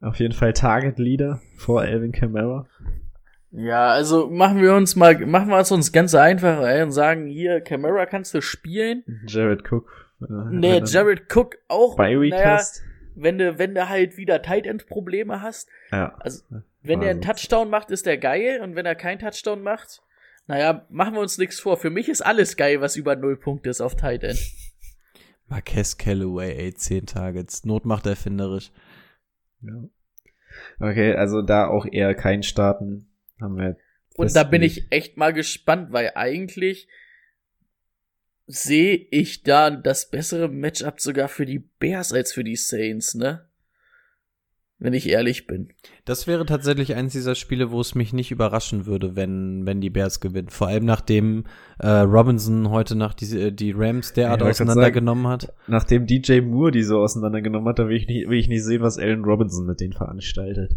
[0.00, 2.66] Auf jeden Fall Target Leader vor Alvin Kamara.
[3.50, 7.26] Ja, also machen wir uns mal, machen wir es uns ganz einfach ey, und sagen,
[7.26, 9.02] hier, Camara kannst du spielen.
[9.26, 9.88] Jared Cook.
[10.20, 11.96] äh, Nee, Jared Cook auch.
[11.96, 12.82] Bei Week naja, hast.
[13.14, 15.68] Wenn du, wenn du halt wieder Tight End Probleme hast.
[15.90, 16.14] Ja.
[16.18, 16.42] Also,
[16.82, 17.22] wenn er einen.
[17.22, 18.60] Touchdown macht, ist der geil.
[18.62, 20.02] Und wenn er keinen Touchdown macht,
[20.46, 21.76] naja, machen wir uns nichts vor.
[21.76, 24.38] Für mich ist alles geil, was über null Punkte ist auf Tight End.
[25.48, 27.64] Marquez Callaway, ey, 10 Targets.
[27.64, 28.72] Not macht erfinderisch.
[29.60, 29.84] ja.
[30.78, 33.08] Okay, also da auch eher kein Starten.
[33.40, 33.76] Haben wir
[34.16, 36.88] Und da bin ich echt mal gespannt, weil eigentlich
[38.46, 43.48] sehe ich da das bessere Matchup sogar für die Bears als für die Saints, ne?
[44.78, 45.68] Wenn ich ehrlich bin.
[46.04, 49.88] Das wäre tatsächlich eins dieser Spiele, wo es mich nicht überraschen würde, wenn, wenn die
[49.88, 50.50] Bears gewinnen.
[50.50, 51.44] Vor allem nachdem
[51.78, 55.54] äh, Robinson heute Nacht die, die Rams derart Ja, auseinandergenommen hat.
[55.68, 58.82] Nachdem DJ Moore die so auseinandergenommen hat, da will ich nicht, will ich nicht sehen,
[58.82, 60.76] was Allen Robinson mit denen veranstaltet.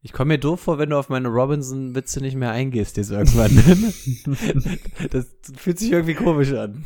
[0.00, 3.50] Ich komme mir doof vor, wenn du auf meine Robinson-Witze nicht mehr eingehst jetzt irgendwann.
[5.10, 5.26] das
[5.56, 6.84] fühlt sich irgendwie komisch an.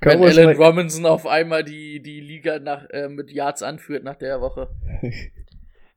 [0.00, 4.16] Wenn Allen mal- Robinson auf einmal die, die Liga nach, äh, mit Yards anführt nach
[4.16, 4.68] der Woche.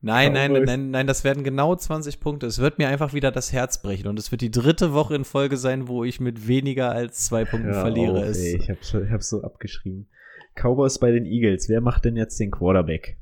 [0.02, 2.46] Nein, nein, nein, nein, das werden genau 20 Punkte.
[2.46, 4.08] Es wird mir einfach wieder das Herz brechen.
[4.08, 7.46] Und es wird die dritte Woche in Folge sein, wo ich mit weniger als zwei
[7.46, 8.30] Punkten Hör verliere.
[8.30, 10.08] auf, ey, ich hab's, ich hab's so abgeschrieben.
[10.56, 11.68] Cowboys bei den Eagles.
[11.68, 13.18] Wer macht denn jetzt den Quarterback?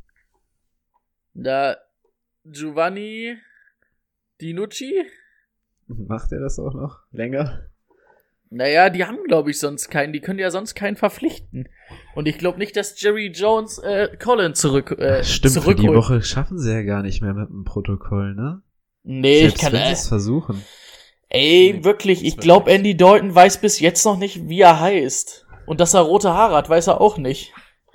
[1.34, 1.78] Da
[2.46, 3.38] Giovanni
[4.42, 5.06] Dinucci?
[5.88, 7.68] Macht er das auch noch länger?
[8.50, 10.12] Naja, die haben, glaube ich, sonst keinen.
[10.12, 11.70] Die können ja sonst keinen verpflichten.
[12.16, 15.98] Und ich glaube nicht, dass Jerry Jones äh, Colin zurück äh, Stimmt, für die zurückholt.
[15.98, 18.62] Woche schaffen sie ja gar nicht mehr mit dem Protokoll, ne?
[19.04, 19.72] Nee, Selbst ich kann.
[19.72, 20.62] sie Äh, es versuchen.
[21.30, 22.72] ey, Nee, wirklich, ich glaube.
[22.72, 25.46] Andy Dalton weiß bis jetzt noch nicht, wie er heißt.
[25.66, 27.54] Und dass er rote Haare hat, weiß er auch nicht.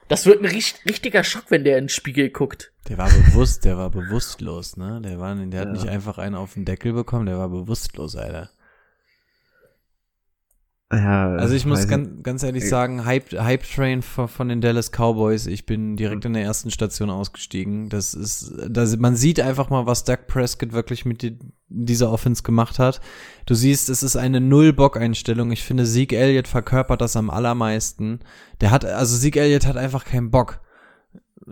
[0.09, 2.73] Das wird ein richt richtiger Schock, wenn der in den Spiegel guckt.
[2.89, 5.01] Der war bewusst, der war bewusstlos, ne?
[5.03, 5.73] Der war, der hat Ja.
[5.73, 8.51] nicht einfach einen auf den Deckel bekommen, der war bewusstlos, Alter.
[10.93, 14.93] Ja, Also ich muss ganz, ganz ehrlich Ich- sagen, Hype, Hype Train von, den Dallas
[14.93, 15.47] Cowboys.
[15.47, 17.89] Ich bin direkt in der ersten Station ausgestiegen.
[17.89, 22.45] Das ist, das, man sieht einfach mal, was Doug Prescott wirklich mit die, dieser Offense
[22.45, 23.01] gemacht hat.
[23.47, 25.51] Du siehst, es ist eine Null-Bock-Einstellung.
[25.51, 28.21] Ich finde, Zeke Elliott verkörpert das am allermeisten.
[28.61, 30.61] Der hat, also Zeke Elliott hat einfach keinen Bock.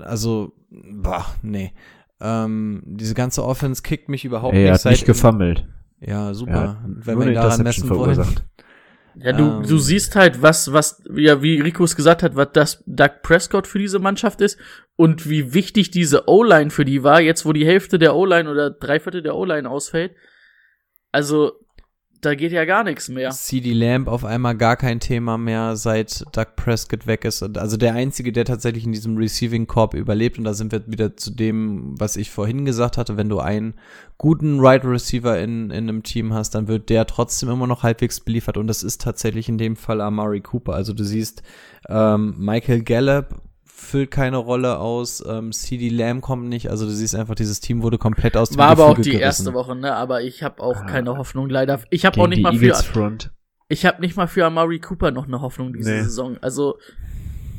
[0.01, 1.73] Also, boah, nee.
[2.20, 4.74] Ähm, diese ganze Offense kickt mich überhaupt Ey, er nicht.
[4.74, 5.66] hat seit- nicht gefummelt.
[6.01, 6.69] Ja, Er super.
[6.69, 8.15] hat Wenn nur wir eine daran messen wollen.
[8.15, 8.44] verursacht.
[9.16, 9.62] Ja, du, Ähm.
[9.69, 13.66] du siehst halt, was, was, ja, wie Rico es gesagt hat, was das Doug Prescott
[13.69, 14.59] für diese Mannschaft ist
[14.97, 18.70] und wie wichtig diese O-Line für die war, jetzt wo die Hälfte der O-Line oder
[18.70, 20.12] drei Viertel der O-Line ausfällt.
[21.12, 21.52] Also,
[22.24, 23.30] da geht ja gar nichts mehr.
[23.30, 27.42] CD Lamb auf einmal gar kein Thema mehr, seit Doug Prescott weg ist.
[27.42, 30.38] Und Also der einzige, der tatsächlich in diesem Receiving Corp überlebt.
[30.38, 33.16] Und da sind wir wieder zu dem, was ich vorhin gesagt hatte.
[33.16, 33.74] Wenn du einen
[34.18, 38.20] guten Right Receiver in, in einem Team hast, dann wird der trotzdem immer noch halbwegs
[38.20, 38.56] beliefert.
[38.56, 40.74] Und das ist tatsächlich in dem Fall Amari Cooper.
[40.74, 41.42] Also du siehst,
[41.88, 43.40] ähm, Michael Gallup
[43.85, 46.70] füllt keine Rolle aus, ähm, CD Lamb kommt nicht.
[46.70, 49.11] Also du siehst einfach, dieses Team wurde komplett aus dem War aber auch Gefüge die
[49.19, 49.47] gerissen.
[49.47, 49.94] erste Woche, ne?
[49.94, 50.86] Aber ich habe auch Ah.
[50.86, 51.81] keine Hoffnung leider.
[51.90, 53.31] Ich habe auch nicht mal Eagles für Front.
[53.69, 56.02] ich habe nicht mal für Amari Cooper noch eine Hoffnung diese Nee.
[56.02, 56.36] Saison.
[56.40, 56.78] Also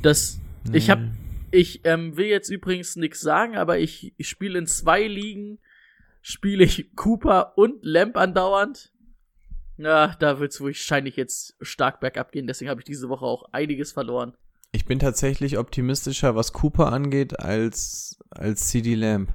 [0.01, 0.39] das
[0.73, 1.09] ich habe
[1.51, 5.59] ich ähm, will jetzt übrigens nichts sagen, aber ich, ich spiele in zwei Ligen
[6.21, 8.91] spiele ich Cooper und Lamp andauernd.
[9.77, 13.91] Ja, da wird's wahrscheinlich jetzt stark bergab gehen, deswegen habe ich diese Woche auch einiges
[13.91, 14.33] verloren.
[14.75, 19.33] Ich bin tatsächlich optimistischer, was Cooper angeht, als, als CD Lamb.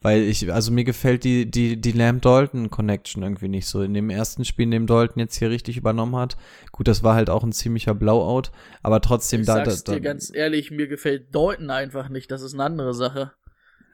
[0.00, 3.82] Weil ich, also mir gefällt die, die, die Lamb-Dalton-Connection irgendwie nicht so.
[3.82, 6.38] In dem ersten Spiel, in dem Dalton jetzt hier richtig übernommen hat.
[6.72, 8.50] Gut, das war halt auch ein ziemlicher Blowout,
[8.82, 12.30] aber trotzdem Ich da, da, sag's da dir ganz ehrlich, mir gefällt Dalton einfach nicht,
[12.30, 13.32] das ist eine andere Sache.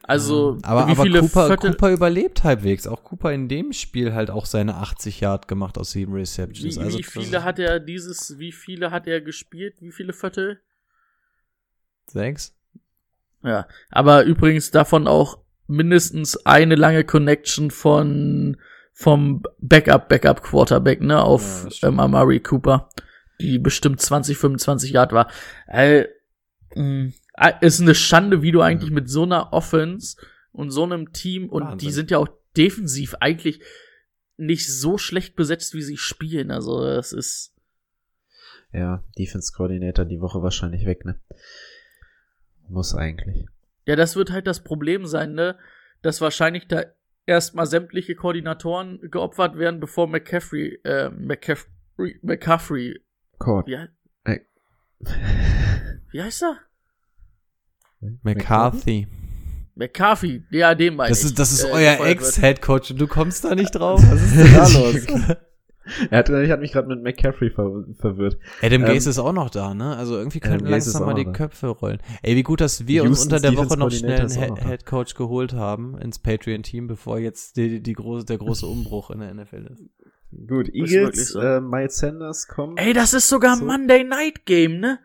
[0.02, 2.86] Also, aber, wie aber viele Cooper, Viertel, Cooper überlebt halbwegs.
[2.86, 6.76] Auch Cooper in dem Spiel halt auch seine 80 Yard gemacht aus sieben Receptions.
[6.76, 10.60] wie, also wie viele hat er dieses, wie viele hat er gespielt, wie viele Viertel?
[12.06, 12.56] Sechs?
[13.42, 18.56] Ja, aber übrigens davon auch mindestens eine lange Connection von
[18.92, 21.94] vom Backup Backup Quarterback, ne, Ja, auf stimmt.
[21.94, 22.90] ähm, Amari Cooper,
[23.40, 25.30] die bestimmt 20 25 Yard war.
[25.68, 26.06] Äh,
[26.74, 27.12] mh, äh,
[27.60, 30.16] ist eine Schande, wie du eigentlich mit so einer Offense
[30.52, 31.90] und so einem Team und die Wahnsinn.
[31.92, 33.62] sind ja auch defensiv eigentlich
[34.36, 36.50] nicht so schlecht besetzt, wie sie spielen.
[36.50, 37.54] Also es ist
[38.72, 41.20] Ja, Defense Coordinator die Woche wahrscheinlich weg, ne?
[42.68, 43.46] Muss eigentlich.
[43.86, 45.58] Ja, das wird halt das Problem sein, ne?
[46.02, 46.84] Dass wahrscheinlich da
[47.26, 53.00] erstmal sämtliche Koordinatoren geopfert werden, bevor McCaffrey, äh, McCaffrey, McCaffrey,
[53.38, 53.66] Court.
[53.66, 53.88] wie, he-
[54.24, 54.40] Äh.
[56.12, 56.58] wie heißt er?
[58.22, 59.06] McCarthy.
[59.74, 61.26] McCarthy, ja, dem meine Das ich.
[61.26, 62.06] ist, das ist äh, euer.
[62.06, 64.00] Ex-Headcoach und du kommst da nicht drauf?
[64.10, 65.36] Was ist denn da los?
[66.10, 68.38] Er hat, ich hat mich gerade mit McCaffrey ver verwirrt.
[68.62, 69.96] Adam Ähm, Gaze ist auch noch da, ne?
[69.96, 71.32] Also irgendwie Gase ist langsam mal die da.
[71.32, 71.98] Köpfe rollen.
[72.22, 74.56] Ey, wie gut, dass wir uns Houston's unter der Woche noch schnell einen.
[74.56, 79.34] Headcoach geholt haben ins Patreon-Team, bevor jetzt die, die große, der große Umbruch in der
[79.34, 79.82] NFL ist.
[80.46, 81.40] Gut, Eagles, so.
[81.40, 82.78] äh, Miles Sanders kommt.
[82.78, 83.64] Ey, das ist sogar So.
[83.64, 85.00] Monday Night Game, ne?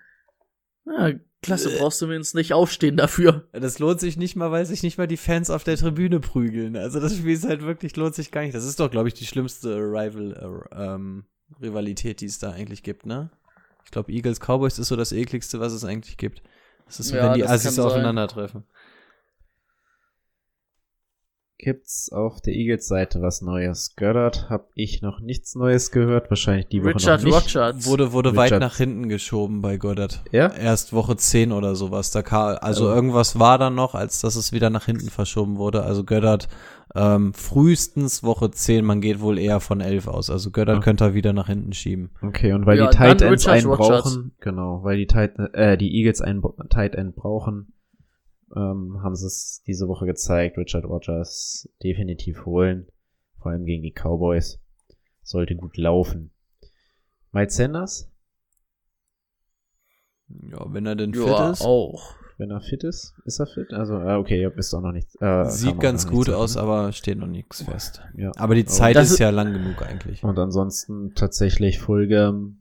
[0.85, 1.13] Ja,
[1.45, 1.79] klasse, Äh.
[1.79, 3.47] brauchst du mindestens nicht aufstehen dafür.
[3.53, 6.75] Das lohnt sich nicht mal, weil sich nicht mal die Fans auf der Tribüne prügeln.
[6.75, 8.53] Also das Spiel ist halt wirklich, lohnt sich gar nicht.
[8.55, 11.25] Das ist doch, glaube ich, die schlimmste Rival, äh, ähm,
[11.61, 13.29] Rivalität, die es da eigentlich gibt, ne?
[13.85, 16.41] Ich glaube, Eagles Cowboys ist so das ekligste, was es eigentlich gibt.
[16.87, 18.63] Das ist, Ja, wenn die Assis aufeinandertreffen.
[21.57, 23.95] Gibt's auf der Eagles-Seite was Neues?
[23.95, 26.29] Goddard habe ich noch nichts Neues gehört.
[26.29, 27.55] Wahrscheinlich die Woche Richard noch nicht.
[27.55, 27.85] Rogers.
[27.87, 28.59] Wurde, wurde weit Richard.
[28.61, 30.21] nach hinten geschoben bei Goddard.
[30.31, 30.47] Ja?
[30.53, 32.11] Erst Woche 10 oder sowas.
[32.11, 32.93] Da kam, also Oh.
[32.93, 35.83] irgendwas war da noch, als dass es wieder nach hinten verschoben wurde.
[35.83, 36.49] Also Göttert
[36.93, 40.29] ähm, frühestens Woche 10, man geht wohl eher von 11 aus.
[40.29, 40.81] Also Göttert Ah.
[40.81, 42.09] könnte er wieder nach hinten schieben.
[42.21, 45.93] Okay, und weil Ja, die Tight Ends einen brauchen, genau, weil die Tight, äh, die
[45.97, 47.73] Eagles einen Tight End brauchen,
[48.55, 50.57] ähm, haben sie es diese Woche gezeigt.
[50.57, 52.87] Richard Rogers definitiv holen.
[53.41, 54.59] Vor allem gegen die Cowboys.
[55.23, 56.31] Sollte gut laufen.
[57.31, 58.11] Miles Sanders,
[60.51, 61.61] Ja, wenn er denn ja, fit ist.
[61.61, 62.13] auch.
[62.37, 63.71] wenn er fit ist, ist er fit?
[63.73, 65.09] Also, äh, okay, ihr wisst auch noch nicht.
[65.21, 66.69] Äh, Sieht ganz gut nichts aus, davon.
[66.69, 68.01] aber steht noch nichts fest.
[68.17, 68.31] Ja.
[68.35, 70.23] Aber die Zeit ist ist- ja lang genug eigentlich.
[70.23, 72.59] Und ansonsten tatsächlich Fulgham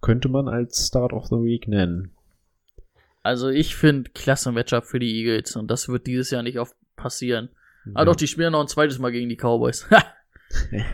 [0.00, 2.13] könnte man als Start of the Week nennen.
[3.24, 6.76] Also ich finde klasse Matchup für die Eagles und das wird dieses Jahr nicht oft
[6.94, 7.48] passieren.
[7.94, 8.04] Ah Ja.
[8.04, 9.86] doch, die spielen noch ein zweites Mal gegen die Cowboys.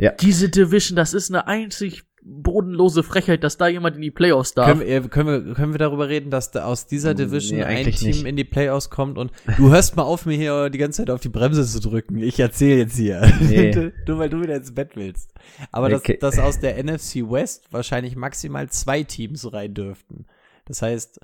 [0.00, 0.12] Ja.
[0.12, 4.68] Diese Division, das ist eine einzig bodenlose Frechheit, dass da jemand in die Playoffs darf.
[4.68, 7.78] Können wir, können, wir, können wir darüber reden, dass da aus dieser Nee, Division ein
[7.78, 8.24] eigentlich Team nicht.
[8.24, 11.20] in die Playoffs kommt und du hörst mal auf, mir hier die ganze Zeit auf
[11.20, 12.18] die Bremse zu drücken.
[12.18, 13.20] Ich erzähle jetzt hier.
[13.40, 13.72] Nee.
[14.06, 15.32] du, weil du wieder ins Bett willst.
[15.72, 16.16] Aber dass, Okay.
[16.20, 20.26] dass aus der NFC West wahrscheinlich maximal zwei Teams rein dürften.
[20.68, 21.20] Das heißt,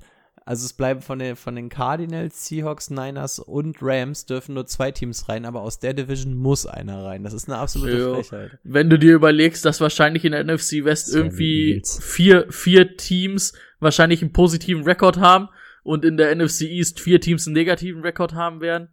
[0.47, 4.91] also es bleiben von den, von den Cardinals, Seahawks, Niners und Rams dürfen nur zwei
[4.91, 7.23] Teams rein, aber aus der Division muss einer rein.
[7.23, 8.15] Das ist eine absolute Jo.
[8.15, 8.59] Frechheit.
[8.63, 14.21] Wenn du dir überlegst, dass wahrscheinlich in der NFC West irgendwie vier, vier Teams wahrscheinlich
[14.21, 15.49] einen positiven Rekord haben
[15.83, 18.89] und in der NFC East vier Teams einen negativen Rekord haben werden.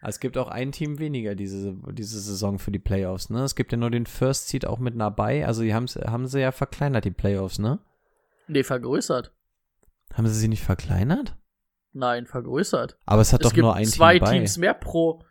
[0.00, 3.42] Es gibt auch ein Team weniger diese, diese Saison für die Playoffs, ne?
[3.42, 5.44] Es gibt ja nur den First Seed auch mit dabei.
[5.44, 7.80] Also die haben's, haben sie ja verkleinert, die Playoffs, ne?
[8.46, 9.32] Nee, vergrößert.
[10.14, 11.36] Haben sie sie nicht verkleinert?
[11.92, 12.98] Nein, vergrößert.
[13.06, 14.32] Aber es hat es doch gibt nur ein zwei Team bei.
[14.32, 15.24] Teams mehr pro,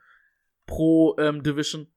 [0.65, 1.87] pro ähm, Division.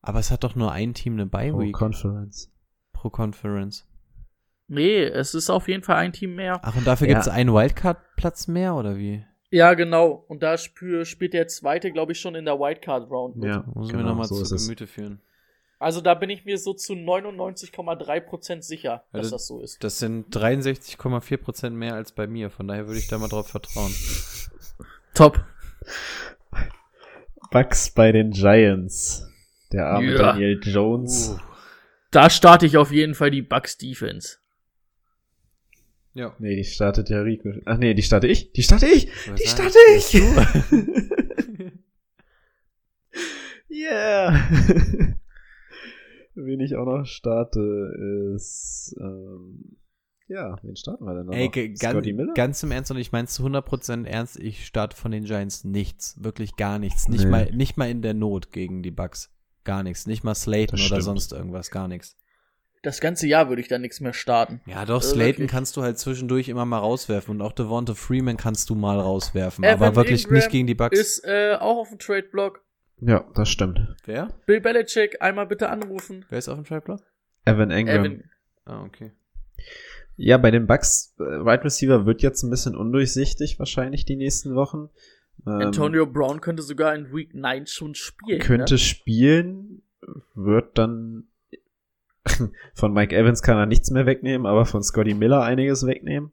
[0.00, 2.50] Aber es hat doch nur ein Team eine Bye Pro Week Conference.
[2.92, 3.86] pro Conference.
[4.68, 6.58] Nee, es ist auf jeden Fall ein Team mehr.
[6.62, 7.14] Ach, und dafür Ja.
[7.14, 9.24] gibt's einen Wildcard-Platz mehr, oder wie?
[9.50, 10.24] Ja, genau.
[10.28, 13.48] Und da spür, spielt der zweite, glaube ich, schon in der Wildcard-Round mit.
[13.50, 14.64] Ja, Muss genau, mir nochmal so zu es.
[14.64, 15.20] Gemüte führen.
[15.82, 19.82] Also da bin ich mir so zu 99,3% sicher, Ja, dass das- das so ist.
[19.82, 22.50] Das sind 63,4 Prozent mehr als bei mir.
[22.50, 23.92] Von daher würde ich da mal drauf vertrauen.
[25.14, 25.44] Top.
[27.50, 29.26] Bucks bei den Giants.
[29.72, 30.18] Der arme Ja.
[30.18, 31.36] Daniel Jones.
[32.10, 34.36] Da starte ich auf jeden Fall die Bucks Defense.
[36.14, 36.34] Ja.
[36.38, 37.52] Nee, die startet ja Rico.
[37.64, 38.52] Ach nee, die starte ich.
[38.52, 39.08] Die starte ich.
[39.28, 40.14] Was Die starte ich.
[43.70, 44.48] yeah.
[46.34, 47.60] Wen ich auch noch starte,
[48.34, 49.76] ist, ähm,
[50.28, 51.34] ja, wen starten wir denn noch?
[51.34, 51.48] Ey,
[51.78, 52.32] ganz, Miller?
[52.34, 56.16] ganz im Ernst und ich mein's zu 100% ernst, ich starte von den Giants nichts,
[56.22, 57.30] wirklich gar nichts, nicht Nee.
[57.30, 59.30] mal nicht mal in der Not gegen die Bucks,
[59.64, 61.02] gar nichts, nicht mal Slayton Das oder stimmt.
[61.04, 62.16] sonst irgendwas, gar nichts.
[62.82, 64.60] Das ganze Jahr würde ich da nichts mehr starten.
[64.66, 65.50] Ja, doch Also Slayton wirklich.
[65.50, 69.62] kannst du halt zwischendurch immer mal rauswerfen und auch Devonta Freeman kannst du mal rauswerfen,
[69.64, 70.98] Evan aber wirklich Ingram nicht gegen die Bucks.
[70.98, 72.60] Ist äh, auch auf dem Trade-Block.
[73.04, 73.80] Ja, das stimmt.
[74.04, 74.28] Wer?
[74.46, 76.24] Bill Belichick, einmal bitte anrufen.
[76.28, 77.00] Wer ist auf dem Trade Block?
[77.44, 78.04] Evan Ingram.
[78.04, 78.24] Evan.
[78.64, 79.10] Ah, okay.
[80.16, 84.54] Ja, bei den Bucks, äh, Wide Receiver wird jetzt ein bisschen undurchsichtig wahrscheinlich die nächsten
[84.54, 84.88] Wochen.
[85.46, 88.40] Ähm, Antonio Brown könnte sogar in Week 9 schon spielen.
[88.40, 88.78] könnte Ne?
[88.78, 89.82] spielen,
[90.34, 91.24] wird dann
[92.74, 96.32] von Mike Evans kann er nichts mehr wegnehmen, aber von Scotty Miller einiges wegnehmen.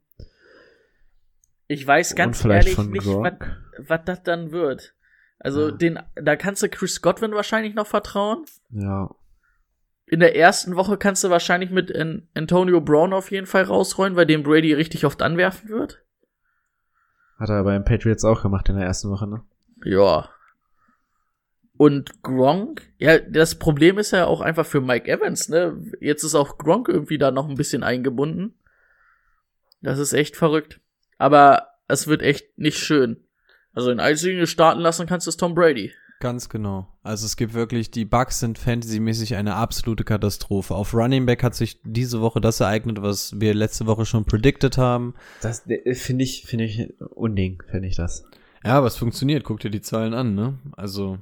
[1.66, 4.94] Ich weiß ganz ehrlich nicht, was das dann wird.
[5.40, 5.76] Also Ja.
[5.76, 8.44] den, da kannst du Chris Godwin wahrscheinlich noch vertrauen.
[8.70, 9.10] Ja,
[10.06, 14.16] In der ersten Woche kannst du wahrscheinlich mit An Antonio Brown auf jeden Fall rausrollen,
[14.16, 16.02] weil den Brady richtig oft anwerfen wird.
[17.38, 19.42] hat er beim Patriots auch gemacht in der ersten Woche, ne?
[19.84, 20.28] Ja.
[21.78, 25.80] Und Gronk, ja, das Problem ist ja auch einfach für Mike Evans, ne?
[26.00, 28.54] Jetzt ist auch Gronk irgendwie da noch ein bisschen eingebunden.
[29.80, 30.80] Das ist echt verrückt.
[31.16, 33.24] Aber es wird echt nicht schön.
[33.72, 35.92] Also in Einzellinie starten lassen kannst du es Tom Brady.
[36.20, 36.86] Ganz genau.
[37.02, 40.74] Also es gibt wirklich, die Bugs sind fantasymäßig eine absolute Katastrophe.
[40.74, 44.76] Auf Running Back hat sich diese Woche das ereignet, was wir letzte Woche schon predicted
[44.76, 45.14] haben.
[45.40, 48.24] Das äh, finde ich, finde ich unding, finde ich das.
[48.62, 49.44] Ja, aber es funktioniert.
[49.44, 50.58] Guck dir die Zahlen an, ne?
[50.76, 51.18] Also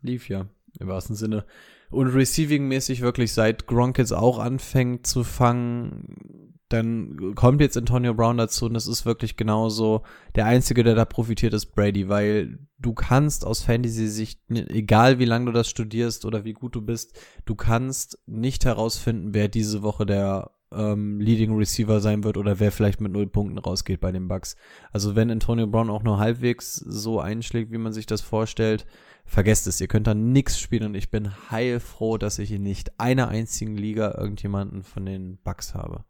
[0.00, 0.46] lief ja
[0.78, 1.44] im wahrsten Sinne.
[1.90, 8.38] Und receiving-mäßig wirklich seit Gronk jetzt auch anfängt zu fangen, dann kommt jetzt Antonio Brown
[8.38, 10.02] dazu und es ist wirklich genauso.
[10.34, 15.46] Der Einzige, der da profitiert, ist Brady, weil du kannst aus Fantasy-Sicht, egal wie lange
[15.46, 20.06] du das studierst oder wie gut du bist, du kannst nicht herausfinden, wer diese Woche
[20.06, 24.28] der ähm, Leading Receiver sein wird oder wer vielleicht mit null Punkten rausgeht bei den
[24.28, 24.56] Bucks.
[24.90, 28.86] Also wenn Antonio Brown auch nur halbwegs so einschlägt, wie man sich das vorstellt,
[29.26, 32.98] vergesst es, ihr könnt da nichts spielen und ich bin heilfroh, dass ich in nicht
[32.98, 36.04] einer einzigen Liga irgendjemanden von den Bucks habe.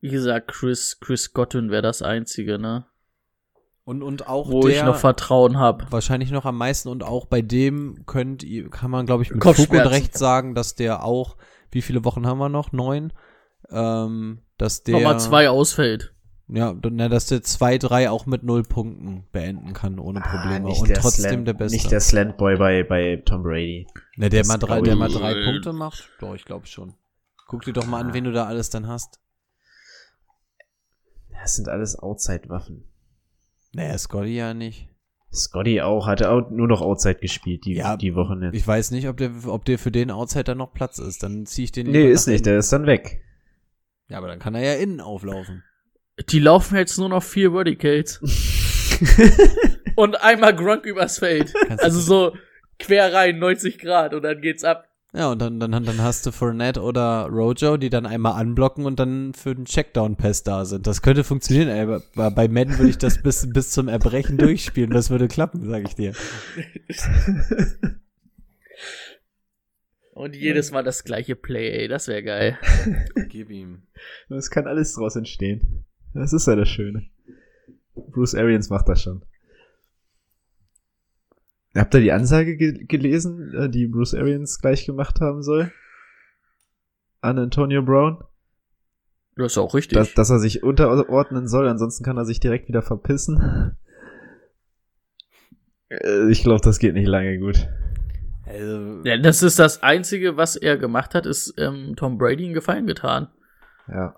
[0.00, 2.86] Wie gesagt, Chris, Chris Godwin wäre das Einzige, ne?
[3.84, 5.86] Und, und auch Wo der, ich noch Vertrauen habe.
[5.90, 9.42] Wahrscheinlich noch am meisten und auch bei dem könnt ihr, kann man glaube ich mit
[9.42, 9.78] Fug und.
[9.78, 11.36] Recht sagen, dass der auch,
[11.70, 12.72] wie viele Wochen haben wir noch?
[12.72, 13.12] Neun?
[13.70, 14.94] Ähm, dass der.
[14.94, 16.14] Nochmal zwei ausfällt.
[16.52, 20.66] Ja, na, dass der zwei, drei auch mit null Punkten beenden kann, ohne Probleme.
[20.66, 21.76] Ah, nicht und der trotzdem Slant, der Beste.
[21.76, 23.86] Nicht der Slantboy bei, bei Tom Brady.
[24.16, 26.08] Na, der mal drei, der mal drei Punkte macht?
[26.20, 26.94] Doch, ich glaube schon.
[27.46, 29.20] Guck dir doch mal an, wen du da alles dann hast.
[31.42, 32.84] Das sind alles Outside-Waffen.
[33.72, 34.88] Naja, Scotty ja nicht.
[35.32, 38.54] Scotty auch, hatte auch nur noch Outside gespielt, die, Ja, die Woche nicht.
[38.54, 41.22] Ich weiß nicht, ob der, ob der für den Outsider noch Platz ist.
[41.22, 42.44] Dann ziehe ich den nee, ist nicht, innen.
[42.44, 43.22] der ist dann weg.
[44.08, 45.62] Ja, aber dann kann er ja innen auflaufen.
[46.28, 48.20] Die laufen jetzt nur noch vier Verticals.
[49.94, 51.54] und einmal Gronk übers Feld.
[51.78, 52.36] Also so
[52.78, 54.89] quer rein, 90 Grad und dann geht's ab.
[55.12, 59.00] Ja, und dann, dann, dann hast du Fournette oder Rojo, die dann einmal anblocken und
[59.00, 60.86] dann für den Checkdown-Pass da sind.
[60.86, 61.80] Das könnte funktionieren, ey.
[61.80, 62.00] aber
[62.30, 64.90] Bei Madden würde ich das bis, bis zum Erbrechen durchspielen.
[64.90, 66.14] Das würde klappen, sage ich dir.
[70.12, 72.58] Und jedes Mal das gleiche Play, ey, das wäre geil.
[73.28, 73.82] Gib ihm.
[74.28, 75.84] Es kann alles draus entstehen.
[76.14, 77.06] Das ist ja das Schöne.
[77.94, 79.24] Bruce Arians macht das schon.
[81.74, 85.70] Habt ihr die Ansage ge gelesen, äh, die Bruce Arians gleich gemacht haben soll?
[87.20, 88.24] An Antonio Brown?
[89.36, 89.96] Das ist auch richtig.
[89.96, 93.76] Dass, dass er sich unterordnen soll, ansonsten kann er sich direkt wieder verpissen.
[95.88, 97.68] Äh, Ich glaube, das geht nicht lange gut.
[98.46, 102.54] Also, ja, das ist das Einzige, was er gemacht hat, ist ähm, Tom Brady einen
[102.54, 103.28] Gefallen getan.
[103.86, 104.16] Ja.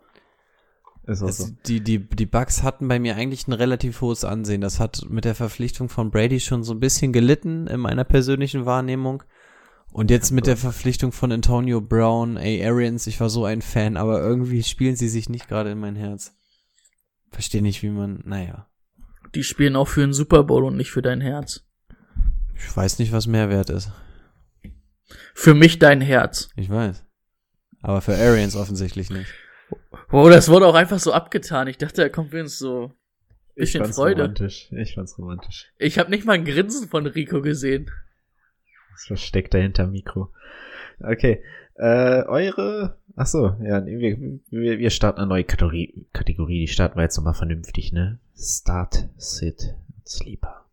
[1.06, 1.44] Ist auch so.
[1.44, 4.60] es, die, die, die Bucks hatten bei mir eigentlich ein relativ hohes Ansehen.
[4.60, 8.66] Das hat mit der Verpflichtung von Brady schon so ein bisschen gelitten in meiner persönlichen
[8.66, 9.22] Wahrnehmung.
[9.92, 13.98] Und jetzt mit der Verpflichtung von Antonio Brown, ey, Arians, ich war so ein Fan,
[13.98, 16.34] aber irgendwie spielen sie sich nicht gerade in mein Herz.
[17.30, 18.68] Verstehe nicht, wie man, naja.
[19.34, 21.64] Die spielen auch für den Super Bowl und nicht für dein Herz.
[22.54, 23.90] Ich weiß nicht, was Mehrwert ist.
[25.34, 26.48] Für mich dein Herz.
[26.56, 27.04] Ich weiß.
[27.82, 29.28] Aber für Arians offensichtlich nicht.
[30.10, 31.68] Oh, das wurde auch einfach so abgetan.
[31.68, 32.92] Ich dachte, da kommt uns so
[33.54, 34.22] Ich bisschen fand's Freude.
[34.22, 34.70] romantisch.
[34.72, 35.72] Ich fand's romantisch.
[35.78, 37.90] Ich habe nicht mal ein Grinsen von Rico gesehen.
[38.92, 40.32] Das versteckt dahinter Mikro.
[41.00, 41.42] Okay.
[41.76, 42.98] Äh, eure.
[43.16, 44.18] Ach so, ja, wir,
[44.50, 46.06] wir, wir starten eine neue Kategorie.
[46.12, 46.60] Kategorie.
[46.66, 48.20] Die starten wir jetzt nochmal vernünftig, ne?
[48.36, 49.74] Start, Sit,
[50.06, 50.66] Sleeper.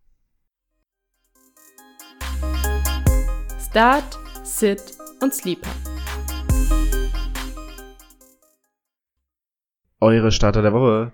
[3.70, 4.82] Start, Sit
[5.22, 5.70] und Sleeper.
[10.02, 11.14] Eure Starter der Woche.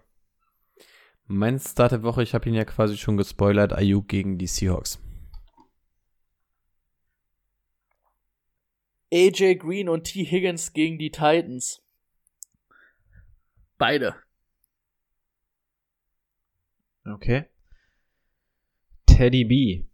[1.25, 5.01] Mein Start der Woche, ich habe ihn ja quasi schon gespoilert, Ayuk gegen die Seahawks.
[9.11, 10.23] AJ Green und T.
[10.23, 11.81] Higgins gegen die Titans.
[13.79, 14.15] Beide.
[17.05, 17.45] Okay.
[19.07, 19.85] Teddy B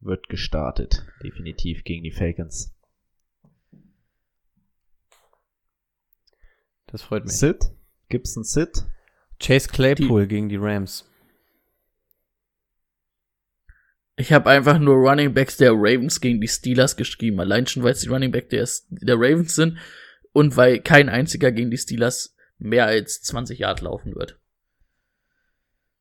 [0.00, 1.06] wird gestartet.
[1.24, 2.72] Definitiv gegen die Falcons.
[6.92, 7.32] Das freut mich.
[7.32, 7.72] Sit?
[8.10, 8.84] Gibt's einen Sit?
[9.40, 11.08] Chase Claypool gegen die Rams.
[14.16, 17.40] Ich habe einfach nur Running Backs der Ravens gegen die Steelers geschrieben.
[17.40, 19.78] Allein schon, weil es die Running Back der, der Ravens sind
[20.32, 24.38] und weil kein einziger gegen die Steelers mehr als 20 Yard laufen wird.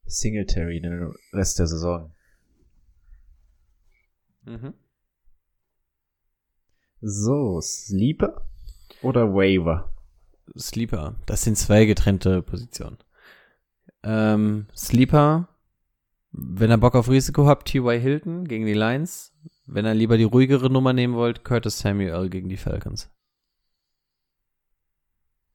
[0.05, 2.13] Singletary den Rest der Saison.
[4.43, 4.73] Mhm.
[6.99, 8.45] So, Sleeper
[9.01, 9.91] oder Waiver?
[10.57, 11.15] Sleeper.
[11.25, 12.97] Das sind zwei getrennte Positionen.
[14.03, 15.47] Ähm, Sleeper,
[16.31, 17.99] wenn ihr Bock auf Risiko habt, T.Y.
[17.99, 19.33] Hilton gegen die Lions.
[19.65, 23.09] Wenn ihr lieber die ruhigere Nummer nehmen wollt, Curtis Samuel gegen die Falcons.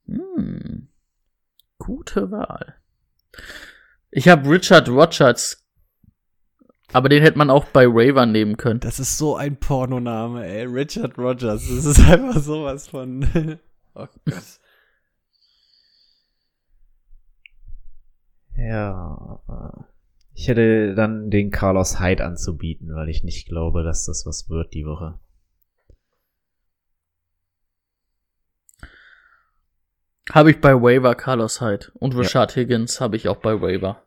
[0.07, 0.89] Hm.
[1.79, 2.77] gute Wahl.
[4.11, 5.67] Ich habe Richard Rogers,
[6.93, 8.81] aber den hätte man auch bei Raver nehmen können.
[8.81, 10.65] Das ist so ein Pornoname, ey.
[10.65, 11.69] Richard Rogers.
[11.69, 13.27] Das ist einfach sowas von.
[13.95, 14.61] oh Gott.
[18.57, 19.41] Ja.
[19.49, 19.83] äh,
[20.35, 24.75] Ich hätte dann den Carlos Hyde anzubieten, weil ich nicht glaube, dass das was wird
[24.75, 25.19] die Woche.
[30.33, 31.87] Habe ich bei Waiver Carlos Hyde.
[31.95, 34.03] Und Richard Higgins habe ich auch bei Waiver.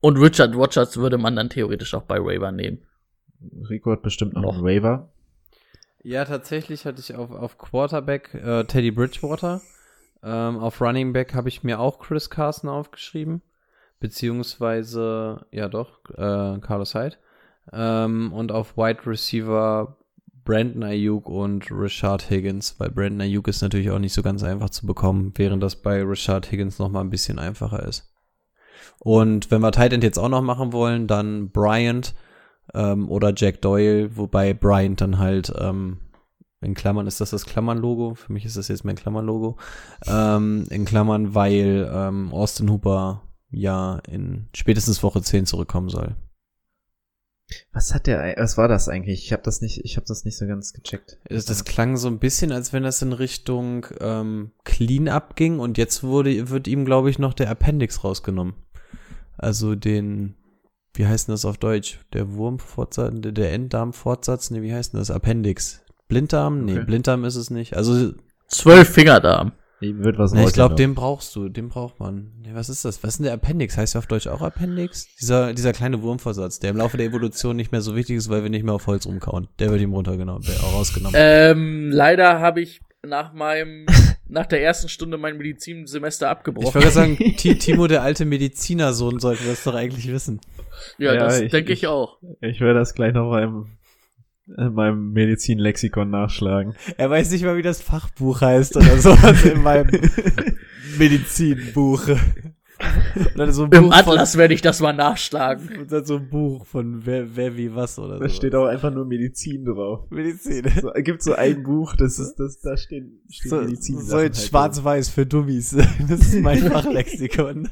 [0.00, 2.86] Und Richard Rogers würde man dann theoretisch auch bei Waiver nehmen.
[3.68, 4.54] Rico hat bestimmt noch, Noch.
[4.54, 5.12] einen Waiver.
[6.02, 9.60] Ja, tatsächlich hatte ich auf, auf Quarterback äh, Teddy Bridgewater.
[10.22, 13.42] Ähm, auf Running Back habe ich mir auch Chris Carson aufgeschrieben.
[13.98, 17.16] Beziehungsweise, ja doch, äh, Carlos Hyde.
[17.72, 19.96] Ähm, und auf Wide Receiver
[20.44, 24.70] Brandon Ayuk und Richard Higgins, weil Brandon Ayuk ist natürlich auch nicht so ganz einfach
[24.70, 28.12] zu bekommen, während das bei Richard Higgins noch mal ein bisschen einfacher ist.
[29.00, 32.14] Und wenn wir Tight End jetzt auch noch machen wollen, dann Bryant
[32.74, 35.98] ähm, oder Jack Doyle, wobei Bryant dann halt ähm,
[36.60, 38.14] in Klammern ist das das Klammern-Logo.
[38.14, 39.56] Für mich ist das jetzt mein Klammern-Logo.
[40.06, 43.22] Ähm, in Klammern, weil ähm, Austin Hooper
[43.56, 46.14] ja in spätestens Woche 10 zurückkommen soll.
[47.72, 49.24] Was hat der, was war das eigentlich?
[49.24, 51.18] Ich habe das nicht, ich habe das nicht so ganz gecheckt.
[51.28, 55.78] Das, das klang so ein bisschen, als wenn das in Richtung ähm, Clean-Up ging und
[55.78, 58.54] jetzt wurde, wird ihm, glaube ich, noch der Appendix rausgenommen.
[59.38, 60.34] Also den,
[60.94, 62.00] wie heißt denn das auf Deutsch?
[62.14, 64.50] Der Wurmfortsatz, der, der Enddarmfortsatz?
[64.50, 65.12] Nee, wie heißt denn das?
[65.12, 65.82] Appendix.
[66.08, 66.64] Blinddarm?
[66.64, 66.84] Nee, Okay.
[66.84, 67.76] Blinddarm ist es nicht.
[67.76, 68.12] Also
[68.48, 69.52] Zwölf Fingerdarm.
[69.80, 72.32] Ihm wird was Nee, ich glaube, den brauchst du, den braucht man.
[72.52, 73.02] Was ist das?
[73.02, 73.76] Was ist denn der Appendix?
[73.76, 75.06] Heißt der auf Deutsch auch Appendix?
[75.20, 78.42] Dieser, dieser kleine Wurmversatz, der im Laufe der Evolution nicht mehr so wichtig ist, weil
[78.42, 79.48] wir nicht mehr auf Holz rumkauen.
[79.58, 81.14] Der wird ihm runtergenommen, der auch rausgenommen.
[81.18, 83.84] Ähm, leider habe ich nach meinem,
[84.28, 86.66] nach der ersten Stunde mein Medizinsemester ich abgebrochen.
[86.74, 90.40] wollte gerade sagen, Ti- Timo, der alte Medizinersohn, sollte das doch eigentlich wissen.
[90.98, 92.16] ja, Ja, das ich- denke ich auch.
[92.40, 93.66] Ich werde das gleich noch mal im,
[94.56, 96.74] in meinem Medizinlexikon nachschlagen.
[96.96, 99.88] Er weiß nicht mal, wie das Fachbuch heißt oder sowas in meinem
[100.98, 102.02] Medizinbuch.
[103.48, 105.78] So ein Im Buch Atlas werde ich das mal nachschlagen.
[105.78, 108.34] Und dann so ein Buch von wer, wer wie was oder Da so.
[108.34, 110.10] steht auch einfach nur Medizin drauf.
[110.10, 110.64] Medizin.
[110.82, 113.98] So, gibt so ein Buch, das ist, das, da stehen, stehen So, Medizin.
[114.00, 115.74] so in schwarz-weiß für Dummies.
[116.08, 117.68] Das ist mein Fachlexikon.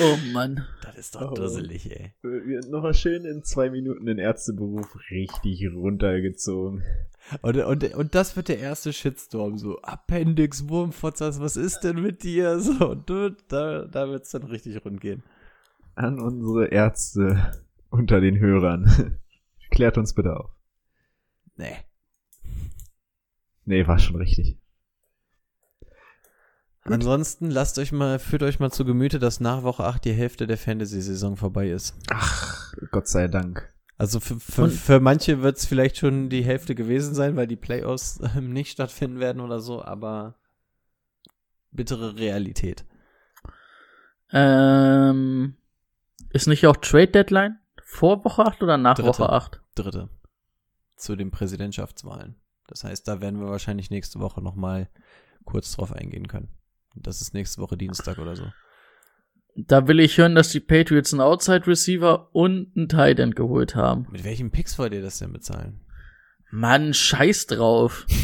[0.00, 0.66] Oh Mann.
[0.82, 1.34] Das ist doch Oh.
[1.34, 2.12] dusselig, ey.
[2.68, 6.82] Nochmal schön in zwei Minuten den Ärzteberuf richtig runtergezogen.
[7.42, 12.22] Und, und, und das wird der erste Shitstorm, so Appendix, Wurmfotzers, was ist denn mit
[12.22, 12.60] dir?
[12.60, 15.22] So, du, da, da wird's dann richtig rund gehen.
[15.94, 17.52] An unsere Ärzte
[17.90, 19.18] unter den Hörern.
[19.70, 20.50] Klärt uns bitte auf.
[21.56, 21.76] Nee.
[23.64, 24.58] Nee, war schon richtig.
[26.88, 30.46] Ansonsten lasst euch mal, führt euch mal zu Gemüte, dass nach Woche 8 die Hälfte
[30.46, 31.94] der Fantasy-Saison vorbei ist.
[32.10, 33.72] Ach, Gott sei Dank.
[33.98, 37.56] Also für, für, für manche wird es vielleicht schon die Hälfte gewesen sein, weil die
[37.56, 40.34] Playoffs ähm, nicht stattfinden werden oder so, aber
[41.70, 42.84] bittere Realität.
[44.32, 45.56] Ähm,
[46.30, 47.58] ist nicht auch Trade Deadline?
[47.82, 49.08] Vor Woche 8 oder nach Dritte.
[49.08, 49.60] Woche 8?
[49.74, 50.08] Dritte.
[50.96, 52.36] Zu den Präsidentschaftswahlen.
[52.66, 54.88] Das heißt, da werden wir wahrscheinlich nächste Woche nochmal
[55.44, 56.48] kurz drauf eingehen können.
[57.02, 58.44] Das ist nächste Woche Dienstag oder so.
[59.54, 63.74] Da will ich hören, dass die Patriots einen Outside Receiver und einen Tight End geholt
[63.74, 64.06] haben.
[64.10, 65.80] Mit welchen Picks wollt ihr das denn bezahlen?
[66.50, 68.06] Mann, scheiß drauf.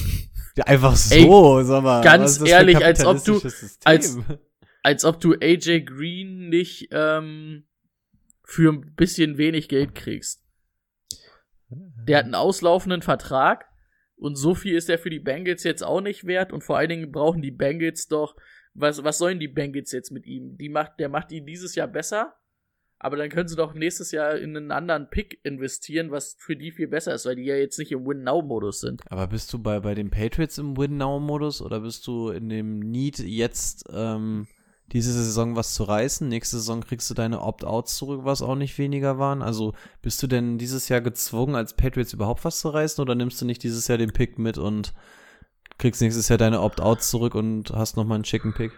[0.54, 2.04] Ja, einfach so, sag mal.
[2.04, 3.78] ganz ehrlich, als ob du- System?
[3.84, 4.18] als-
[4.82, 7.64] Als ob du AJ Green nicht ähm,
[8.44, 10.44] für ein bisschen wenig Geld kriegst.
[11.70, 13.64] Der hat einen auslaufenden Vertrag
[14.16, 16.90] und so viel ist er für die Bengals jetzt auch nicht wert und vor allen
[16.90, 18.36] Dingen brauchen die Bengals doch
[18.74, 20.56] was was sollen die Bengals jetzt mit ihm?
[20.56, 22.34] Die macht der macht die dieses Jahr besser,
[22.98, 26.70] aber dann können sie doch nächstes Jahr in einen anderen Pick investieren, was für die
[26.70, 29.02] viel besser ist, weil die ja jetzt nicht im Win Now Modus sind.
[29.10, 33.18] Aber bist du bei, bei den Patriots im Win-Now-Modus oder bist du in dem Need,
[33.18, 34.46] jetzt ähm,
[34.92, 36.28] diese Saison was zu reißen?
[36.28, 39.42] Nächste Saison kriegst du deine Opt-outs zurück, was auch nicht weniger waren.
[39.42, 43.40] Also bist du denn dieses Jahr gezwungen, als Patriots überhaupt was zu reißen oder nimmst
[43.40, 44.94] du nicht dieses Jahr den Pick mit und
[45.78, 48.72] kriegst nächstes Jahr deine Opt-outs zurück und hast nochmal einen Chicken Pick?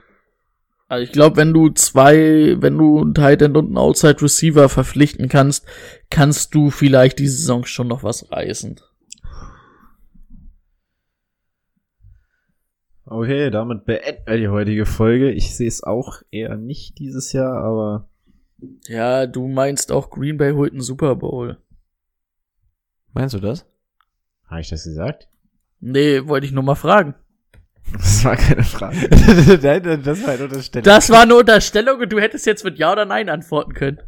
[0.88, 4.68] Also ich glaube, wenn du zwei, wenn du einen Tight End und einen Outside Receiver
[4.68, 5.66] verpflichten kannst,
[6.10, 8.78] kannst du vielleicht diese Saison schon noch was reißen.
[13.06, 15.30] Okay, damit beenden wir die heutige Folge.
[15.30, 18.08] Ich sehe es auch eher nicht dieses Jahr, aber
[18.86, 21.58] Ja, du meinst auch Green Bay holt einen Super Bowl.
[23.12, 23.66] Meinst du das?
[24.46, 25.28] habe ich das gesagt?
[25.80, 27.14] Nee, wollte ich nur mal fragen.
[27.92, 28.96] Das war keine Frage.
[29.62, 30.84] Nein, das war eine Unterstellung.
[30.84, 34.00] Das war eine Unterstellung und du hättest jetzt mit Ja oder Nein antworten können.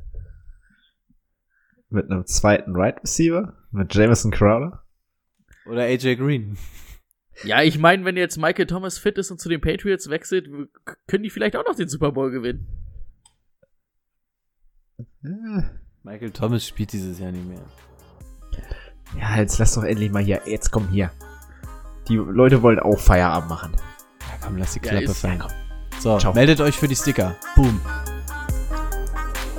[1.88, 3.54] Mit einem zweiten Right Receiver?
[3.70, 4.82] Mit Jameson Crowder?
[5.66, 6.56] Oder AJ Green.
[7.44, 10.48] Ja, ich meine, wenn jetzt Michael Thomas fit ist und zu den Patriots wechselt,
[11.06, 12.66] können die vielleicht auch noch den Super Bowl gewinnen.
[16.02, 17.64] Michael Thomas spielt dieses Jahr nicht mehr.
[19.18, 20.40] Ja, jetzt lass doch endlich mal hier.
[20.46, 21.10] Jetzt komm hier.
[22.08, 23.72] Die Leute wollen auch Feierabend machen.
[24.20, 25.42] Ja, komm, lass die Ja, Klappe ist- fallen.
[25.98, 26.32] So, Ciao.
[26.34, 27.34] meldet euch für die Sticker.
[27.56, 27.80] Boom.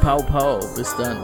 [0.01, 1.17] Pau, pau, bis dann.